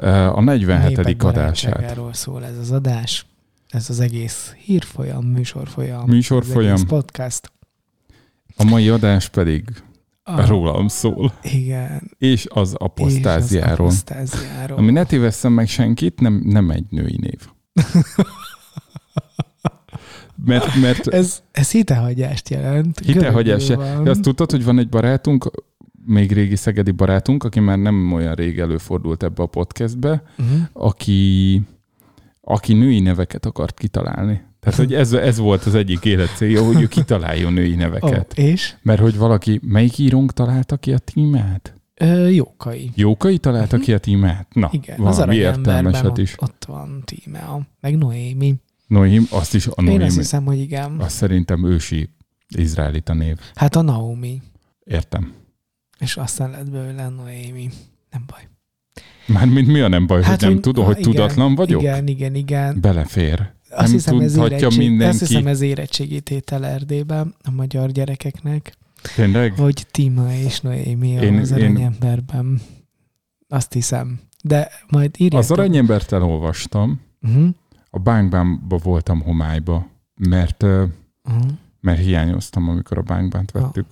[0.01, 0.97] Eh, A 47.
[0.97, 1.99] Népek adását.
[2.11, 3.25] szól ez az adás.
[3.69, 6.03] Ez az egész hírfolyam, műsorfolyam.
[6.07, 6.85] Műsorfolyam.
[6.87, 7.51] Podcast.
[8.57, 9.63] A mai adás pedig
[10.27, 12.11] Ah, rólam szól, Igen.
[12.17, 13.87] és az És apostáziáról.
[13.87, 14.77] az apostáziáról.
[14.77, 17.39] Ami ne tévesszem meg senkit, nem, nem egy női név.
[20.45, 22.99] Mert, mert Ez, ez hitehagyást jelent.
[22.99, 23.69] hitehagyás.
[24.05, 25.51] Azt tudtad, hogy van egy barátunk,
[26.05, 30.59] még régi szegedi barátunk, aki már nem olyan rég előfordult ebbe a podcastbe, Uh-huh.
[30.73, 31.61] aki,
[32.41, 34.41] aki női neveket akart kitalálni.
[34.59, 38.33] Tehát, hogy ez, ez volt az egyik életcélja, hogy ő kitaláljon női Oh, neveket.
[38.37, 41.69] és Mert hogy valaki, melyik írónk találta ki a tímát?
[41.93, 42.91] ö, jókai.
[42.95, 44.47] Jókai találta ki a tímát?
[44.53, 44.69] Na.
[44.71, 46.35] Igen, az valami aranyemberben értelmeset is.
[46.37, 48.55] ott van Tímea, meg Noémi.
[48.87, 50.03] Noémi, azt is a Én Noémi.
[50.03, 50.99] azt hiszem, hogy igen.
[50.99, 52.09] Azt szerintem ősi
[52.47, 53.37] izraelita név.
[53.55, 54.41] Hát a Naomi.
[54.83, 55.33] Értem.
[55.99, 57.69] És aztán lett belőle Noémi.
[58.11, 58.47] Nem baj.
[59.27, 61.81] Mármint mi a nem baj, hát, hogy nem tudom, hogy tudatlan vagyok?
[61.81, 62.81] Igen, igen, igen.
[62.81, 63.53] Belefér.
[63.69, 65.15] Azt nem hiszem, ez tudhatja érettség, mindenki.
[65.15, 68.77] Azt hiszem, ez érettségítétel Erdélyben a magyar gyerekeknek,
[69.15, 69.53] Tényleg?
[69.53, 72.61] hogy Tima és Noémi Én- én, az én- aranyemberben.
[73.47, 74.19] Azt hiszem.
[74.43, 75.39] De majd írjátok.
[75.39, 77.01] Az aranyembert elolvastam.
[77.21, 77.49] Uh-huh.
[77.95, 79.87] A bánkbánba voltam homályba,
[80.29, 81.43] mert, Uh-huh.
[81.81, 83.85] mert hiányoztam, amikor a bánkbánt vettük.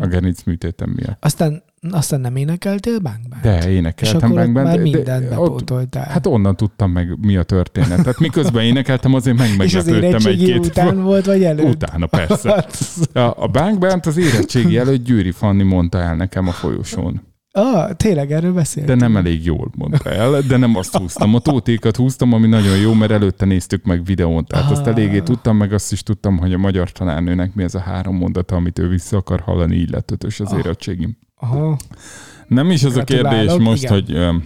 [0.00, 1.24] A gerinc műtétem miatt.
[1.24, 3.38] Aztán, aztán nem énekeltél bánkban?
[3.42, 4.66] De És énekeltem ott bánkbánt.
[4.66, 6.04] már de- de- mindent ott- bepótoltál.
[6.08, 7.96] Hát onnan tudtam meg, mi a történet.
[8.02, 11.74] Tehát miközben énekeltem, azért meg és meglepődtem egy-két után volt, vagy előtt?
[11.74, 12.50] Utána, persze.
[12.54, 12.76] Hát,
[13.16, 17.20] A, a bánkbánt az érettségi előtt Győri Fanni mondta el nekem a folyosón.
[17.52, 19.00] Ah, tényleg erről De beszéltünk.
[19.00, 21.34] nem elég jól mondta el, de nem azt húztam.
[21.34, 24.44] A tótékat húztam, ami nagyon jó, mert előtte néztük meg videón.
[24.44, 24.86] Tehát azt Ah.
[24.88, 28.56] eléggé tudtam, meg azt is tudtam, hogy a magyar tanárnőnek mi ez a három mondata,
[28.56, 30.58] amit ő vissza akar hallani, így lett ötös az Ah.
[30.58, 31.16] érettségim.
[31.36, 31.76] Aha.
[32.48, 33.92] Nem is az a kérdés most, igen.
[33.94, 34.36] hogy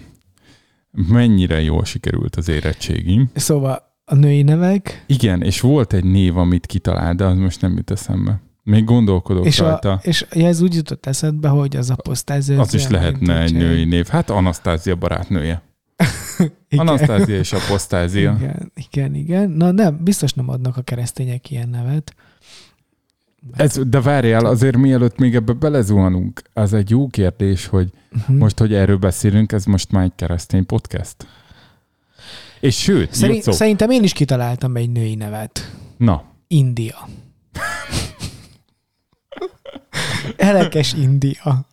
[1.09, 3.31] mennyire jól sikerült az érettségim.
[3.35, 7.76] Szóval a női nevek, Igen, és volt egy név, amit kitalált, de az most nem
[7.76, 8.43] jut eszembe.
[8.64, 10.00] Még gondolkodok és, a, rajta.
[10.02, 12.60] és ja, ez úgy jutott eszedbe, hogy az aposztázia...
[12.60, 14.06] Az is lehetne egy női név.
[14.06, 15.62] Hát Anasztázia barátnője.
[16.68, 16.86] Igen.
[16.86, 18.36] Anasztázia és Apostázia.
[18.40, 19.50] Igen, igen, igen.
[19.50, 22.14] Na nem, biztos nem adnak a keresztények ilyen nevet.
[23.52, 28.36] Ez, de várjál, azért mielőtt még ebbe belezuhanunk, az egy jó kérdés, hogy Uh-huh.
[28.36, 31.16] most, hogy erről beszélünk, ez most már egy keresztény podcast.
[32.60, 35.72] És sőt, Szerint, szerintem én is kitaláltam egy női nevet.
[35.96, 37.08] na, India.
[40.36, 41.66] Elekes India.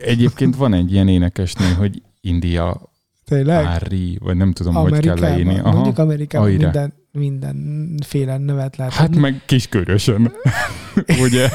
[0.00, 2.80] egyébként van egy ilyen énekesnő, hogy India
[3.24, 3.64] Tényleg?
[3.64, 5.42] Ári, vagy nem tudom, hogy kell leírni.
[5.42, 5.74] Amerikában.
[5.74, 6.62] Mondjuk Amerikában Aira.
[6.62, 9.20] minden, mindenféle nevet lehet Hát adni.
[9.20, 10.32] meg kiskörösen.
[11.24, 11.48] Ugye?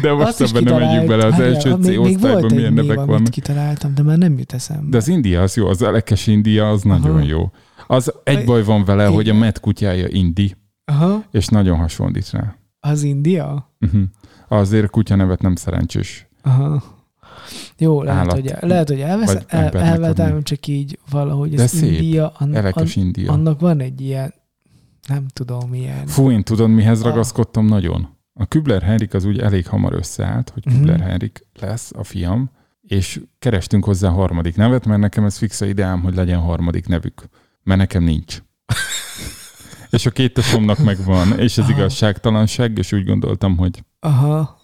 [0.00, 1.26] De most ebben nem megyünk bele.
[1.26, 3.30] Az első C még, osztályban milyen nevek vannak.
[3.30, 4.90] kitaláltam, de már nem jut eszembe.
[4.90, 7.24] De az India az jó, az elekes India az nagyon Aha.
[7.26, 7.50] jó.
[7.86, 9.14] Az egy baj van vele, Igen.
[9.14, 10.54] hogy a met kutyája Indi,
[10.84, 12.56] Aha, és nagyon hasonlít rá.
[12.80, 13.74] az India?
[13.80, 14.02] Uh-huh.
[14.48, 16.26] Azért a kutya nevet nem szerencsés.
[16.42, 16.82] Aha.
[17.78, 18.32] Jó, lehet, Állat.
[18.32, 21.92] hogy, lehet, hogy elvesz, el, elvetem, csak így valahogy De az szép.
[21.92, 23.32] India, an, an, India.
[23.32, 24.34] annak van egy ilyen,
[25.08, 26.06] nem tudom, milyen.
[26.06, 27.04] Fú, én tudod, mihez Ah.
[27.06, 28.08] ragaszkodtam nagyon?
[28.34, 30.76] A Kübler Henrik az úgy elég hamar összeállt, hogy Mhm.
[30.76, 32.50] Kübler Henrik lesz a fiam,
[32.80, 37.22] és kerestünk hozzá harmadik nevet, mert nekem ez fixa ideám, hogy legyen harmadik nevük.
[37.62, 38.42] Mert nekem nincs.
[39.90, 44.60] és a két tesomnak megvan, és ez igazságtalanság, és úgy gondoltam, hogy Aha,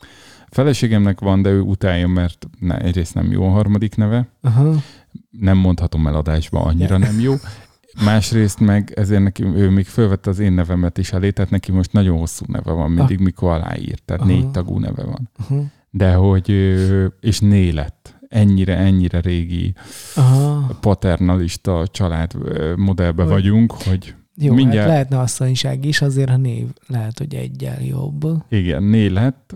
[0.50, 4.74] feleségemnek van, de ő utálja, mert ne, egyrészt nem jó a harmadik neve, aha.
[5.30, 7.34] nem mondhatom el annyira nem jó,
[8.04, 11.92] Másrészt meg ezért neki, ő még fölvette az én nevemet is elé, tehát neki most
[11.92, 14.30] nagyon hosszú neve van, mindig mikor aláírt, tehát Aha.
[14.30, 15.30] négy tagú neve van.
[15.40, 15.64] Uh-huh.
[15.90, 16.50] De hogy,
[17.20, 18.20] és né lett.
[18.28, 19.74] Ennyire, ennyire régi
[20.16, 20.70] Aha.
[20.80, 22.32] paternalista család
[22.76, 27.34] modellbe Hogy- vagyunk, hogy Jó, Mindjárt- hát lehetne asszonyság is, azért a név lehet, hogy
[27.34, 28.26] egyel jobb.
[28.48, 29.54] igen, né lett.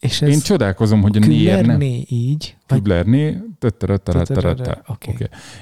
[0.00, 1.80] És Én ez csodálkozom, hogy a néért nem.
[2.08, 2.56] Így?
[2.66, 4.54] Küblerné, tötterötterötterötte.
[4.54, 5.14] Tötterötte, oké.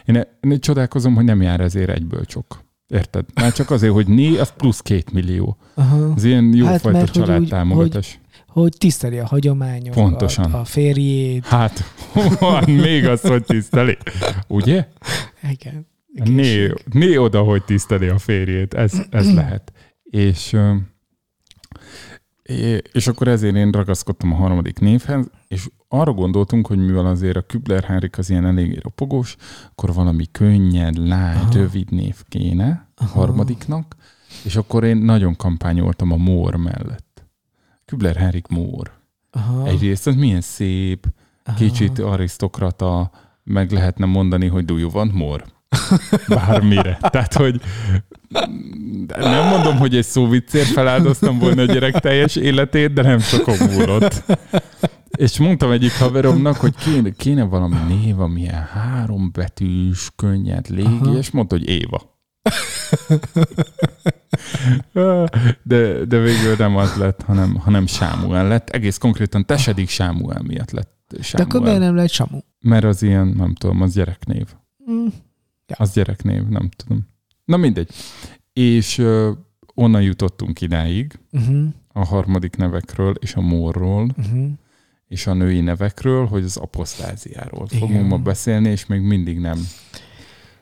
[0.04, 2.64] Én, én csodálkozom, hogy nem jár ezért egyből csak.
[2.88, 3.24] Érted?
[3.34, 5.56] Már csak azért, hogy né, az plusz két millió.
[5.74, 6.12] Aha.
[6.16, 8.20] Ez ilyen jófajta Hát, hát, mert hogy családtámogatás.
[8.48, 10.52] Hogy tiszteli a hagyományokat, Pontosan.
[10.52, 11.46] a férjét.
[11.46, 11.84] Hát,
[12.40, 13.96] van még az, hogy tiszteli.
[14.48, 14.88] Ugye?
[15.50, 15.86] Igen.
[16.14, 18.74] Né, né oda, hogy tiszteli a férjét.
[18.74, 19.72] Ez, ez lehet.
[20.02, 20.56] És,
[22.92, 27.42] és akkor ezért én ragaszkodtam a harmadik névhez, és arra gondoltunk, hogy mivel azért a
[27.42, 29.36] Kübler Henrik az ilyen eléggé ropogós,
[29.70, 31.52] akkor valami könnyed, lágy, Aha.
[31.52, 33.96] rövid név kéne a harmadiknak,
[34.44, 37.26] és akkor én nagyon kampányoltam a Mór mellett.
[37.84, 38.92] Kübler Henrik Mór.
[39.30, 39.66] Aha.
[39.66, 41.06] Egyrészt az milyen szép,
[41.44, 41.56] Aha.
[41.56, 43.10] kicsit arisztokrata,
[43.42, 45.44] meg lehetne mondani, hogy do you want more?
[46.28, 46.98] Bármire.
[47.00, 47.60] Tehát, hogy
[49.16, 54.22] nem mondom, hogy egy szóviccért feláldoztam volna a gyerek teljes életét, de nem sokon múlott.
[55.16, 61.16] És mondtam egyik haveromnak, hogy kéne, kéne valami név, amilyen három betűs, könnyed, légi, Aha.
[61.18, 62.12] és mondta, hogy Éva.
[65.62, 68.68] De, de végül nem az lett, hanem, hanem Sámuel lett.
[68.68, 71.48] Egész konkrétan Tesedik Sámuel miatt lett De Sámuel.
[71.48, 72.38] akkor miért nem lehet Samu?
[72.60, 74.46] Mert az ilyen, nem tudom, az gyereknév.
[74.90, 75.06] Mm.
[75.66, 77.06] Az gyereknév, nem tudom.
[77.44, 77.90] Na mindegy.
[78.52, 79.30] És ö,
[79.74, 81.66] onnan jutottunk idáig, Uh-huh.
[81.92, 84.48] a harmadik nevekről és a morról, Uh-huh.
[85.06, 87.78] és a női nevekről, hogy az apostáziáról Igen.
[87.88, 89.58] fogunk ma beszélni, és még mindig nem.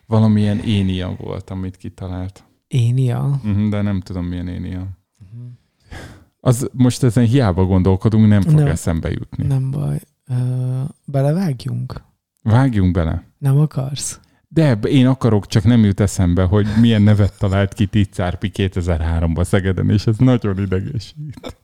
[0.06, 2.44] Valamilyen énia volt, amit kitalált.
[2.68, 3.40] Énia.
[3.42, 4.86] Mhm, De nem tudom, milyen énia.
[6.40, 8.66] Az most ezen hiába gondolkodunk, nem fog Nem.
[8.66, 9.46] eszembe jutni.
[9.46, 10.00] Nem baj.
[10.28, 10.34] Ö,
[11.04, 12.02] belevágjunk?
[12.42, 13.24] Vágjunk bele.
[13.38, 14.20] Nem akarsz?
[14.54, 19.90] De én akarok, csak nem jut eszembe, hogy milyen nevet talált ki Ticárpi 2003-ban Szegeden,
[19.90, 21.56] és ez nagyon idegesít.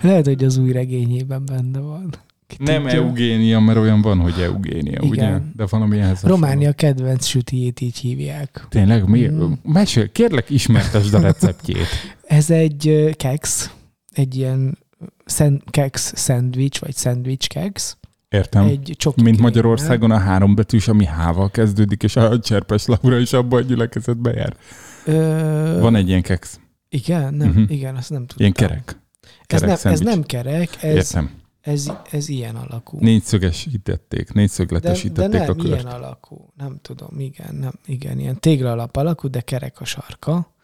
[0.00, 2.14] Lehet, hogy az új regényében benne van.
[2.46, 2.98] Ki Nem tudja.
[3.02, 5.22] Eugénia, mert olyan van, hogy Eugénia, ugye?
[5.22, 5.52] Igen.
[5.56, 6.22] De valami ehhez.
[6.22, 8.66] Románia kedvenc sütijét így hívják.
[8.68, 9.08] Tényleg?
[9.08, 9.28] Mi?
[9.28, 9.52] Mm.
[9.62, 11.86] Mesél, kérlek, ismertesd a receptjét.
[12.26, 13.70] Ez egy keks,
[14.12, 14.78] egy ilyen
[15.24, 17.96] szend, keks szendvics, vagy szendvics keks.
[18.28, 18.64] Értem.
[18.66, 19.38] Egy csoki Mint.
[19.38, 24.32] Magyarországon a három betűs, ami hával kezdődik, és a Cserpes Laura is abban a gyülekezetbe
[24.32, 24.56] jár.
[25.04, 27.62] Ö, Van egy ilyen keksz, Igen, nem, Mhm.
[27.68, 28.36] igen, azt nem tudom.
[28.38, 29.00] ilyen kerek.
[29.46, 30.06] Ez kerek nem, ez szendvics.
[30.08, 31.30] nem kerek, ez, Értem.
[31.60, 32.98] ez, ez ilyen alakú.
[33.00, 35.64] Négyszögesítették, de, de négyszögletesítették nem a kört.
[35.66, 36.52] ilyen alakú.
[36.56, 40.54] Nem tudom, igen, nem, igen, ilyen téglalap alakú, de kerek a sarka.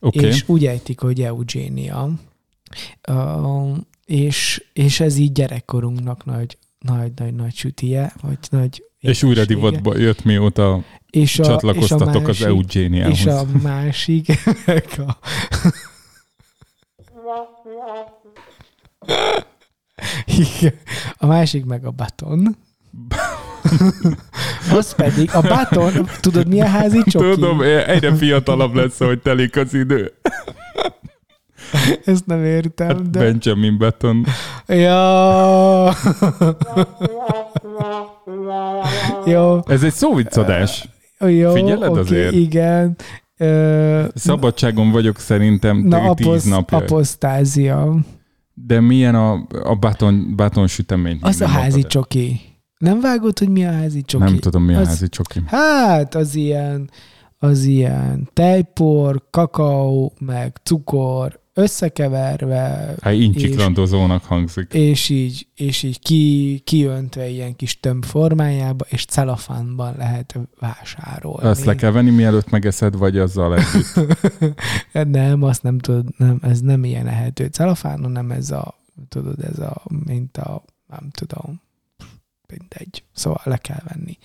[0.00, 0.24] Okay.
[0.24, 2.10] És úgy ejtik, hogy Eugénia.
[3.08, 3.76] Uh,
[4.06, 9.98] és, és ez így gyerekkorunknak nagy, nagy, nagy, nagy sütije, vagy nagy és újra divatba
[9.98, 13.18] jött, mióta és a, csatlakoztatok és a az másik, Eugéniához.
[13.18, 14.26] És a másik,
[14.66, 15.18] meg a...
[20.24, 20.74] Igen.
[21.16, 22.56] A másik meg a baton.
[24.78, 27.30] Az pedig, a baton, tudod mi a házi csoki?
[27.30, 30.12] Tudom, egyre fiatalabb lesz, hogy telik az idő.
[32.04, 33.18] Ezt nem értem, Hát de...
[33.18, 34.24] Benjamin Button.
[34.66, 35.92] Ja.
[39.26, 40.88] Jó, Ez egy szóviccadás.
[41.18, 42.32] jó, Figyeled oké, azért?
[42.34, 42.96] igen.
[43.36, 46.78] Ö, Szabadságon vagyok szerintem na, na, tíz aposz, napja.
[46.78, 47.94] apostázia.
[48.54, 49.32] De milyen a,
[49.62, 51.18] a baton, baton sütemény?
[51.20, 52.40] Az a házi csoki.
[52.78, 54.24] Nem vágod, hogy mi a házi csoki?
[54.24, 55.40] Nem tudom, mi a Az- házi csoki.
[55.46, 56.90] Hát, az ilyen,
[57.38, 64.72] az ilyen tejpor, kakaó, meg cukor összekeverve, Hát incsiklandozónak hangzik.
[64.72, 71.48] és így, és így ki, kiöntve ilyen kis tömb formájába, és celofánban lehet vásárolni.
[71.48, 74.00] Azt le kell venni, mielőtt megeszed, vagy azzal együtt.
[74.92, 78.74] Nem, azt nem tudod, nem, ez nem ilyen ehető celofán, hanem ez a,
[79.08, 81.60] tudod, ez a, mint a, nem tudom,
[82.46, 83.04] mindegy.
[83.12, 84.18] Szóval le kell venni.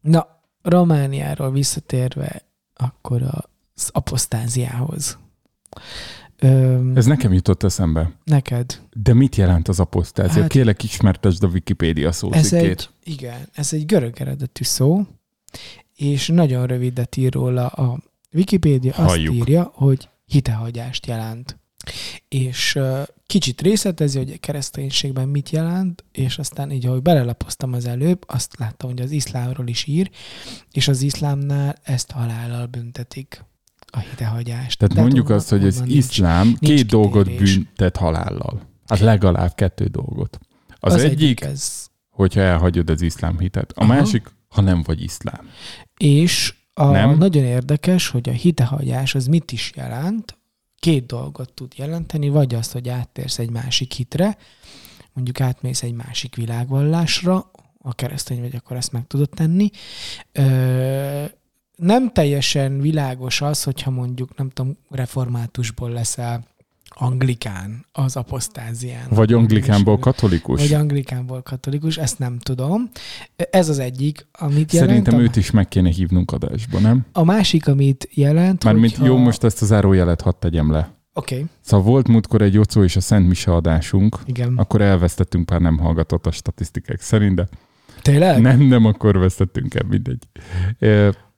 [0.00, 0.26] Na,
[0.62, 2.42] Romániáról visszatérve,
[2.74, 3.22] akkor
[3.74, 5.18] az apostáziához.
[6.38, 8.12] Öm, Ez nekem jutott eszembe.
[8.24, 8.80] neked.
[8.92, 10.40] De mit jelent az aposztázia?
[10.42, 12.62] Hát- Kérlek, ismertesd a Wikipédia Ez szócikkét.
[12.62, 15.06] egy, igen, ez egy görög eredetű szó,
[15.96, 17.98] és nagyon rövidet ír róla a
[18.32, 19.34] Wikipédia azt Halljuk.
[19.34, 21.58] írja, hogy hitehagyást jelent.
[22.28, 22.78] És
[23.26, 28.58] kicsit részletezi, hogy a kereszténységben mit jelent, és aztán így, ahogy belelapoztam az előbb, azt
[28.58, 30.10] láttam, hogy az iszlámról is ír,
[30.72, 33.44] és az iszlámnál ezt halállal büntetik
[33.96, 34.78] a hidehagyást.
[34.78, 37.54] Tehát mondjuk onnan- azt, hogy az nincs- iszlám nincs két dolgot kitérés.
[37.56, 38.60] büntet halállal.
[38.86, 40.38] Hát legalább kettő dolgot.
[40.78, 41.86] Az, az egyik, ez.
[42.10, 43.72] hogyha elhagyod az iszlám hitet.
[43.72, 43.94] A Aha.
[43.94, 45.48] másik, ha nem vagy iszlám.
[45.96, 47.16] És a Nem?
[47.18, 50.38] nagyon érdekes, hogy a hitehagyás az mit is jelent.
[50.78, 54.36] Két dolgot tud jelenteni, vagy azt, hogy áttérsz egy másik hitre,
[55.12, 59.70] mondjuk átmész egy másik világvallásra, a keresztény vagy, akkor ezt meg tudod tenni.
[60.32, 61.24] Ö,
[61.76, 66.44] nem teljesen világos az, hogyha mondjuk, nem tudom, reformátusból leszel
[66.96, 69.06] anglikán az apostázián.
[69.08, 70.60] Vagy anglikánból katolikus.
[70.60, 72.90] Vagy anglikánból katolikus, ezt nem tudom.
[73.50, 74.90] Ez az egyik, amit jelent.
[74.90, 77.06] Szerintem a, őt is meg kéne hívnunk adásba, nem?
[77.12, 79.06] a másik, amit jelent, Mármint hogyha...
[79.06, 80.92] jó, most ezt a zárójelet hadd tegyem le.
[81.12, 84.56] Oké, okay, Szóval volt múltkor egy Jocó és a Szent Mise adásunk, igen.
[84.56, 87.48] akkor elvesztettünk pár nem hallgatott a statisztikák szerint, de
[88.02, 88.40] Tényleg?
[88.40, 90.22] nem, nem, akkor vesztettünk el, mindegy.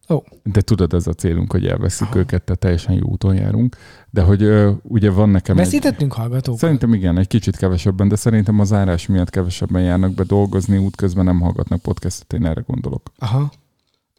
[0.09, 0.23] Ó.
[0.43, 2.19] De tudod, ez a célunk, hogy elveszük Aha.
[2.19, 3.77] őket, tehát teljesen jó úton járunk.
[4.11, 5.65] De hogy ö, ugye van nekem egy...
[5.65, 6.61] Veszítettünk hallgatókat?
[6.61, 11.25] Szerintem igen, egy kicsit kevesebben, de szerintem az árás miatt kevesebben járnak be dolgozni, útközben
[11.25, 13.03] nem hallgatnak podcastot, én erre gondolok.
[13.19, 13.51] Aha.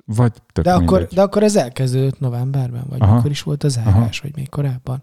[0.05, 3.15] Vagy tök De akkor, de akkor ez elkezdődött novemberben, vagy Aha.
[3.15, 5.01] akkor is volt az zárás, vagy még korábban?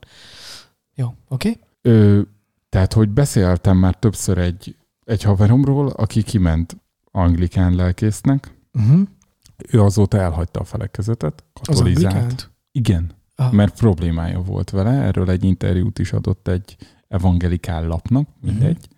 [0.95, 1.49] Jó, oké.
[1.49, 1.61] Okay?
[1.83, 2.21] Ö,
[2.69, 6.77] tehát, hogy beszéltem már többször egy, egy haveromról, aki kiment
[7.11, 9.01] anglikán lelkésznek, Uh-huh.
[9.71, 12.51] Ő azóta elhagyta a felekezetet, katolizált.
[12.73, 13.53] Igen, Ah.
[13.53, 16.77] mert problémája volt vele, erről egy interjút is adott egy
[17.09, 18.89] evangelikál lapnak, mindegy.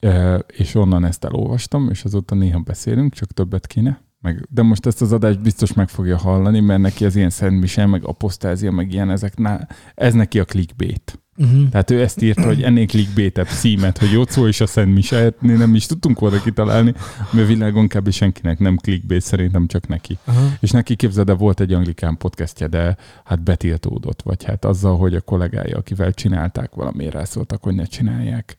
[0.00, 0.38] Uh-huh.
[0.46, 4.02] És onnan ezt elolvastam, és azóta néha beszélünk, csak többet kéne.
[4.20, 7.86] Meg, de most ezt az adást biztos meg fogja hallani, mert neki az ilyen szentmise,
[7.86, 11.22] meg apostázia, meg ilyen, ezek, ná, ez neki a clickbait.
[11.36, 11.68] Uh-huh.
[11.68, 15.74] Tehát ő ezt írta, hogy ennél clickbaitebb címet, hogy Jocó és a Szent Mise, nem
[15.74, 16.94] is tudtunk volna kitalálni,
[17.30, 18.10] mert világon kb.
[18.10, 20.18] senkinek nem clickbait, szerintem csak neki.
[20.24, 20.46] Aha.
[20.60, 25.14] És neki képzeld, de volt egy anglikán podcastje, de hát betiltódott, vagy hát azzal, hogy
[25.14, 28.56] a kollégája, akivel csinálták, valamiért rászóltak, hogy ne csinálják,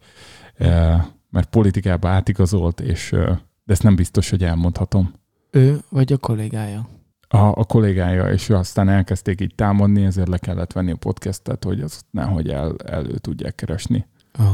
[0.55, 5.13] Eh, mert politikába átigazolt, és eh, de ezt nem biztos, hogy elmondhatom.
[5.51, 6.89] Ő vagy a kollégája?
[7.35, 11.81] A, a kollégája, és aztán elkezdték így támadni, ezért le kellett venni a podcastet, hogy
[11.81, 14.05] azt nehogy el, elő tudják keresni.
[14.39, 14.45] Oh.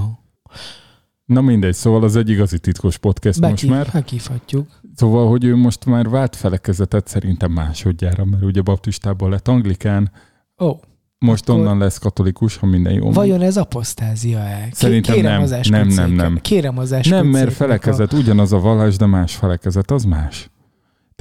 [1.25, 3.89] Na mindegy, szóval az egy igazi titkos podcast most Bekív, már.
[3.93, 4.67] Meghívhatjuk.
[4.95, 10.11] Szóval, hogy ő most már vált felekezetet szerintem másodjára, mert ugye baptistából lett anglikán,
[10.59, 10.79] Ó, oh.
[11.17, 13.11] most Akkor- onnan lesz katolikus, ha minden jó.
[13.11, 14.67] vajon ez apostázia-e?
[14.71, 15.41] Szerintem kérem nem.
[15.41, 16.37] Az Nem, nem, nem.
[16.41, 20.49] Kérem az Nem, mert a- felekezet, ugyanaz a vallás, de más felekezet, az más.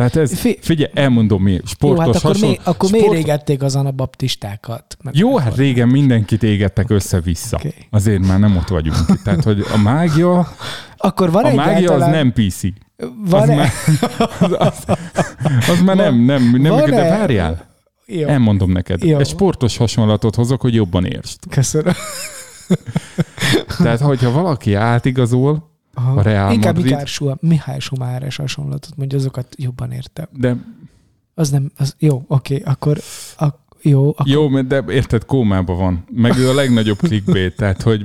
[0.00, 2.50] Tehát ez, Fi- figyelj, elmondom mi, Jó, sportos hát akkor, hasonl...
[2.50, 4.96] mi, akkor sport- miért égették az anabaptistákat?
[5.02, 7.56] Meg Jó, hát régen mindenkit égettek össze-vissza.
[7.56, 7.74] Oké.
[7.90, 9.22] Azért már nem ott vagyunk.
[9.24, 10.48] Tehát, hogy a mágia,
[10.96, 12.10] Akkor van a mágia az egyáltalán...
[12.10, 12.60] nem PC.
[13.24, 13.54] Van az, e...
[13.54, 13.70] már,
[14.38, 14.84] az, az,
[15.68, 17.66] az már nem, nem, nem, Van-e- de várjál.
[18.06, 19.04] Jó, Elmondom neked.
[19.04, 19.18] Jó.
[19.18, 21.38] Egy sportos hasonlatot hozok, hogy jobban értsd.
[21.50, 21.94] köszönöm.
[23.78, 25.70] Tehát, hogyha valaki átigazol,
[26.00, 26.18] Aha.
[26.18, 30.26] A Real Inkább Madrid- Mikár Sua, Mihály Sumáres hasonlatot mondja, azokat jobban értem.
[30.32, 30.56] de
[31.34, 32.98] Az nem, az, jó, oké, akkor,
[33.36, 33.46] a,
[33.82, 34.62] jó, akkor, jó.
[34.62, 36.04] de érted, kómában van.
[36.12, 38.02] Meg ő a legnagyobb clickbait, tehát, hogy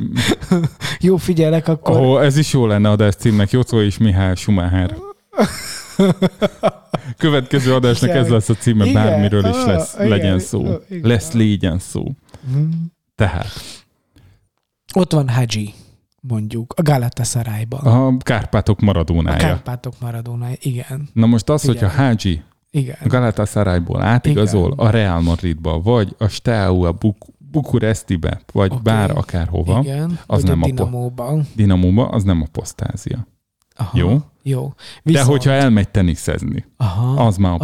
[0.99, 4.95] jó, figyelek, akkor oh, ez is jó lenne adás címnek, Jocó és Mihály Schumacher.
[7.17, 9.03] Következő adásnak ez lesz a címe, Igen.
[9.03, 10.61] bármiről is lesz, igen, legyen szó.
[10.89, 11.09] igen.
[11.09, 12.03] Lesz, légyen szó.
[12.57, 12.69] Mm.
[13.15, 13.47] Tehát
[14.93, 15.73] Ott van Haji,
[16.27, 17.80] mondjuk, a Galatasarayban.
[17.80, 19.38] a Kárpátok A maradónája.
[19.38, 21.10] Kárpátok Maradona, igen.
[21.14, 22.07] Na most az, hogyha Figyelj.
[22.07, 22.41] Hágyi
[22.72, 22.95] Igen.
[23.03, 24.85] a Galatasarayból átigazol Igen.
[24.85, 28.81] a Real Madridba, vagy a Steaua Buk- Bukurestibe, vagy Oké.
[28.84, 30.19] bár akárhova, igen.
[30.26, 30.76] az vagy nem a a po-.
[31.56, 33.27] Dinamóba, az nem apostázia.
[33.76, 33.97] Aha.
[33.97, 34.22] Jó?
[34.43, 34.73] Jó.
[35.03, 37.60] De hogyha elmegy teniszezni, Aha, az már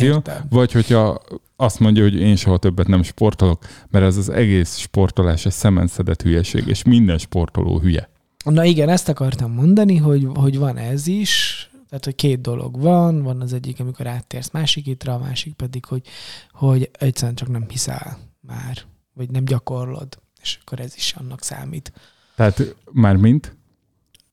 [0.00, 0.46] értem.
[0.50, 1.22] Vagy hogyha
[1.56, 6.22] azt mondja, hogy én soha többet nem sportolok, mert ez az egész sportolás egy szemenszedett
[6.22, 8.08] hülyeség, és minden sportoló hülye.
[8.44, 13.22] Na igen, ezt akartam mondani, hogy, hogy van ez is, tehát, hogy két dolog van,
[13.22, 16.02] van az egyik, amikor áttérsz másik itre, a másik pedig, hogy,
[16.50, 18.78] hogy egyszerűen csak nem hiszel már,
[19.12, 21.92] vagy nem gyakorlod, és akkor ez is annak számít.
[22.36, 23.56] Tehát már mint?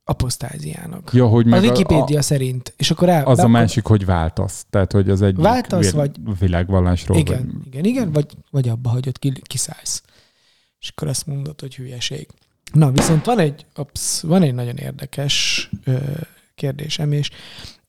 [0.04, 1.10] Apostáziának.
[1.14, 2.74] Ja, hogy A Wikipédia a, szerint.
[2.78, 4.66] És akkor el, az de a másik, hogy váltasz.
[4.70, 7.18] Tehát, hogy az egyik Váltasz, vagy- világvallásról.
[7.18, 10.04] Igen, Vagy, igen, igen, vagy, vagy abba hagyod, ki, kiszállsz.
[10.80, 12.28] És akkor azt mondod, hogy hülyeség.
[12.74, 15.98] Na, viszont van egy, ops, van egy nagyon érdekes ö,
[16.56, 17.30] kérdésem, és,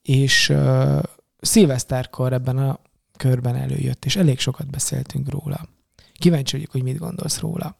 [0.01, 0.99] és ö,
[1.39, 2.79] szilveszterkor ebben a
[3.17, 5.67] körben előjött, és elég sokat beszéltünk róla.
[6.13, 7.77] Kíváncsi vagyok, hogy mit gondolsz róla.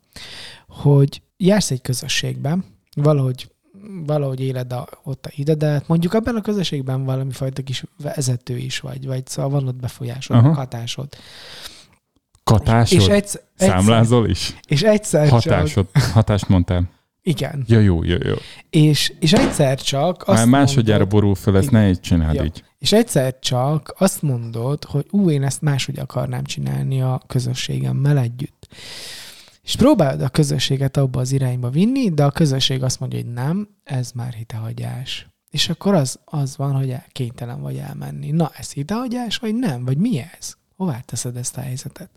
[0.68, 2.65] Hogy jársz egy közösségben,
[2.95, 3.51] valahogy
[4.05, 8.57] valahogy éled a, ott a ide, de mondjuk abban a közösségben valami fajta kis vezető
[8.57, 10.53] is vagy, vagy szóval van ott befolyásod, Aha.
[10.53, 11.07] hatásod.
[12.43, 12.99] Katásod?
[12.99, 14.55] És egyszer, egyszer, Számlázol is?
[14.68, 15.88] és egyszer csak, Hatásod.
[16.14, 16.89] Hatást mondtál.
[17.22, 18.34] igen, Ja, jó, jó, jó.
[18.69, 22.43] és, és egyszer csak azt Már másodjára mondod, borul föl, ezt ne így csináld Ja.
[22.43, 22.64] így.
[22.80, 28.68] és egyszer csak azt mondod, hogy ú, én ezt máshogy akarnám csinálni a közösségemmel együtt.
[29.64, 33.68] És próbálod a közösséget abba az irányba vinni, de a közösség azt mondja, hogy nem,
[33.84, 35.27] ez már hitehagyás.
[35.49, 38.31] És akkor az, az van, hogy el- kénytelen vagy elmenni.
[38.31, 39.85] Na, ez hitehagyás, vagy nem?
[39.85, 40.56] Vagy mi ez?
[40.76, 42.10] Hová teszed ezt a helyzetet?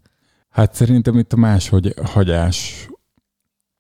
[0.48, 2.89] Hát szerintem itt a máshogy hagyás,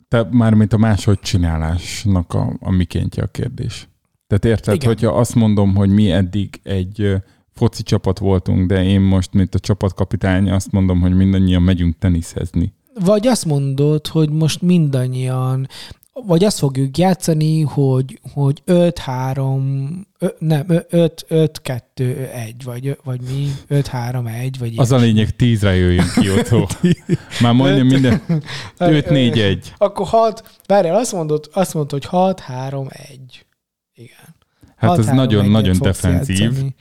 [0.08, 3.88] te mármint a máshogy csinálásnak a, a mikéntje a kérdés.
[4.26, 4.88] Tehát érted, Igen.
[4.88, 7.14] hogyha azt mondom, hogy mi eddig egy
[7.52, 12.74] foci csapat voltunk, de én most, mint a csapatkapitány, azt mondom, hogy mindannyian megyünk teniszezni.
[13.04, 15.68] Vagy azt mondod, hogy most mindannyian,
[16.12, 24.72] vagy azt fogjuk játszani, hogy, hogy 5-3, ö, nem, 5-2-1, vagy, vagy mi, 5-3-1, vagy
[24.76, 26.66] Az a lényeg, tízre jöjjünk ki otthon.
[27.42, 28.22] Már majdnem minden.
[28.28, 28.36] Ö,
[28.78, 29.64] 5-4-1.
[29.76, 33.46] Akkor 6, várjál, azt mondod, azt mondod, hogy 6, 3, 1.
[33.94, 34.34] Igen.
[34.76, 36.38] Hát ez 6-3-1-et nagyon-nagyon defenzív.
[36.40, 36.74] játszani.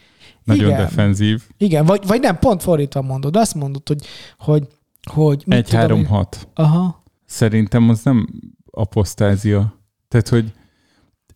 [0.43, 0.79] Nagyon Igen.
[0.79, 1.41] defenzív.
[1.57, 3.35] Igen, vagy, vagy nem, pont fordítva mondod.
[3.35, 4.05] Azt mondod, hogy,
[4.37, 4.67] hogy,
[5.11, 6.25] hogy mit tudom én- 1-3-6.
[6.53, 7.03] Aha.
[7.25, 8.27] Szerintem az nem
[8.71, 9.79] apostázia.
[10.07, 10.53] Tehát, hogy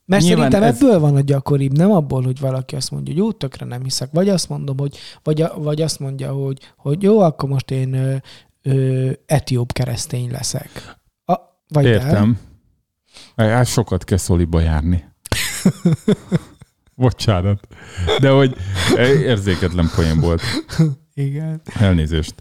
[0.06, 3.22] Mert Nyilván szerintem ez- ebből van a gyakoribb, nem abból, hogy valaki azt mondja, hogy
[3.22, 4.10] jó, tökre nem hiszek.
[4.12, 8.16] Vagy azt mondom, hogy, vagy, vagy azt mondja, hogy, hogy jó, akkor most én ö,
[8.62, 10.96] ö, etióp keresztény leszek.
[11.26, 11.36] A,
[11.68, 11.94] vagy Nem.
[11.94, 12.40] Értem.
[13.36, 15.04] Hát sokat kell szoliba járni.
[16.96, 17.68] Bocsánat.
[18.20, 18.56] De hogy
[18.98, 20.42] érzéketlen poén volt.
[21.14, 21.62] Igen.
[21.80, 22.36] Elnézést.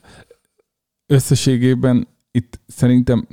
[1.11, 3.27] Összességében itt szerintem,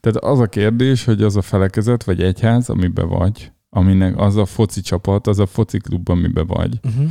[0.00, 4.44] tehát az a kérdés, hogy az a felekezet, vagy egyház, amiben vagy, aminek az a
[4.44, 7.10] foci csapat, az a foci klub, amiben vagy, Uh-huh.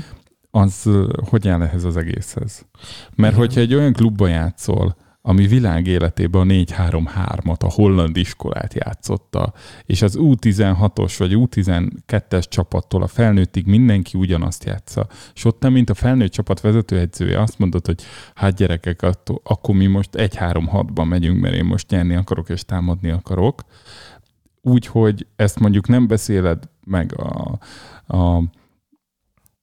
[0.51, 0.89] az
[1.29, 2.65] hogy áll ehhez az egészhez?
[3.15, 3.45] Mert Igen.
[3.45, 4.95] hogyha egy olyan klubba játszol,
[5.27, 9.53] ami világ életében a 4-3-3-at, a holland iskolát játszotta,
[9.85, 15.93] és az U16-os vagy U12-es csapattól a felnőttig mindenki ugyanazt játsza, és ott mint a
[15.93, 18.01] felnőtt csapat vezetőedzője azt mondod, hogy
[18.35, 23.09] hát gyerekek, attól, akkor mi most 1-3-6-ban megyünk, mert én most nyerni akarok és támadni
[23.09, 23.61] akarok,
[24.61, 27.59] úgyhogy ezt mondjuk nem beszéled meg a,
[28.17, 28.43] a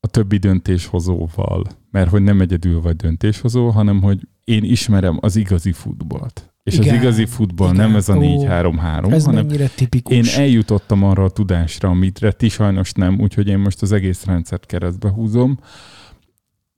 [0.00, 5.72] a többi döntéshozóval, mert hogy nem egyedül vagy döntéshozó, hanem hogy én ismerem az igazi
[5.72, 6.54] futballt.
[6.62, 7.86] És Igen, az igazi futball igen.
[7.86, 10.16] nem ez a Ó, 4-3-3, Ez hanem tipikus.
[10.16, 14.66] én eljutottam arra a tudásra, amitre ti sajnos nem, úgyhogy én most az egész rendszert
[14.66, 15.58] keresztbe húzom.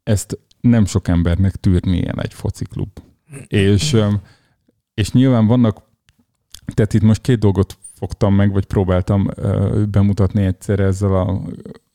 [0.02, 2.88] Ezt nem sok embernek tűrni ilyen egy fociklub.
[3.47, 3.97] És,
[4.94, 5.82] és nyilván vannak,
[6.74, 9.26] tehát itt most két dolgot fogtam meg, vagy próbáltam
[9.90, 11.43] bemutatni egyszer ezzel a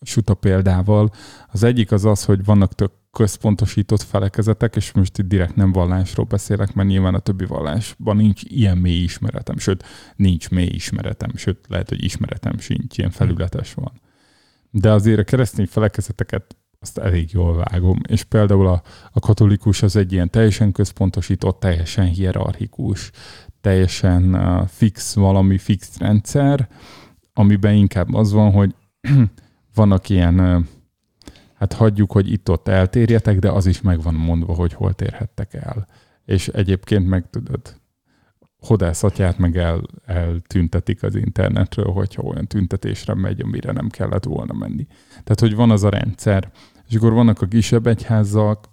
[0.02, 1.12] suta példával.
[1.52, 6.26] Az egyik az az, hogy vannak tök központosított felekezetek, és most itt direkt nem vallásról
[6.26, 9.84] beszélek, mert nyilván a többi vallásban nincs ilyen mély ismeretem, sőt,
[10.16, 13.92] nincs mély ismeretem, sőt, lehet, hogy ismeretem sincs, ilyen felületes van.
[14.70, 19.96] De azért a keresztény felekezeteket azt elég jól vágom, és például a, a katolikus az
[19.96, 23.12] egy ilyen teljesen központosított, teljesen hierarchikus,
[23.62, 26.68] teljesen uh, fix valami fix rendszer,
[27.34, 28.76] amiben inkább az van, hogy
[29.76, 30.68] vannak ilyen,
[31.54, 35.88] hát hagyjuk, hogy itt-ott eltérjetek, de az is meg van mondva, hogy hol térhettek el.
[36.26, 37.80] És egyébként meg tudod,
[38.60, 44.88] hodászatját meg el, eltüntetik az internetről, hogyha olyan tüntetésre megy, amire nem kellett volna menni.
[45.10, 46.52] Tehát, hogy van az a rendszer,
[46.88, 48.70] és akkor vannak a kisebb egyházak,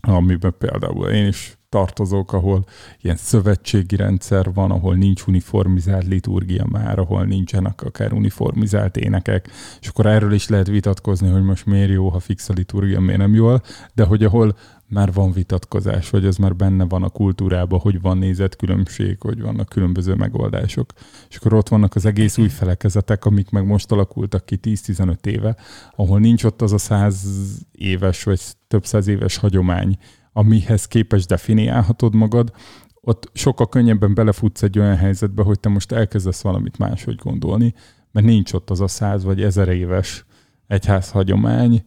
[0.00, 2.64] amiben például én is tartozok, ahol
[3.00, 9.48] ilyen szövetségi rendszer van, ahol nincs uniformizált liturgia már, ahol nincsenek akár uniformizált énekek,
[9.80, 13.18] és akkor erről is lehet vitatkozni, hogy most miért jó, ha fix a liturgia, miért
[13.18, 13.62] nem jól,
[13.94, 14.56] de hogy ahol
[14.88, 19.68] már van vitatkozás, vagy az már benne van a kultúrában, hogy van nézetkülönbség, hogy vannak
[19.68, 20.92] különböző megoldások.
[21.28, 25.56] És akkor ott vannak az egész új felekezetek, amik meg most alakultak ki 10-15 éve,
[25.96, 27.26] ahol nincs ott az a száz
[27.72, 29.98] éves, vagy több száz éves hagyomány,
[30.36, 32.52] amihez képes definiálhatod magad,
[33.00, 37.74] ott sokkal könnyebben belefutsz egy olyan helyzetbe, hogy te most elkezdesz valamit máshogy gondolni,
[38.12, 40.24] mert nincs ott az a száz vagy ezer éves
[40.66, 41.84] egyház hagyomány,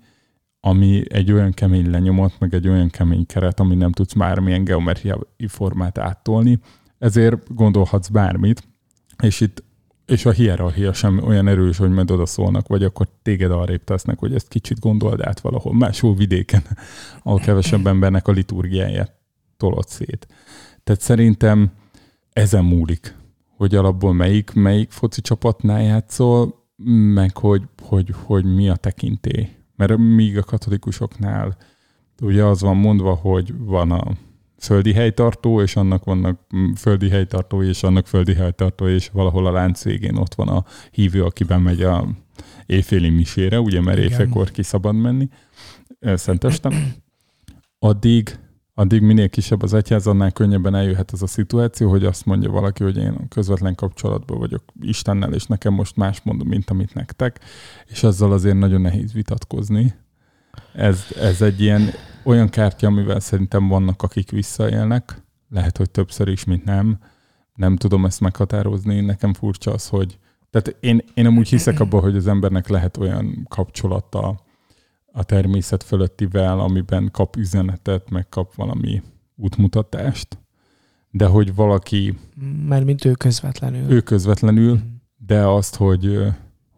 [0.59, 5.47] ami egy olyan kemény lenyomat, meg egy olyan kemény keret, ami nem tudsz bármilyen geometriai
[5.47, 6.59] formát áttolni,
[6.97, 8.67] ezért gondolhatsz bármit,
[9.23, 9.63] és itt
[10.07, 14.34] és a hierarchia sem olyan erős, hogy majd odaszólnak, vagy akkor téged arrébb tesznek, hogy
[14.34, 16.61] ezt kicsit gondold át valahol, máshol vidéken,
[17.23, 19.13] ahol kevesebb embernek a liturgiáját
[19.57, 20.27] tolod szét.
[20.84, 21.71] Tehát szerintem
[22.34, 23.15] ezen múlik,
[23.57, 26.65] hogy alapból melyik, melyik foci csapatnál játszol,
[27.13, 29.49] meg hogy, hogy, hogy mi a tekintély.
[29.75, 31.57] Mert míg a katolikusoknál
[32.21, 34.11] ugye az van mondva, hogy van a
[34.59, 39.51] földi helytartó, és annak vannak mm, földi helytartói, és annak földi helytartói, és valahol a
[39.51, 42.07] lánc végén ott van a hívő, aki bemegy a
[42.65, 44.09] éjféli misére, ugye, mert Igen.
[44.09, 45.29] éjfélkor ki szabad menni
[45.99, 46.93] Szentestem.
[47.79, 48.39] Addig,
[48.73, 52.84] addig minél kisebb az egyház, annál könnyebben eljöhet az a szituáció, hogy azt mondja valaki,
[52.84, 57.39] hogy én közvetlen kapcsolatban vagyok Istennel, és nekem most más mondom, mint amit nektek,
[57.85, 59.93] és azzal azért nagyon nehéz vitatkozni.
[60.73, 61.89] Ez, ez egy ilyen
[62.27, 66.99] olyan kártya, amivel szerintem vannak, akik visszaélnek, lehet, hogy többször is, mint nem.
[67.55, 68.99] Nem tudom ezt meghatározni.
[68.99, 70.17] Nekem furcsa az, hogy
[70.49, 74.39] tehát én, én amúgy hiszek abban, hogy az embernek lehet olyan kapcsolata
[75.11, 79.01] a természet fölöttivel, amiben kap üzenetet, meg kap valami
[79.35, 80.37] útmutatást,
[81.11, 82.17] de hogy valaki,
[82.67, 83.91] Mert mint ő közvetlenül.
[83.91, 84.83] ő közvetlenül, Mhm.
[85.17, 86.19] de azt, hogy,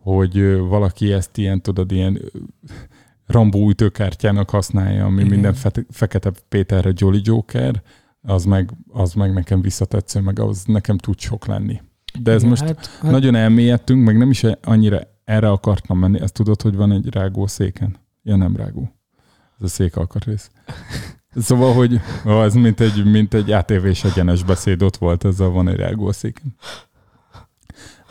[0.02, 2.22] hogy valaki ezt ilyen, tudod, ilyen
[3.30, 5.28] Rambó ütőkártyának használja, ami Igen.
[5.28, 7.82] minden fe- fekete Péterre Jolly Joker,
[8.22, 11.82] az meg, az meg nekem visszatetsző, meg az nekem tud sok lenni.
[12.20, 16.22] De ez Igen, most hát, hát, nagyon elmélyedtünk, meg nem is annyira erre akartam menni.
[16.22, 17.96] Ezt tudod, hogy van egy rágó széken?
[18.24, 18.92] Ja, nem rágó.
[19.58, 20.50] Ez a szék alkatrész.
[21.36, 25.68] Szóval, hogy ó, ez mint egy, mint egy ATV-s egyenes beszéd ott volt, ezzel van
[25.68, 26.56] egy rágó a széken.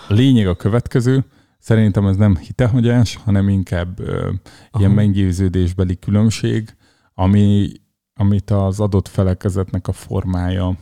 [0.09, 1.24] A lényeg a következő,
[1.69, 4.32] szerintem ez nem hitehagyás, hanem inkább ö,
[4.78, 4.95] ilyen Aha.
[4.95, 6.77] meggyőződésbeli különbség,
[7.15, 7.73] ami,
[8.15, 10.77] amit az adott felekezetnek a formája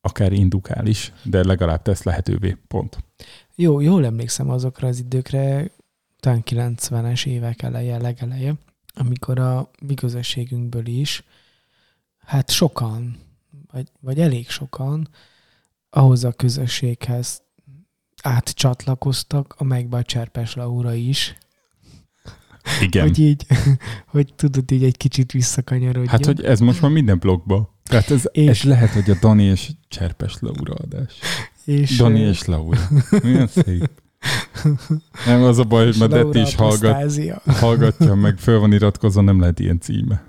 [0.00, 2.56] akár indukál is, de legalább tesz lehetővé.
[2.68, 3.04] Pont.
[3.54, 5.70] Jó, jól emlékszem azokra az időkre,
[6.20, 8.54] talán 90-es évek eleje, legeleje,
[8.94, 11.24] amikor a mi közösségünkből is,
[12.18, 13.16] hát sokan,
[13.72, 15.08] vagy, vagy elég sokan
[15.90, 17.42] ahhoz a közösséghez
[18.22, 21.36] átcsatlakoztak, amelyikbe a Cserpes Laura is,
[22.80, 23.02] Igen.
[23.02, 23.46] hogy így,
[24.06, 26.06] hogy tudod így egy kicsit visszakanyarodjon.
[26.08, 27.68] Hát, hogy ez most már minden blogban.
[27.82, 31.14] Tehát ez, És- ez lehet, hogy a Dani és Cserpes Laura adás.
[31.64, 32.80] és, Dani ö, és Laura.
[33.22, 33.90] Milyen szép.
[35.26, 37.12] Nem az a baj, hogy Laura Detti is hallgat,
[37.46, 40.22] hallgatja, meg föl van iratkozva, nem lehet ilyen címe.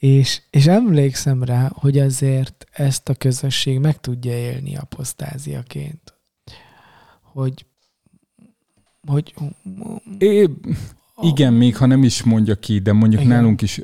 [0.00, 6.14] És, és emlékszem rá, hogy azért ezt a közösség meg tudja élni apostáziaként.
[7.22, 7.66] Hogy,
[9.06, 9.34] hogy
[10.18, 10.48] É,
[11.20, 13.32] igen, még ha nem is mondja ki, de mondjuk Igen.
[13.32, 13.80] nálunk is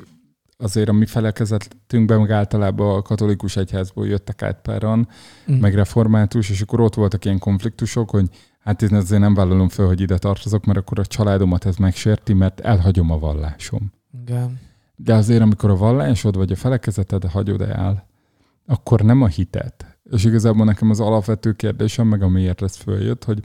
[0.57, 5.07] azért a mi felekezetünkben meg általában a katolikus egyházból jöttek át páran,
[5.51, 5.55] Mm.
[5.55, 8.29] meg református, és akkor ott voltak ilyen konfliktusok, hogy
[8.59, 12.33] hát én azért nem vállalom fel, hogy ide tartozok, mert akkor a családomat ez megsérti,
[12.33, 13.91] mert elhagyom a vallásom.
[14.21, 14.59] Igen.
[14.99, 18.07] De azért, amikor a vallásod vagy a felekezeted hagyod el,
[18.65, 19.99] akkor nem a hitet.
[20.11, 23.43] És igazából nekem az alapvető kérdésem, meg amiért ez följött, hogy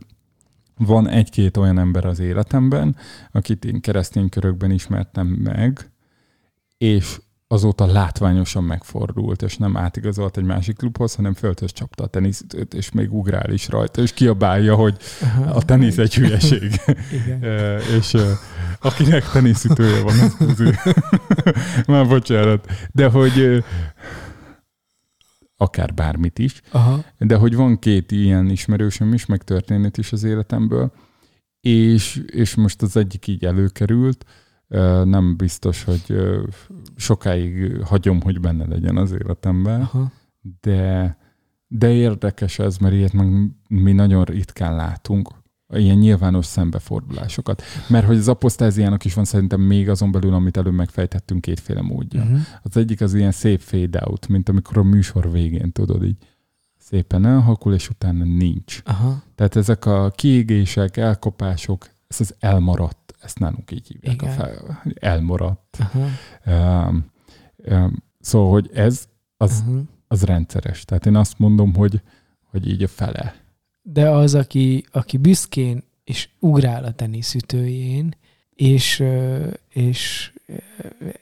[0.76, 2.96] van egy-két olyan ember az életemben,
[3.32, 5.90] akit én keresztény körökben ismertem meg,
[6.78, 7.20] és
[7.52, 12.90] azóta látványosan megfordult, és nem átigazolt egy másik klubhoz, hanem földhöz csapta a teniszütőt, és
[12.90, 14.96] még ugrál is rajta, és kiabálja, hogy
[15.46, 16.80] a tenisz egy hülyeség.
[17.22, 17.42] Igen.
[17.52, 18.30] Ö, és ö,
[18.80, 20.70] akinek teniszütője van, az buzi.
[21.92, 22.66] Már bocsánat.
[22.92, 23.64] De hogy
[25.56, 27.04] akár bármit is, Aha.
[27.18, 30.92] de hogy van két ilyen ismerősöm is, meg történet is az életemből,
[31.60, 34.24] és, és most az egyik így előkerült,
[35.04, 36.16] nem biztos, hogy
[36.96, 40.12] sokáig hagyom, hogy benne legyen az életemben, Aha.
[40.60, 41.16] de,
[41.66, 45.28] de érdekes ez, mert ilyet meg mi nagyon ritkán látunk,
[45.74, 47.62] ilyen nyilvános szembefordulásokat.
[47.88, 52.22] Mert hogy az apostáziának is van szerintem még azon belül, amit előbb megfejtettünk, kétféle módja.
[52.22, 52.38] Uh-huh.
[52.62, 56.16] Az egyik az ilyen szép fade out, mint amikor a műsor végén, tudod, így
[56.78, 58.80] szépen elhakul, és utána nincs.
[58.84, 59.22] Aha.
[59.34, 64.22] Tehát ezek a kiégések, elkopások, ez az elmaradt, ezt nálunk így hívják.
[64.22, 64.36] A Igen.
[64.36, 65.78] fel, elmaradt.
[65.78, 66.06] Aha.
[66.86, 67.10] Um,
[67.56, 69.80] um, szóval, hogy ez az, Aha.
[70.08, 70.84] az rendszeres.
[70.84, 72.00] Tehát én azt mondom, hogy,
[72.50, 73.34] hogy így a fele.
[73.82, 78.16] De az, aki, aki büszkén és ugrál a teniszütőjén,
[78.54, 79.04] és,
[79.68, 80.32] és,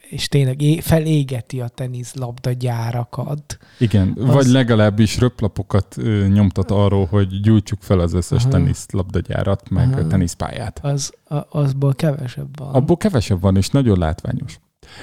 [0.09, 3.57] és tényleg é- felégeti a teniszlabda gyárakat.
[3.79, 4.33] Igen, Az- az...
[4.33, 8.51] vagy legalábbis röplapokat ö, nyomtat arról, hogy gyújtsuk fel az összes Aha.
[8.51, 9.99] teniszlabdagyárat, meg Aha.
[10.01, 10.79] a teniszpályát.
[10.83, 12.73] Az, a, azból kevesebb van.
[12.73, 14.59] Abból kevesebb van, és nagyon látványos.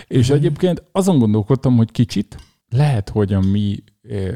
[0.07, 0.37] És Mhm.
[0.37, 2.37] egyébként azon gondolkodtam, hogy kicsit
[2.71, 3.83] lehet, hogy a mi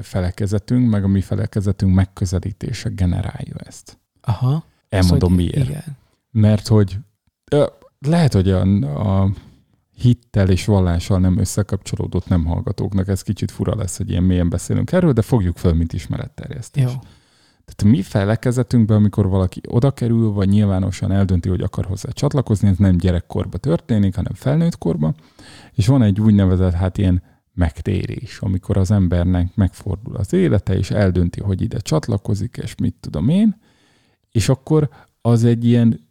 [0.03, 3.99] felekezetünk, meg a mi felekezetünk megközelítése generálja ezt.
[10.03, 13.09] Hittel és vallással nem összekapcsolódott nem hallgatóknak.
[13.09, 16.83] Ez kicsit fura lesz, hogy ilyen mélyen beszélünk erről, de fogjuk föl, mint ismeretterjesztés.
[16.83, 16.91] Jó.
[17.65, 22.77] Tehát mi felekezetünkben, amikor valaki oda kerül, vagy nyilvánosan eldönti, hogy akar hozzá csatlakozni, ez
[22.77, 25.15] nem gyerekkorba történik, hanem felnőtt korba,
[25.73, 27.23] és van egy úgynevezett, hát ilyen
[27.55, 33.29] megtérés, amikor az embernek megfordul az élete, és eldönti, hogy ide csatlakozik, és mit tudom
[33.29, 33.61] én,
[34.31, 34.89] és akkor
[35.21, 36.11] az egy ilyen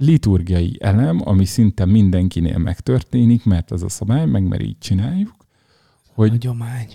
[0.00, 5.34] liturgiai elem, ami szinte mindenkinél megtörténik, mert ez a szabály, meg mert így csináljuk,
[6.14, 6.88] hogy Hagyomány.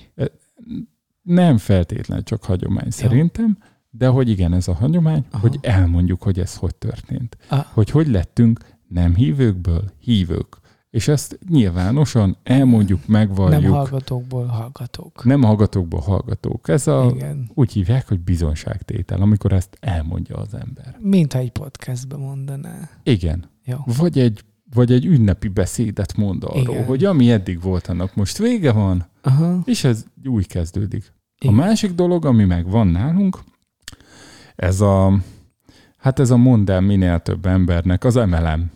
[1.21, 3.57] nem feltétlen csak hagyomány szerintem,
[3.89, 5.41] de hogy igen, ez a hagyomány, Aha.
[5.41, 7.37] hogy elmondjuk, hogy ez hogy történt.
[7.47, 7.65] Ah.
[7.65, 10.57] Hogy hogy lettünk nem hívőkből hívők.
[10.95, 13.61] És ezt nyilvánosan elmondjuk, megvalljuk.
[13.61, 15.23] Nem hallgatókból hallgatók.
[15.23, 16.67] nem hallgatókból hallgatók.
[16.69, 17.49] Ez a, Igen.
[17.53, 20.97] úgy hívják, hogy bizonságtétel, amikor ezt elmondja az ember.
[20.99, 22.89] Mint ha egy podcastbe mondaná.
[23.03, 23.49] Igen.
[23.65, 23.77] Jó.
[23.97, 24.43] Vagy egy,
[24.73, 26.85] vagy egy ünnepi beszédet mond arról, Igen.
[26.85, 29.61] hogy ami eddig volt, annak most vége van, Aha.
[29.65, 31.13] és ez úgy kezdődik.
[31.39, 31.53] Igen.
[31.53, 33.39] A másik dolog, ami meg van nálunk,
[34.55, 35.19] ez a,
[35.97, 38.71] hát ez a mondd el minél több embernek, az MLM.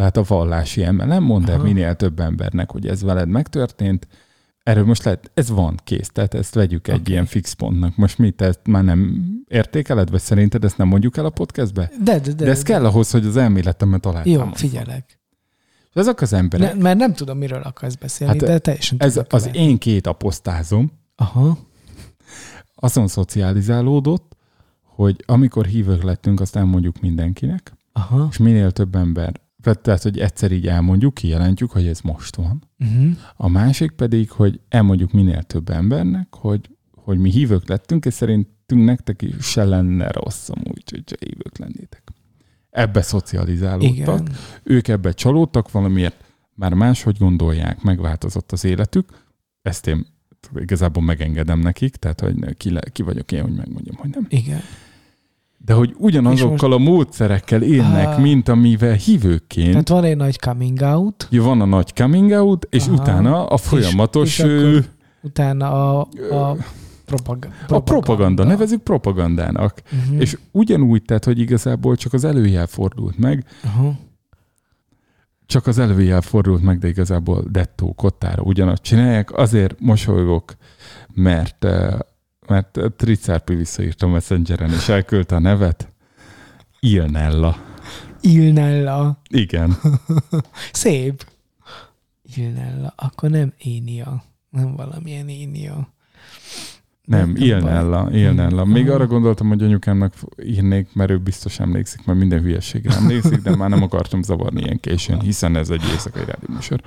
[0.00, 1.62] Tehát a vallási MLM, mondd el Aha.
[1.62, 4.06] minél több embernek, hogy ez veled megtörtént.
[4.62, 7.12] Erről most lehet, ez van, kész, tehát ezt vegyük egy Oké.
[7.12, 7.96] ilyen fix pontnak.
[7.96, 11.90] Most mit, te ezt már nem értékeled, vagy szerinted ezt nem mondjuk el a podcastbe?
[12.04, 14.52] De, de, de, De ez kell ahhoz, hogy az elméletemet Jó, találtam.
[14.52, 15.20] figyelek.
[15.92, 19.32] Ezek az emberek, Ne, mert nem tudom, miről akarsz beszélni, Hát de teljesen ez tudok
[19.32, 21.58] az én két apostázom, Aha.
[22.74, 24.36] azon szocializálódott,
[24.82, 28.26] hogy amikor hívők lettünk, azt elmondjuk mindenkinek, Aha.
[28.30, 32.62] és minél több ember, tehát, hogy egyszer így elmondjuk, kijelentjük, hogy ez most van.
[32.78, 33.16] Uh-huh.
[33.36, 38.84] A másik pedig, hogy elmondjuk minél több embernek, hogy, hogy mi hívők lettünk, és szerintünk
[38.84, 42.02] nektek is se lenne rossz amúgy, hogy se hívők lennétek.
[42.70, 44.20] Ebbe szocializálódtak.
[44.20, 44.36] Igen.
[44.62, 46.24] Ők ebbe csalódtak valamiért,
[46.54, 49.08] már máshogy gondolják, megváltozott az életük.
[49.62, 50.06] Ezt én
[50.54, 54.26] igazából megengedem nekik, tehát hogy ki, le, ki vagyok én, hogy megmondjam, hogy nem.
[54.28, 54.60] Igen.
[55.64, 58.20] De hogy ugyanazokkal a módszerekkel élnek, Ah.
[58.20, 59.70] mint amivel hívőkként.
[59.70, 62.92] Tehát van egy nagy coming out, Ja, van a nagy coming out, és Aha.
[62.92, 64.28] utána a folyamatos...
[64.28, 64.78] és akkor ö,
[65.22, 66.56] utána a, a,
[67.04, 69.82] propag- a propaganda, nevezük propagandának.
[69.92, 70.20] Uh-huh.
[70.20, 73.92] És ugyanúgy, tehát, hogy igazából csak az előjel fordult meg, Aha.
[75.46, 79.32] csak az előjel fordult meg, de igazából dettó, kottára ugyanazt csinálják.
[79.38, 80.54] Azért mosolygok,
[81.14, 81.66] mert,
[82.50, 85.88] mert Tricárpi visszaírta Messengeren, és elküldte a nevet.
[86.80, 87.56] Ilnella.
[88.20, 89.20] Ilnella.
[89.28, 89.76] Igen.
[90.72, 91.26] Szép.
[92.36, 92.92] Ilnella.
[92.96, 94.22] Akkor nem Énia.
[94.50, 95.88] Nem valamilyen Énia.
[97.04, 97.32] Nem.
[97.36, 98.64] Ilnella, Ilnella.
[98.64, 98.94] Még Aha.
[98.94, 103.68] arra gondoltam, hogy anyukámnak írnék, mert ő biztos emlékszik, mert minden hülyeségre emlékszik, de már
[103.68, 106.80] nem akartam zavarni ilyen későn, hiszen ez egy éjszakai rádióműsor.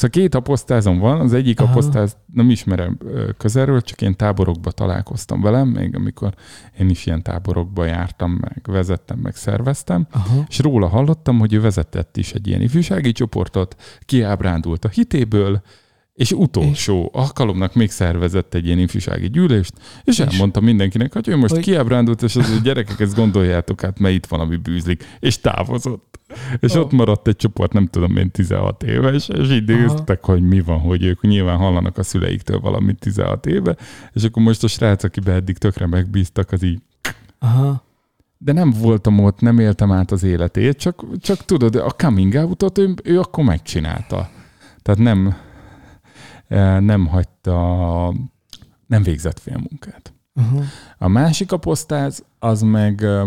[0.00, 1.70] Szóval két aposztázom van, az egyik Aha.
[1.70, 2.98] apostáz nem ismerem
[3.36, 6.34] közelről, csak én táborokba találkoztam velem, még amikor
[6.78, 10.44] én is ilyen táborokba jártam, meg vezettem, meg szerveztem, Aha.
[10.48, 15.62] és róla hallottam, hogy ő vezetett is egy ilyen ifjúsági csoportot, kiábrándult a hitéből,
[16.14, 19.72] és utolsó alkalomnak még szervezett egy ilyen ifjúsági gyűlést,
[20.04, 21.64] és, És- elmondta mindenkinek, hogy ő most hogy...
[21.64, 26.18] Hogy- kiábrándult, és az gyerekek, ezt gondoljátok át, mert itt valami bűzlik, és távozott.
[26.60, 26.80] És Ó.
[26.80, 30.78] ott maradt egy csoport, nem tudom én, 16 éves, és így néztek, hogy mi van,
[30.78, 33.76] hogy ők nyilván hallanak a szüleiktől valamit 16 éve,
[34.12, 36.78] és akkor most a srác, akiben eddig tökre megbíztak, az így
[37.38, 37.84] Aha.
[38.38, 42.78] de nem voltam ott, nem éltem át az életét, csak, csak tudod, a coming out
[42.78, 44.30] ő, ő akkor megcsinálta.
[44.82, 45.36] Tehát nem,
[46.80, 48.14] nem hagyta,
[48.86, 50.14] nem végzett félmunkát.
[50.34, 50.62] Aha.
[50.98, 53.22] A másik apostáz, az meg, eh,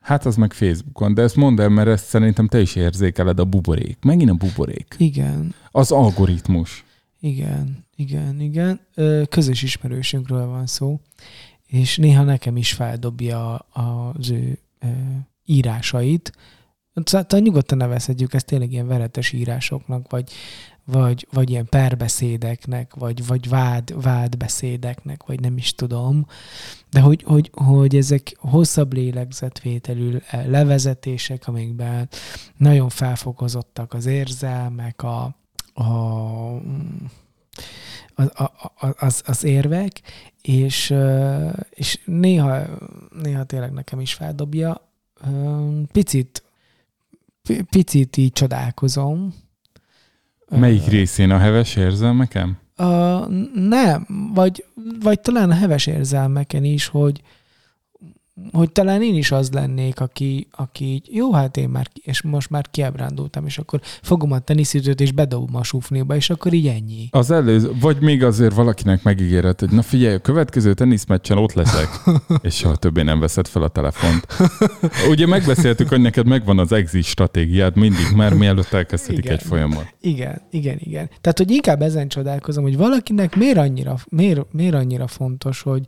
[0.00, 3.44] hát az meg Facebookon, de ezt mondd el, mert ezt szerintem te is érzékeled, a
[3.44, 3.98] buborék.
[4.04, 4.94] Megint a buborék.
[4.98, 5.54] Igen.
[5.70, 6.84] Az algoritmus.
[7.20, 8.80] Igen, igen, igen.
[9.28, 11.00] Közös ismerősünkről van szó,
[11.66, 14.58] és néha nekem is feldobja az ő
[15.44, 16.32] írásait.
[17.04, 20.30] Szóval nyugodtan nevezhetjük ezt tényleg ilyen veretes írásoknak, vagy,
[20.90, 26.26] vagy, vagy ilyen perbeszédeknek, vagy, vagy vád, vádbeszédeknek, vagy nem is tudom.
[26.90, 32.08] De hogy, hogy, hogy ezek hosszabb lélegzetvételű levezetések, amikben
[32.56, 35.36] nagyon felfokozottak az érzelmek, a,
[35.74, 35.82] a,
[38.14, 38.42] a,
[38.78, 40.00] a- az, az érvek,
[40.42, 40.94] és,
[41.70, 42.60] és néha,
[43.22, 44.88] néha tényleg nekem is feldobja.
[45.92, 46.42] Picit,
[47.42, 49.34] pi- picit így csodálkozom.
[50.58, 52.58] Melyik részén a heves érzelmekem?
[52.78, 54.64] Uh, nem, vagy,
[55.02, 57.20] vagy talán a heves érzelmeken is, hogy,
[58.52, 62.50] hogy talán én is az lennék, aki, aki így, jó, hát én már, és most
[62.50, 67.08] már kiábrándultam, és akkor fogom a teniszütőt, és bedobom a sufniba, és akkor így ennyi.
[67.10, 71.88] Az előző, vagy még azért valakinek megígéred, hogy na figyelj, a következő teniszmeccsen ott leszek,
[72.42, 74.26] és soha többé nem veszed fel a telefont.
[75.10, 79.36] Ugye megbeszéltük, hogy neked megvan az exit stratégiád mindig, már mielőtt elkezdhetik Igen.
[79.36, 79.94] egy folyamat.
[80.00, 81.10] Igen, igen, igen.
[81.20, 85.86] Tehát, hogy inkább ezen csodálkozom, hogy valakinek miért annyira, miért, miért annyira fontos, hogy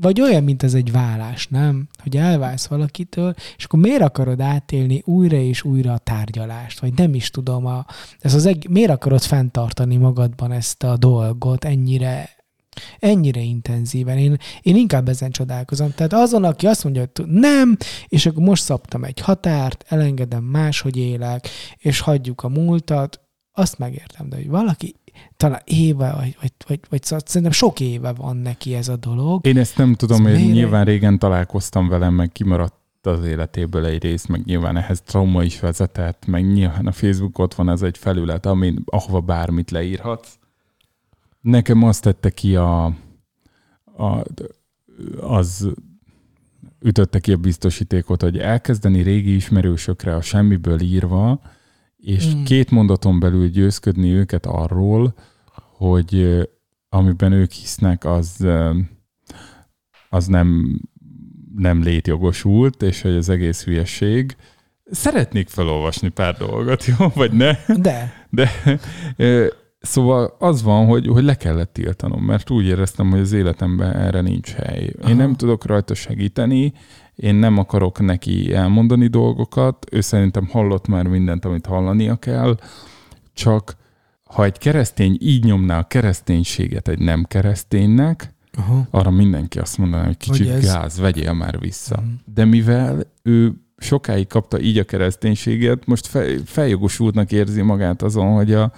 [0.00, 1.88] vagy olyan, mint ez egy vállás, nem?
[2.02, 6.80] Hogy elválsz valakitől, és akkor miért akarod átélni újra és újra a tárgyalást?
[6.80, 7.86] Vagy nem is tudom, a,
[8.18, 12.36] ez az eg- miért akarod fenntartani magadban ezt a dolgot ennyire
[12.98, 14.18] ennyire intenzíven.
[14.18, 15.90] Én, én inkább ezen csodálkozom.
[15.94, 17.76] Tehát azon, aki azt mondja, hogy nem,
[18.08, 23.20] és akkor most szabtam egy határt, elengedem máshogy élek, és hagyjuk a múltat,
[23.52, 24.94] azt megértem, de hogy valaki
[25.36, 29.46] talán éve, vagy, vagy, vagy, vagy szóval szerintem sok éve van neki ez a dolog.
[29.46, 30.52] Én ezt nem tudom, Ez én miért?
[30.52, 35.60] nyilván régen találkoztam velem, meg kimaradt az életéből egy rész, meg nyilván ehhez trauma is
[35.60, 40.34] vezetett, meg nyilván a Facebook ott van ez egy felület, amin, ahova bármit leírhatsz.
[41.40, 42.84] Nekem azt tette ki a,
[43.96, 44.22] a
[45.20, 45.68] az
[46.80, 51.40] ütötte ki a biztosítékot, hogy elkezdeni régi ismerősökre a semmiből írva,
[52.02, 52.42] és Mm.
[52.42, 55.14] két mondaton belül győzködni őket arról,
[55.76, 56.38] hogy
[56.88, 58.46] amiben ők hisznek, az,
[60.08, 60.80] az nem,
[61.54, 64.36] nem létjogosult, és hogy az egész hülyeség.
[64.90, 67.08] Szeretnék felolvasni pár dolgot, jó?
[67.14, 67.52] Vagy ne?
[67.66, 68.50] De, De
[69.80, 74.20] szóval az van, hogy, hogy le kellett tiltanom, mert úgy éreztem, hogy az életemben erre
[74.20, 74.82] nincs hely.
[74.84, 75.14] Én Aha.
[75.14, 76.72] nem tudok rajta segíteni,
[77.18, 82.58] én nem akarok neki elmondani dolgokat, ő szerintem hallott már mindent, amit hallania kell,
[83.32, 83.76] csak
[84.24, 88.86] ha egy keresztény így nyomná a kereszténységet egy nem kereszténynek, aha.
[88.90, 90.64] arra mindenki azt mondaná, hogy kicsit Hogy ez...
[90.64, 91.96] gáz, vegyél már vissza.
[92.00, 92.10] Mhm.
[92.34, 98.52] De mivel ő sokáig kapta így a kereszténységet, most fel, feljogosultnak érzi magát azon, hogy
[98.52, 98.72] a,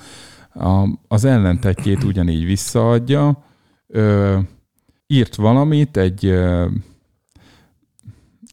[0.54, 3.44] a, az ellentetjét ugyanígy visszaadja.
[3.86, 4.38] Ö,
[5.06, 6.66] írt valamit, egy, ö,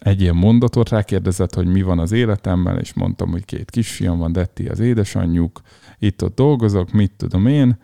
[0.08, 4.32] egy ilyen mondatot rákérdezett, hogy mi van az életemmel, és mondtam, hogy két kisfiam van,
[4.32, 5.62] Detti az édesanyjuk,
[6.00, 7.78] itt-ott dolgozok, mit tudom én.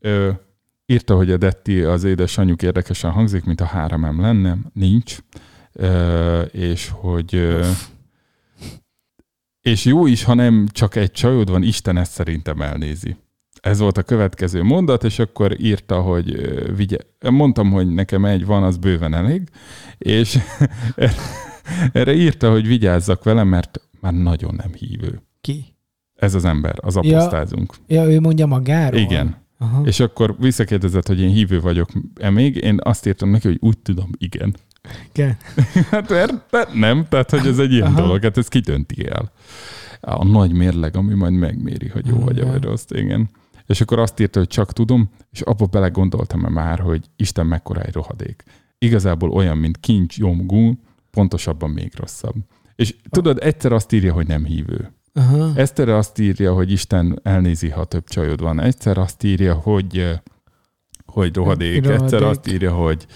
[0.00, 0.30] Ö,
[0.86, 5.18] írta, hogy a Detti az édesanyjuk érdekesen hangzik, mint a három lenne, nincs.
[5.72, 7.66] Ö, és hogy ö,
[9.60, 13.16] és jó is, ha nem csak egy csajod van, Isten ezt szerintem elnézi.
[13.60, 16.96] Ez volt a következő mondat, és akkor írta, hogy vigye,
[17.30, 19.48] mondtam, hogy nekem egy van, az bőven elég,
[19.98, 20.38] és
[21.92, 25.22] erre írta, hogy vigyázzak vele, mert már nagyon nem hívő.
[25.40, 25.76] Ki?
[26.14, 27.18] Ez az ember, az Ja.
[27.18, 27.74] apostázunk.
[27.86, 29.00] Ja, ő mondja magáról?
[29.00, 29.36] Igen.
[29.58, 29.82] Aha.
[29.86, 34.10] És akkor visszakérdezett, hogy én hívő vagyok-e még, én azt írtam neki, hogy úgy tudom,
[34.18, 34.56] igen.
[35.12, 35.36] Igen.
[35.90, 36.28] Hát de
[36.72, 38.00] nem, tehát hogy ez egy ilyen Aha.
[38.00, 39.32] dolog, hát ez kitönti el.
[40.00, 43.30] A nagy mérleg, ami majd megméri, hogy jó vagy vagy rossz, igen.
[43.66, 47.94] És akkor azt írta, hogy csak tudom, és abba belegondoltam már, hogy Isten mekkora egy
[47.94, 48.42] rohadék.
[48.78, 50.78] Igazából olyan, mint Kim Jong-un,
[51.14, 52.34] pontosabban még rosszabb.
[52.76, 54.92] És tudod, egyszer azt írja, hogy nem hívő.
[55.12, 55.52] Aha.
[55.54, 58.60] Egyszer azt írja, hogy Isten elnézi, ha több csajod van.
[58.60, 60.18] Egyszer azt írja, hogy, eh,
[61.06, 61.84] hogy rohadék.
[61.84, 62.02] Rohadék.
[62.02, 63.06] Egyszer azt írja, hogy,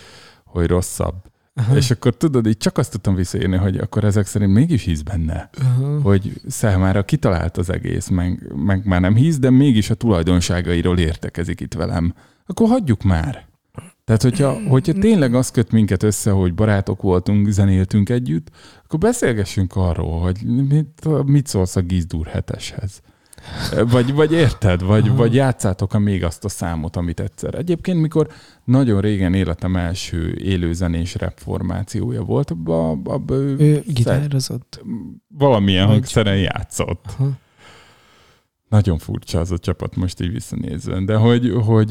[0.45, 1.15] hogy rosszabb.
[1.55, 1.77] Aha.
[1.77, 5.51] És akkor tudod, így csak azt tudtam visszaírni, hogy akkor ezek szerint mégis hisz benne,
[5.61, 6.01] Aha.
[6.01, 11.61] hogy számára kitalált az egész, meg, meg már nem hisz, de mégis a tulajdonságairól értekezik
[11.61, 12.15] itt velem.
[12.47, 13.48] Akkor hagyjuk már.
[14.09, 18.51] Tehát, hogyha, hogyha tényleg az köt minket össze, hogy barátok voltunk, zenéltünk együtt,
[18.85, 20.37] akkor beszélgessünk arról, hogy
[20.69, 23.01] mit, mit szólsz a Gizdur heteshez.
[23.91, 27.55] Vagy, vagy érted, vagy, vagy játszátok a még azt a számot, amit egyszer.
[27.55, 28.29] Egyébként, mikor
[28.65, 34.83] nagyon régen életem első élőzenés rap formációja volt, abban abba ő, gitározott.
[35.29, 37.05] valamilyen Vagy- hangszeren játszott.
[37.19, 37.31] Aha.
[38.69, 41.89] Nagyon furcsa az a csapat most így visszanézve, de hogy, hogy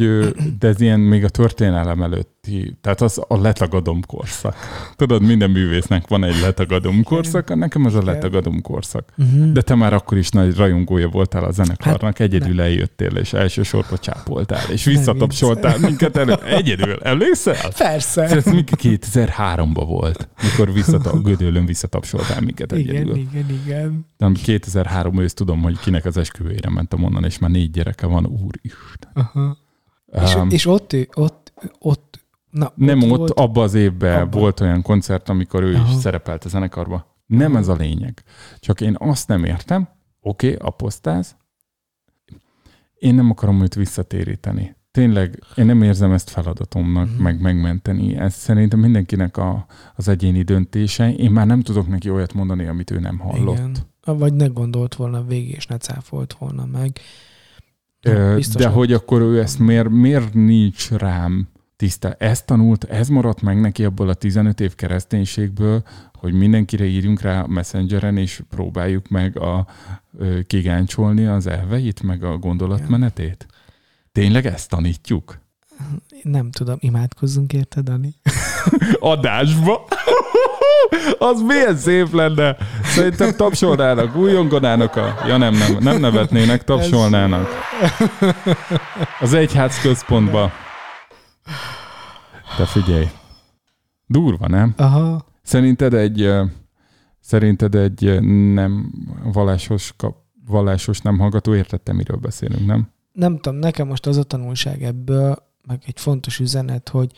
[0.60, 4.56] de ez ilyen még a történelem előtti, tehát az a letagadom korszak.
[4.96, 9.14] Tudod, minden művésznek van egy letagadom korszak, nekem az a letagadom korszak.
[9.18, 9.52] Uh-huh.
[9.52, 13.98] De te már akkor is nagy rajongója voltál a zenekarnak, Hát, egyedül eljöttél, és elsősorban
[14.02, 16.34] csápoltál, és visszatapsoltál minket elő.
[16.34, 17.56] Egyedül, emlékszel?
[17.78, 18.24] Persze.
[18.24, 23.16] Ez még 2003-ban volt, mikor visszatap, Gödöllön visszatapsoltál minket egyedül.
[23.16, 24.06] Igen, igen, igen.
[24.18, 28.26] Nem, 2003 ősz tudom, hogy kinek az esküvőjére mentem onnan, és már négy gyereke van,
[28.26, 29.12] úristen.
[29.14, 29.58] Aha.
[30.24, 34.40] És, Um, és ott, ő- ott, ott, na, nem ott, volt, abban az évben Abba.
[34.40, 35.88] volt olyan koncert, amikor ő Aha.
[35.94, 37.16] is szerepelt a zenekarba.
[37.26, 38.24] Nem ez a lényeg.
[38.60, 39.90] Csak én azt nem értem,
[40.22, 41.36] oké, okay, apostáz,
[42.96, 44.76] én nem akarom őt visszatéríteni.
[44.92, 47.22] tényleg én nem érzem ezt feladatomnak, Mhm.
[47.22, 48.16] meg megmenteni.
[48.16, 49.66] Ez szerintem mindenkinek a,
[49.96, 51.14] az egyéni döntése.
[51.14, 53.58] Én már nem tudok neki olyat mondani, amit ő nem hallott.
[53.58, 53.76] Igen.
[54.14, 57.00] Vagy ne gondolt volna végig, és ne cáfolt volna meg.
[58.02, 62.14] Ö, biztos, De hogy- akkor ő ezt miért, miért nincs rám tiszta?
[62.14, 67.42] Ezt tanult, ez maradt meg neki abból a 15 év kereszténységből, hogy mindenkire írjunk rá
[67.42, 69.68] a messengeren, és próbáljuk meg a,
[70.48, 73.46] kigáncsolni az elveit, meg a gondolatmenetét?
[74.12, 75.38] Tényleg ezt tanítjuk?
[76.24, 78.16] Nem tudom, imádkozzunk érte, Dani?
[79.00, 79.88] Adásba?
[81.20, 82.58] Az milyen szép lenne.
[82.84, 85.16] Szerintem tapsolnának, újonganának a...
[85.28, 87.48] Ja nem, nem, nem nevetnének, tapsolnának.
[89.20, 90.52] Az egyház központba.
[92.58, 93.06] Te figyelj.
[94.06, 94.74] Durva, nem?
[94.78, 95.26] Aha.
[95.44, 96.30] Szerinted egy,
[97.20, 98.22] szerinted egy
[98.54, 98.92] nem
[99.24, 102.90] vallásos, kap- vallásos nem hallgató értette, miről beszélünk, nem?
[103.12, 107.12] Nem tudom, nekem most az a tanulság ebből, meg egy fontos üzenet, hogy,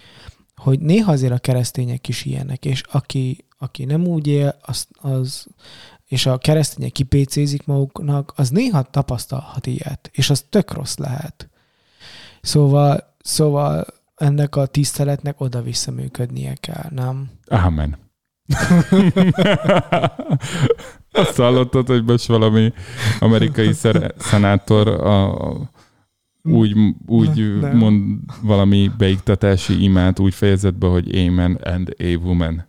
[0.56, 5.48] hogy néha azért a keresztények is ilyenek, és aki, aki nem úgy él, az, az
[6.06, 11.50] és a keresztények kipécézik maguknak, az néha tapasztalhat ilyet, és az tök rossz lehet.
[12.42, 13.86] Szóval, szóval
[14.16, 17.30] ennek a tiszteletnek oda-vissza működnie kell, nem?
[17.48, 17.98] Ámen.
[21.12, 22.74] Azt hallottad, hogy most valami
[23.20, 23.74] amerikai
[24.18, 25.70] szenátor a, a,
[26.50, 27.78] úgy, úgy Nem.
[27.78, 32.68] mond valami beiktatási imát úgy fejezett be, hogy amen and a woman.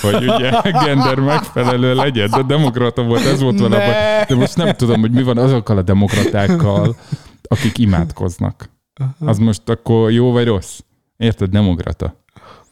[0.00, 0.50] Hogy ugye
[0.84, 3.68] gender megfelelő legyen, de demokrata volt, ez volt.
[3.68, 4.24] Ne!
[4.24, 6.96] De most nem tudom, hogy mi van azokkal a demokratákkal,
[7.42, 8.70] akik imádkoznak.
[9.18, 10.80] Az most akkor jó vagy rossz?
[11.16, 11.50] Érted?
[11.50, 12.24] Demokrata.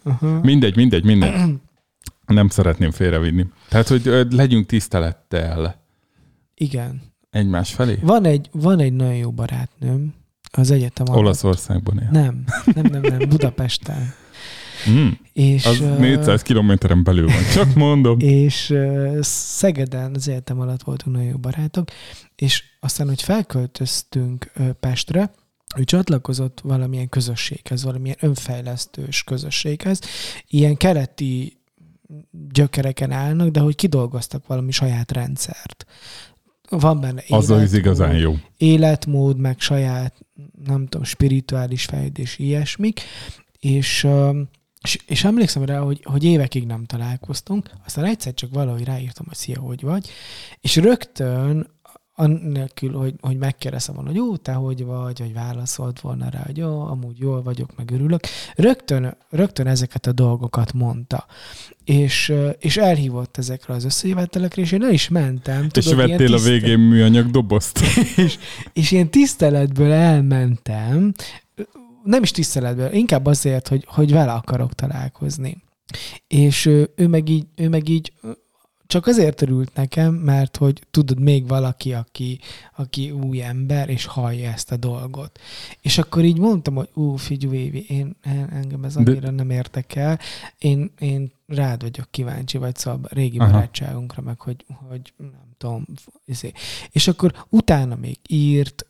[0.04, 0.40] Aha.
[0.42, 1.54] Mindegy, mindegy, mindegy.
[2.26, 3.46] Nem szeretném félrevinni.
[3.68, 5.80] Tehát, hogy legyünk tisztelettel
[6.54, 7.02] Igen.
[7.30, 7.98] egymás felé.
[8.02, 10.14] Van egy, van egy nagyon jó barátnőm
[10.50, 11.20] az egyetem alatt.
[11.20, 12.08] Olaszországban él.
[12.10, 14.14] Nem, nem, nem, nem, Budapesten.
[14.90, 17.42] Mm, És, az ö, 400 kilométeren belül van.
[17.52, 18.18] Csak mondom.
[18.40, 21.88] és ö, Szegeden az egyetem alatt voltunk nagyon jó barátok,
[22.36, 25.30] és aztán, hogy felköltöztünk ö, Pestre,
[25.76, 30.00] ő csatlakozott valamilyen közösséghez, valamilyen önfejlesztős közösséghez.
[30.48, 31.58] Ilyen keleti
[32.52, 35.86] gyökereken állnak, de hogy kidolgoztak valami saját rendszert.
[36.68, 38.34] Van benne Az az életmód, igazán jó.
[38.56, 40.14] életmód, meg saját,
[40.64, 43.00] nem tudom, spirituális fejlődés, ilyesmik,
[43.58, 44.06] és,
[44.82, 49.36] és, és emlékszem rá, hogy, hogy évekig nem találkoztunk, aztán egyszer csak valahogy ráírtam, hogy
[49.36, 50.10] szia, hogy vagy,
[50.60, 51.77] és rögtön
[52.18, 56.56] annélkül, hogy, hogy megkérdezem volna, hogy jó, te hogy vagy, vagy válaszolt volna rá, hogy
[56.56, 58.20] jó, amúgy jól vagyok, meg örülök.
[58.54, 61.26] Rögtön, rögtön ezeket a dolgokat mondta.
[61.84, 65.68] És, és elhívott ezekre az összejövetelekre, és én el is mentem.
[65.74, 67.80] És tudod, ilyen vettél a tiszte- végén műanyag dobozt.
[68.16, 68.38] és,
[68.72, 71.12] és ilyen tiszteletből elmentem,
[72.04, 75.62] nem is tiszteletből, inkább azért, hogy, hogy vele akarok találkozni.
[76.26, 78.12] És ő, ő, meg így, ő meg így
[78.88, 82.38] csak azért örült nekem, mert hogy tudod, még valaki, aki,
[82.76, 85.38] aki új ember, és hallja ezt a dolgot.
[85.80, 89.50] És akkor így mondtam, hogy ú, figyelj, Évi, én, en- engem ez De- annyira nem
[89.50, 90.18] érdekel,
[90.58, 93.50] én, én rád vagyok kíváncsi, vagy szóval régi Aha.
[93.50, 95.84] barátságunkra, meg hogy, hogy nem tudom,
[96.24, 96.52] izé.
[96.90, 98.86] és akkor utána még írt,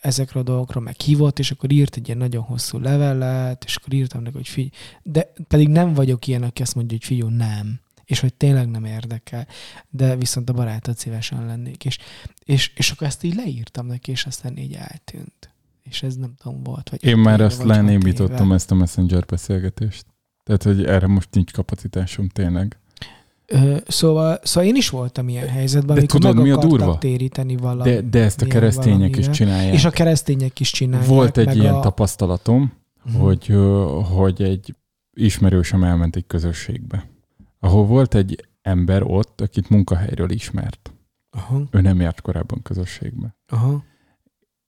[0.00, 3.92] ezekről a dolgokról meg hívott, és akkor írt egy ilyen nagyon hosszú levelet, és akkor
[3.92, 4.70] írtam neki, hogy figyelj,
[5.02, 7.80] de pedig nem vagyok ilyen, aki azt mondja, hogy figyelj, nem.
[8.12, 9.46] És hogy tényleg nem érdekel,
[9.90, 11.84] de viszont a barátod szívesen lennék.
[11.84, 11.98] És,
[12.44, 15.50] és, és akkor ezt így leírtam neki, és aztán így eltűnt.
[15.82, 16.88] És ez nem tudom, volt.
[16.90, 20.06] Vagy Én már azt lenémítottam ezt a messenger beszélgetést.
[20.44, 22.78] Tehát, hogy erre most nincs kapacitásom tényleg.
[23.46, 26.98] Ö, szóval, szóval én is voltam ilyen helyzetben, De amikor tudod, meg mi a durva?
[26.98, 27.90] téríteni valami.
[27.90, 29.32] De, de ezt a keresztények is valamire.
[29.32, 29.74] csinálják.
[29.74, 31.08] És a keresztények is csinálják.
[31.08, 31.80] Volt egy ilyen a...
[31.80, 32.72] tapasztalatom,
[33.04, 33.18] Mhm.
[33.18, 33.54] hogy,
[34.14, 34.74] hogy egy
[35.16, 37.10] ismerősöm elment egy közösségbe,
[37.64, 40.92] ahol volt egy ember ott, akit munkahelyről ismert.
[41.30, 43.36] Aha, Ő nem járt korábban közösségbe.
[43.46, 43.84] aha.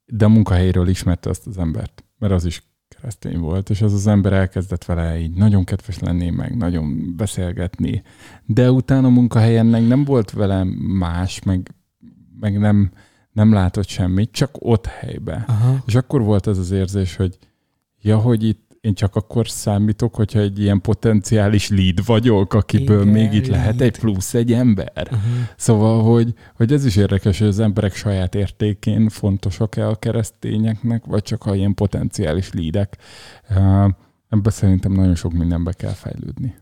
[0.04, 4.06] De a munkahelyről ismerte azt az embert, mert az is keresztény volt, és az az
[4.06, 8.02] ember elkezdett vele így nagyon kedves lenni, meg nagyon beszélgetni.
[8.44, 10.64] De utána a munkahelyen meg nem volt vele
[10.98, 11.74] más, meg,
[12.40, 12.92] meg nem,
[13.32, 15.44] nem látott semmit, csak ott helybe.
[15.46, 15.82] Aha.
[15.86, 17.38] És akkor volt ez az érzés, hogy
[18.00, 23.12] ja, hogy itt én csak akkor számítok, hogyha egy ilyen potenciális lead vagyok, akiből Igen,
[23.12, 23.80] még itt lehet lead.
[23.80, 25.02] egy plusz egy ember.
[25.02, 25.20] Uh-huh.
[25.56, 31.22] Szóval, hogy, hogy ez is érdekes, hogy az emberek saját értékén fontosak-e a keresztényeknek, vagy
[31.22, 32.96] csak a ilyen potenciális lídek.
[34.28, 36.54] Ebben szerintem nagyon sok mindenbe kell fejlődni.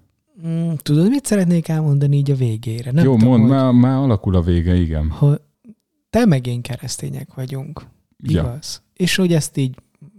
[0.46, 2.90] Mm, tudod, mit szeretnék elmondani így a végére?
[2.90, 5.10] Nem Jó, tudom, hogy, már, már alakul a vége, igen.
[5.10, 5.40] hogy
[6.10, 7.82] te meg én keresztények vagyunk.
[8.18, 8.40] Ja.
[8.40, 8.82] Igaz?
[8.92, 9.74] És hogy ezt így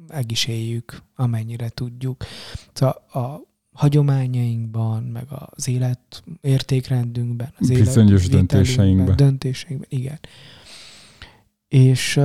[0.08, 2.24] meg is éljük, amennyire tudjuk.
[2.74, 9.16] Szóval a hagyományainkban, meg az élet értékrendünkben, az Bizonyos döntéseinkben.
[9.16, 10.20] döntéseinkben, igen.
[11.68, 12.20] És,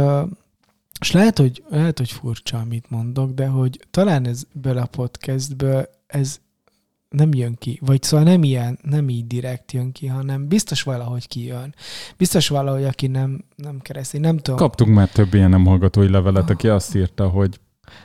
[1.00, 5.88] és lehet, hogy, lehet, hogy furcsa, amit mondok, de hogy talán ez bele a podcastből
[6.06, 6.40] ez
[7.08, 11.28] nem jön ki, vagy szóval nem ilyen, nem így direkt jön ki, hanem biztos valahogy
[11.28, 11.74] kijön.
[12.16, 14.58] Biztos valahogy, aki nem, nem keresztény, nem tudom.
[14.58, 17.60] Kaptunk már több ilyen nem hallgatói levelet, aki azt írta, hogy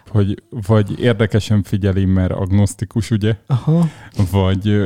[0.07, 3.35] hogy vagy érdekesen figyeli, mert agnosztikus, ugye?
[3.47, 3.89] Aha.
[4.31, 4.77] Vagy,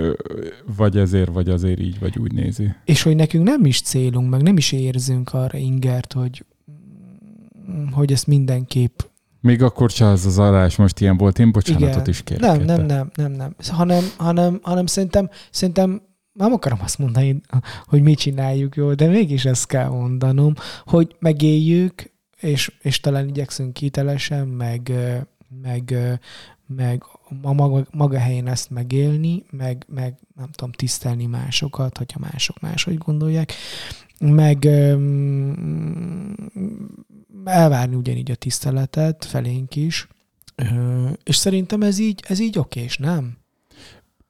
[0.78, 2.74] vagy ezért, vagy azért így, vagy úgy nézi.
[2.86, 6.46] És hogy nekünk nem is célunk, meg nem is érzünk arra ingert, hogy,
[7.92, 9.00] hogy ezt mindenképp
[9.42, 12.10] Még akkor se az az adás most ilyen volt, én bocsánatot Igen.
[12.10, 12.42] is kérek.
[12.42, 13.56] Nem, nem, nem, nem, nem.
[13.72, 16.02] Hanem, hanem, hanem szerintem, szerintem
[16.38, 17.42] nem akarom azt mondani,
[17.86, 20.54] hogy mit csináljuk jól, de mégis ezt kell mondanom,
[20.86, 24.92] hogy megéljük, és, és talán igyekszünk hitelesen, meg,
[25.62, 25.96] meg,
[26.68, 27.04] meg
[27.44, 32.98] a maga, maga helyén ezt megélni, meg, meg nem tudom, tisztelni másokat, hogyha mások máshogy
[32.98, 33.54] gondolják,
[34.20, 34.66] meg
[37.46, 40.08] elvárni ugyanígy a tiszteletet felénk is,
[41.24, 43.38] és szerintem ez így, ez így okés, nem?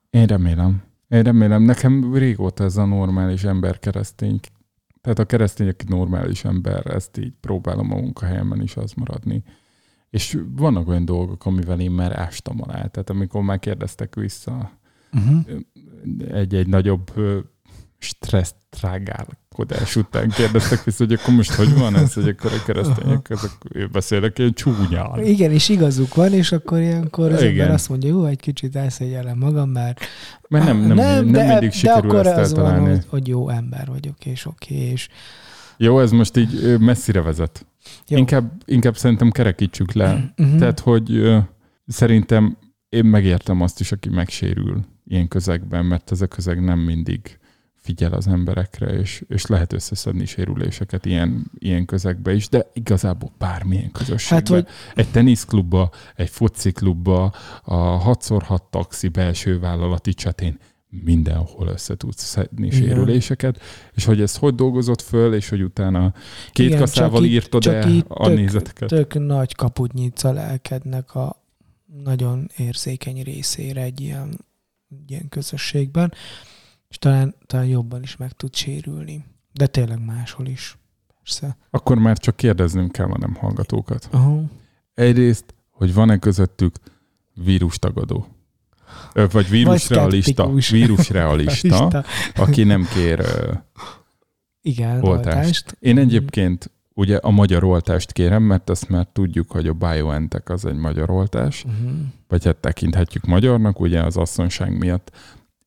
[0.09, 0.83] Én remélem.
[1.07, 1.63] Én remélem.
[1.63, 4.39] Nekem régóta ez a normális ember keresztény.
[5.07, 9.43] Tehát a keresztény, aki normális ember, ezt így próbálom a munkahelyemen is az maradni.
[10.09, 12.73] És vannak olyan dolgok, amivel én már ástam alá.
[12.73, 14.79] Tehát amikor már kérdeztek vissza
[15.13, 15.45] Uh-huh.
[16.31, 17.13] egy-egy nagyobb
[17.97, 18.55] stressz
[19.65, 23.29] trágálkodás után kérdeztek vissza, hogy akkor most hogy van ez, hogy akkor a keresztények,
[23.75, 25.25] én beszélek ilyen csúnyán.
[25.25, 27.51] Igen, és igazuk van, és akkor ilyenkor az Igen.
[27.51, 29.99] ember azt mondja, jó, egy kicsit elszégyellem magam, mert
[30.49, 33.27] Mert nem, nem, nem, nem de, mindig de sikerül akkor ezt az van, hogy, hogy
[33.27, 35.07] jó ember vagyok, és oké, és
[35.77, 37.65] Jó, ez most így messzire vezet.
[38.07, 38.17] Jó.
[38.17, 40.33] Inkább, inkább szerintem kerekítsük le.
[40.37, 40.59] uh-huh.
[40.59, 41.35] Tehát, hogy
[41.87, 42.57] szerintem
[42.89, 47.39] én megértem azt is, aki megsérül ilyen közegben, mert ez a közeg nem mindig
[47.87, 53.91] figyel az emberekre, és, és lehet összeszedni sérüléseket ilyen, ilyen közegbe is, de igazából bármilyen
[53.91, 54.37] közösségben.
[54.39, 57.33] Hát, hogy- Egy teniszklubba, egy fociklubba,
[57.63, 60.59] a 6x6 taxi belső vállalati csetén
[60.89, 62.79] mindenhol össze tudsz szedni Igen.
[62.79, 63.61] sérüléseket,
[63.93, 66.13] és hogy ez hogy dolgozott föl, és hogy utána
[66.51, 68.89] két Igen, kaszával csak írtad csak el a tök- nézeteket.
[68.89, 71.43] tök nagy kaput nyitsz a lelkednek a
[72.03, 74.45] nagyon érzékeny részére egy ilyen,
[75.07, 76.13] ilyen közösségben,
[76.89, 79.25] és talán, talán jobban is meg tud sérülni.
[79.53, 80.77] De tényleg máshol is.
[81.23, 81.57] Persze.
[81.69, 84.07] Akkor már csak kérdeznünk kell a nem hallgatókat.
[84.11, 84.41] Aha.
[84.93, 86.75] Egyrészt, hogy van-e közöttük
[87.33, 88.27] vírustagadó?
[89.31, 90.53] Vagy vírusrealista.
[90.71, 92.03] Vírusrealista, Realista.
[92.35, 93.53] aki nem kér ö,
[94.61, 95.35] Igen, oltást.
[95.37, 95.77] oltást.
[95.79, 100.65] Én egyébként ugye a magyar oltást kérem, mert azt már tudjuk, hogy a BioNTech az
[100.65, 101.91] egy magyar oltás, Uh-huh.
[102.27, 105.11] vagy hát tekinthetjük magyarnak, ugye az asszonyság miatt.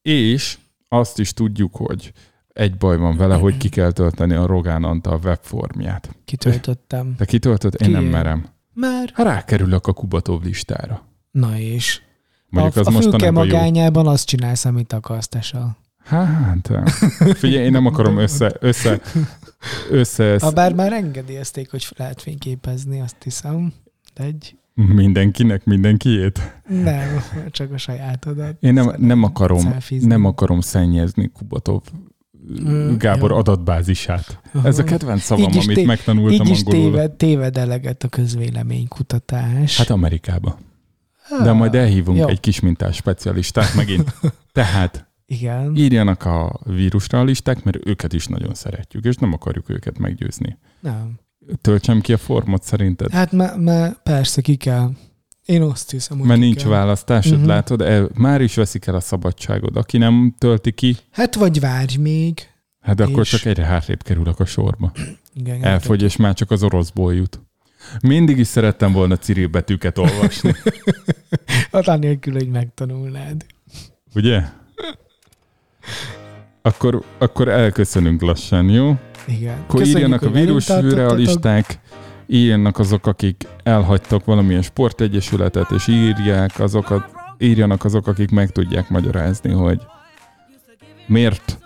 [0.03, 0.59] És
[0.93, 2.13] azt is tudjuk, hogy
[2.53, 6.17] egy baj van vele, hogy ki kell tölteni a Rogán Antal webformját.
[6.25, 7.15] Kitöltöttem.
[7.17, 7.75] Te kitöltöd?
[7.79, 8.09] Én nem Ki?
[8.09, 8.47] merem.
[8.73, 9.11] Már.
[9.15, 11.03] Ha rákerülök a Kubatov listára.
[11.31, 12.01] Na és.
[12.49, 13.53] Mondjuk a, az a fülke mostanában jó.
[13.53, 15.59] magányában azt csinálsz, amit akarsz, tesó.
[16.05, 16.71] Hát,
[17.35, 19.01] figyelj, én nem akarom össze, össze,
[19.91, 23.73] össze Ha bár már engedélyezték, hogy lehet fényképezni, azt hiszem.
[24.15, 24.55] De egy...
[24.75, 26.63] mindenkinek mindenkiét.
[26.69, 28.57] Nem, csak a sajátodat.
[28.61, 31.83] Én nem, nem akarom, nem akarom szennyezni Kubatov
[32.99, 33.37] Gábor jó.
[33.37, 34.41] adatbázisát.
[34.53, 34.67] Aha.
[34.67, 36.91] Ez a kedvenc szavam, amit té- megtanultam Így is angolul.
[36.91, 39.77] téved, téved eleget a közvéleménykutatás.
[39.77, 40.59] Hát Amerikába.
[41.43, 42.29] De majd elhívunk jó.
[42.29, 44.15] egy kis mintás specialistát megint.
[44.53, 45.77] Tehát Igen.
[45.77, 50.59] írjanak a vírusrealisták, mert őket is nagyon szeretjük, és nem akarjuk őket meggyőzni.
[50.81, 51.19] Nem.
[51.61, 53.11] Töltsem ki a formot szerinted?
[53.13, 54.91] Hát már, már persze ki kell.
[55.45, 56.71] Én azt hiszem, hogy Mert nincs kell.
[56.71, 57.41] választásod, Mhm.
[57.41, 57.55] uh-huh.
[57.55, 57.81] látod?
[57.81, 59.77] El, már is veszik el a szabadságod.
[59.77, 62.39] Aki nem tölti ki, Hát vagy várj még.
[62.81, 64.93] hát de akkor És- csak egyre hátrébb kerülök a sorba.
[65.35, 67.41] Igen, Elfogy, és már csak az oroszból jut.
[68.03, 70.55] Mindig is szerettem volna Cyril betűket olvasni,
[71.73, 73.47] Hát anélkül, hogy megtanulnád.
[74.15, 74.43] ugye?
[76.63, 78.97] Akkor, akkor elköszönünk lassan, jó?
[79.27, 79.59] Igen.
[79.59, 80.99] Akkor Köszönjük, írjanak a hogy velünk vírus tartottatok.
[80.99, 81.81] realisták,
[82.27, 87.05] írjanak azok, akik elhagytak valamilyen sportegyesületet, és írják azokat,
[87.39, 89.81] írjanak azok, akik meg tudják magyarázni, hogy
[91.07, 91.59] miért,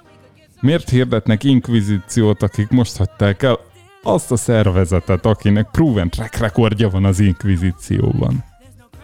[0.60, 3.58] miért hirdetnek inkvizíciót, akik most hagyták el
[4.02, 8.44] azt a szervezetet, akinek proven track rekordja van az inkvizícióban.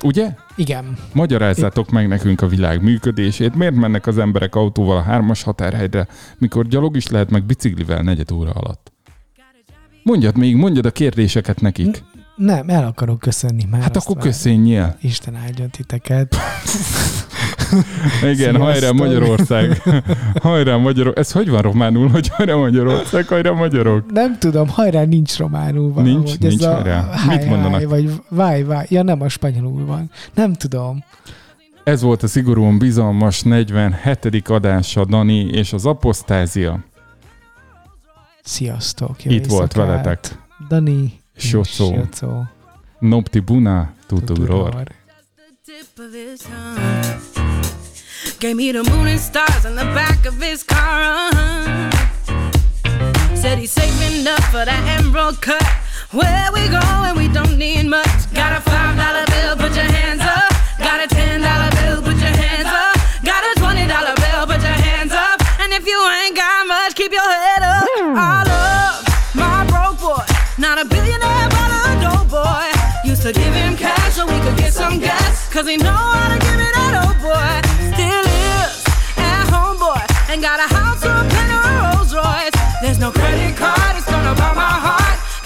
[0.04, 0.34] Ugye?
[0.56, 0.96] Igen.
[1.12, 3.54] Magyarázzátok meg nekünk a világ működését.
[3.54, 6.08] Miért mennek az emberek autóval a hármas határhelyre,
[6.38, 8.92] mikor gyalog is lehet meg biciklivel negyed óra alatt?
[10.02, 12.04] Mondjad még, mondjad a kérdéseket nekik.
[12.36, 13.80] Nem, el akarok köszönni már.
[13.80, 14.24] Hát akkor már.
[14.24, 14.96] köszönjél.
[15.00, 16.36] Isten áldjon titeket.
[18.32, 19.82] Igen, hajrá Magyarország.
[20.42, 21.24] hajrá Magyarország.
[21.24, 24.12] Ez hogy van románul, hogy hajrá Magyarország, hajrá magyarok?
[24.12, 26.04] Nem tudom, hajrá nincs románul van.
[26.04, 26.38] Nincs?
[26.38, 27.08] Nincs hajrá?
[27.28, 27.88] Mit mondanak?
[27.88, 28.86] Vagy váj, váj.
[28.88, 30.10] Ja, nem a spanyolul van.
[30.34, 31.04] Nem tudom.
[31.84, 34.48] Ez volt a szigorúan bizalmas 47.
[34.48, 36.84] adása Dani és az apostázia.
[38.42, 39.24] Sziasztok.
[39.24, 40.18] Jó Itt volt veletek.
[40.68, 41.12] Dani.
[41.50, 41.96] Jocó.
[42.98, 44.46] Nopti buna tuturor.
[44.46, 44.84] Tuturor.
[48.40, 51.02] Gave me the moon and stars on the back of his car.
[51.02, 51.90] uh-huh.
[53.36, 55.62] Said he's saving up for that emerald cut.
[56.16, 58.08] Where we go and we don't need much.
[58.32, 60.48] Got a five dollar bill, put your hands up.
[60.80, 62.96] Got a ten dollar bill, put your hands up.
[63.28, 65.36] Got a twenty dollar bill, put your hands up.
[65.60, 67.84] And if you ain't got much, keep your head up.
[68.16, 69.04] I love
[69.36, 70.24] my broke boy,
[70.56, 72.72] not a billionaire, but a dope boy.
[73.04, 75.52] Used to give him cash so we could get some gas.
[75.52, 76.49] Cause he know how to give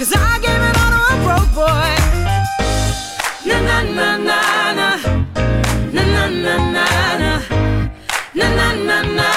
[0.05, 1.93] Cause I gave it all to a broke boy.
[3.49, 4.39] Na na na na
[4.79, 4.89] na.
[5.95, 6.87] Na na na na
[7.23, 7.33] na.
[8.35, 9.34] Na na na na.